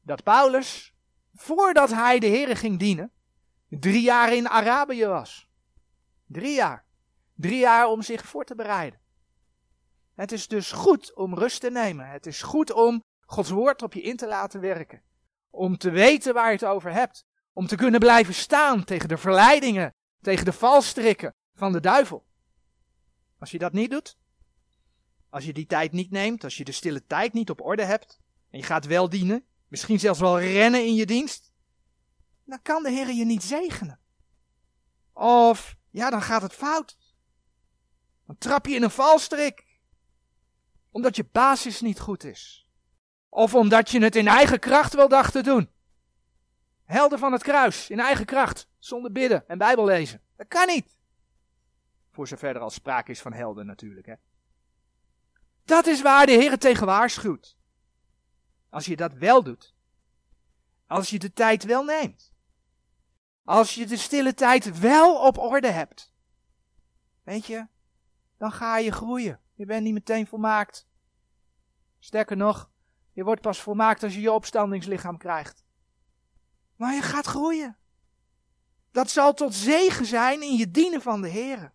dat 0.00 0.22
Paulus, 0.22 0.94
voordat 1.34 1.90
hij 1.90 2.18
de 2.18 2.26
Heer 2.26 2.56
ging 2.56 2.78
dienen, 2.78 3.12
drie 3.68 4.02
jaar 4.02 4.32
in 4.32 4.48
Arabië 4.48 5.06
was. 5.06 5.48
Drie 6.26 6.54
jaar. 6.54 6.84
Drie 7.34 7.58
jaar 7.58 7.86
om 7.86 8.02
zich 8.02 8.26
voor 8.26 8.44
te 8.44 8.54
bereiden. 8.54 9.00
Het 10.14 10.32
is 10.32 10.48
dus 10.48 10.72
goed 10.72 11.14
om 11.14 11.34
rust 11.34 11.60
te 11.60 11.70
nemen. 11.70 12.08
Het 12.08 12.26
is 12.26 12.42
goed 12.42 12.72
om 12.72 13.04
Gods 13.20 13.50
woord 13.50 13.82
op 13.82 13.92
je 13.92 14.02
in 14.02 14.16
te 14.16 14.26
laten 14.26 14.60
werken. 14.60 15.02
Om 15.50 15.76
te 15.76 15.90
weten 15.90 16.34
waar 16.34 16.46
je 16.46 16.52
het 16.52 16.64
over 16.64 16.92
hebt. 16.92 17.24
Om 17.52 17.66
te 17.66 17.76
kunnen 17.76 18.00
blijven 18.00 18.34
staan 18.34 18.84
tegen 18.84 19.08
de 19.08 19.16
verleidingen, 19.16 19.94
tegen 20.24 20.44
de 20.44 20.52
valstrikken 20.52 21.34
van 21.54 21.72
de 21.72 21.80
duivel. 21.80 22.26
Als 23.38 23.50
je 23.50 23.58
dat 23.58 23.72
niet 23.72 23.90
doet, 23.90 24.16
als 25.28 25.44
je 25.44 25.52
die 25.52 25.66
tijd 25.66 25.92
niet 25.92 26.10
neemt, 26.10 26.44
als 26.44 26.56
je 26.56 26.64
de 26.64 26.72
stille 26.72 27.06
tijd 27.06 27.32
niet 27.32 27.50
op 27.50 27.60
orde 27.60 27.84
hebt, 27.84 28.20
en 28.50 28.58
je 28.58 28.64
gaat 28.64 28.86
wel 28.86 29.08
dienen, 29.08 29.44
misschien 29.68 29.98
zelfs 30.00 30.20
wel 30.20 30.40
rennen 30.40 30.84
in 30.84 30.94
je 30.94 31.06
dienst, 31.06 31.52
dan 32.44 32.62
kan 32.62 32.82
de 32.82 32.90
Heer 32.90 33.12
je 33.12 33.24
niet 33.24 33.42
zegenen. 33.42 34.00
Of, 35.12 35.76
ja, 35.90 36.10
dan 36.10 36.22
gaat 36.22 36.42
het 36.42 36.52
fout. 36.52 36.96
Dan 38.26 38.38
trap 38.38 38.66
je 38.66 38.74
in 38.74 38.82
een 38.82 38.90
valstrik. 38.90 39.64
Omdat 40.90 41.16
je 41.16 41.28
basis 41.32 41.80
niet 41.80 42.00
goed 42.00 42.24
is. 42.24 42.68
Of 43.28 43.54
omdat 43.54 43.90
je 43.90 44.00
het 44.02 44.16
in 44.16 44.28
eigen 44.28 44.58
kracht 44.58 44.94
wel 44.94 45.08
dacht 45.08 45.32
te 45.32 45.42
doen. 45.42 45.70
Helden 46.84 47.18
van 47.18 47.32
het 47.32 47.42
kruis, 47.42 47.90
in 47.90 48.00
eigen 48.00 48.24
kracht, 48.24 48.68
zonder 48.84 49.12
bidden 49.12 49.48
en 49.48 49.58
Bijbel 49.58 49.84
lezen. 49.84 50.22
Dat 50.36 50.48
kan 50.48 50.66
niet. 50.66 50.98
Voor 52.10 52.28
zover 52.28 52.54
er 52.54 52.60
al 52.60 52.70
sprake 52.70 53.10
is 53.10 53.20
van 53.20 53.32
helden 53.32 53.66
natuurlijk. 53.66 54.06
Hè. 54.06 54.14
Dat 55.64 55.86
is 55.86 56.02
waar 56.02 56.26
de 56.26 56.32
Heer 56.32 56.58
tegen 56.58 56.86
waarschuwt. 56.86 57.56
Als 58.68 58.84
je 58.86 58.96
dat 58.96 59.12
wel 59.12 59.42
doet. 59.42 59.74
Als 60.86 61.10
je 61.10 61.18
de 61.18 61.32
tijd 61.32 61.64
wel 61.64 61.84
neemt. 61.84 62.32
Als 63.44 63.74
je 63.74 63.86
de 63.86 63.96
stille 63.96 64.34
tijd 64.34 64.78
wel 64.78 65.26
op 65.26 65.38
orde 65.38 65.70
hebt. 65.70 66.12
Weet 67.22 67.46
je, 67.46 67.66
dan 68.36 68.52
ga 68.52 68.78
je 68.78 68.92
groeien. 68.92 69.40
Je 69.54 69.66
bent 69.66 69.82
niet 69.82 69.92
meteen 69.92 70.26
volmaakt. 70.26 70.88
Sterker 71.98 72.36
nog, 72.36 72.70
je 73.12 73.24
wordt 73.24 73.40
pas 73.40 73.60
volmaakt 73.60 74.02
als 74.02 74.14
je 74.14 74.20
je 74.20 74.32
opstandingslichaam 74.32 75.16
krijgt. 75.16 75.64
Maar 76.76 76.94
je 76.94 77.02
gaat 77.02 77.26
groeien. 77.26 77.78
Dat 78.94 79.10
zal 79.10 79.34
tot 79.34 79.54
zegen 79.54 80.06
zijn 80.06 80.42
in 80.42 80.56
je 80.56 80.70
dienen 80.70 81.02
van 81.02 81.20
de 81.20 81.28
Heer. 81.28 81.72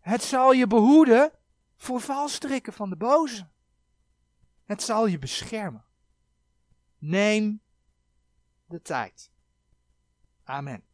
Het 0.00 0.22
zal 0.22 0.52
je 0.52 0.66
behoeden 0.66 1.32
voor 1.76 2.00
valstrikken 2.00 2.72
van 2.72 2.90
de 2.90 2.96
boze. 2.96 3.48
Het 4.64 4.82
zal 4.82 5.06
je 5.06 5.18
beschermen. 5.18 5.84
Neem 6.98 7.60
de 8.66 8.82
tijd. 8.82 9.30
Amen. 10.44 10.85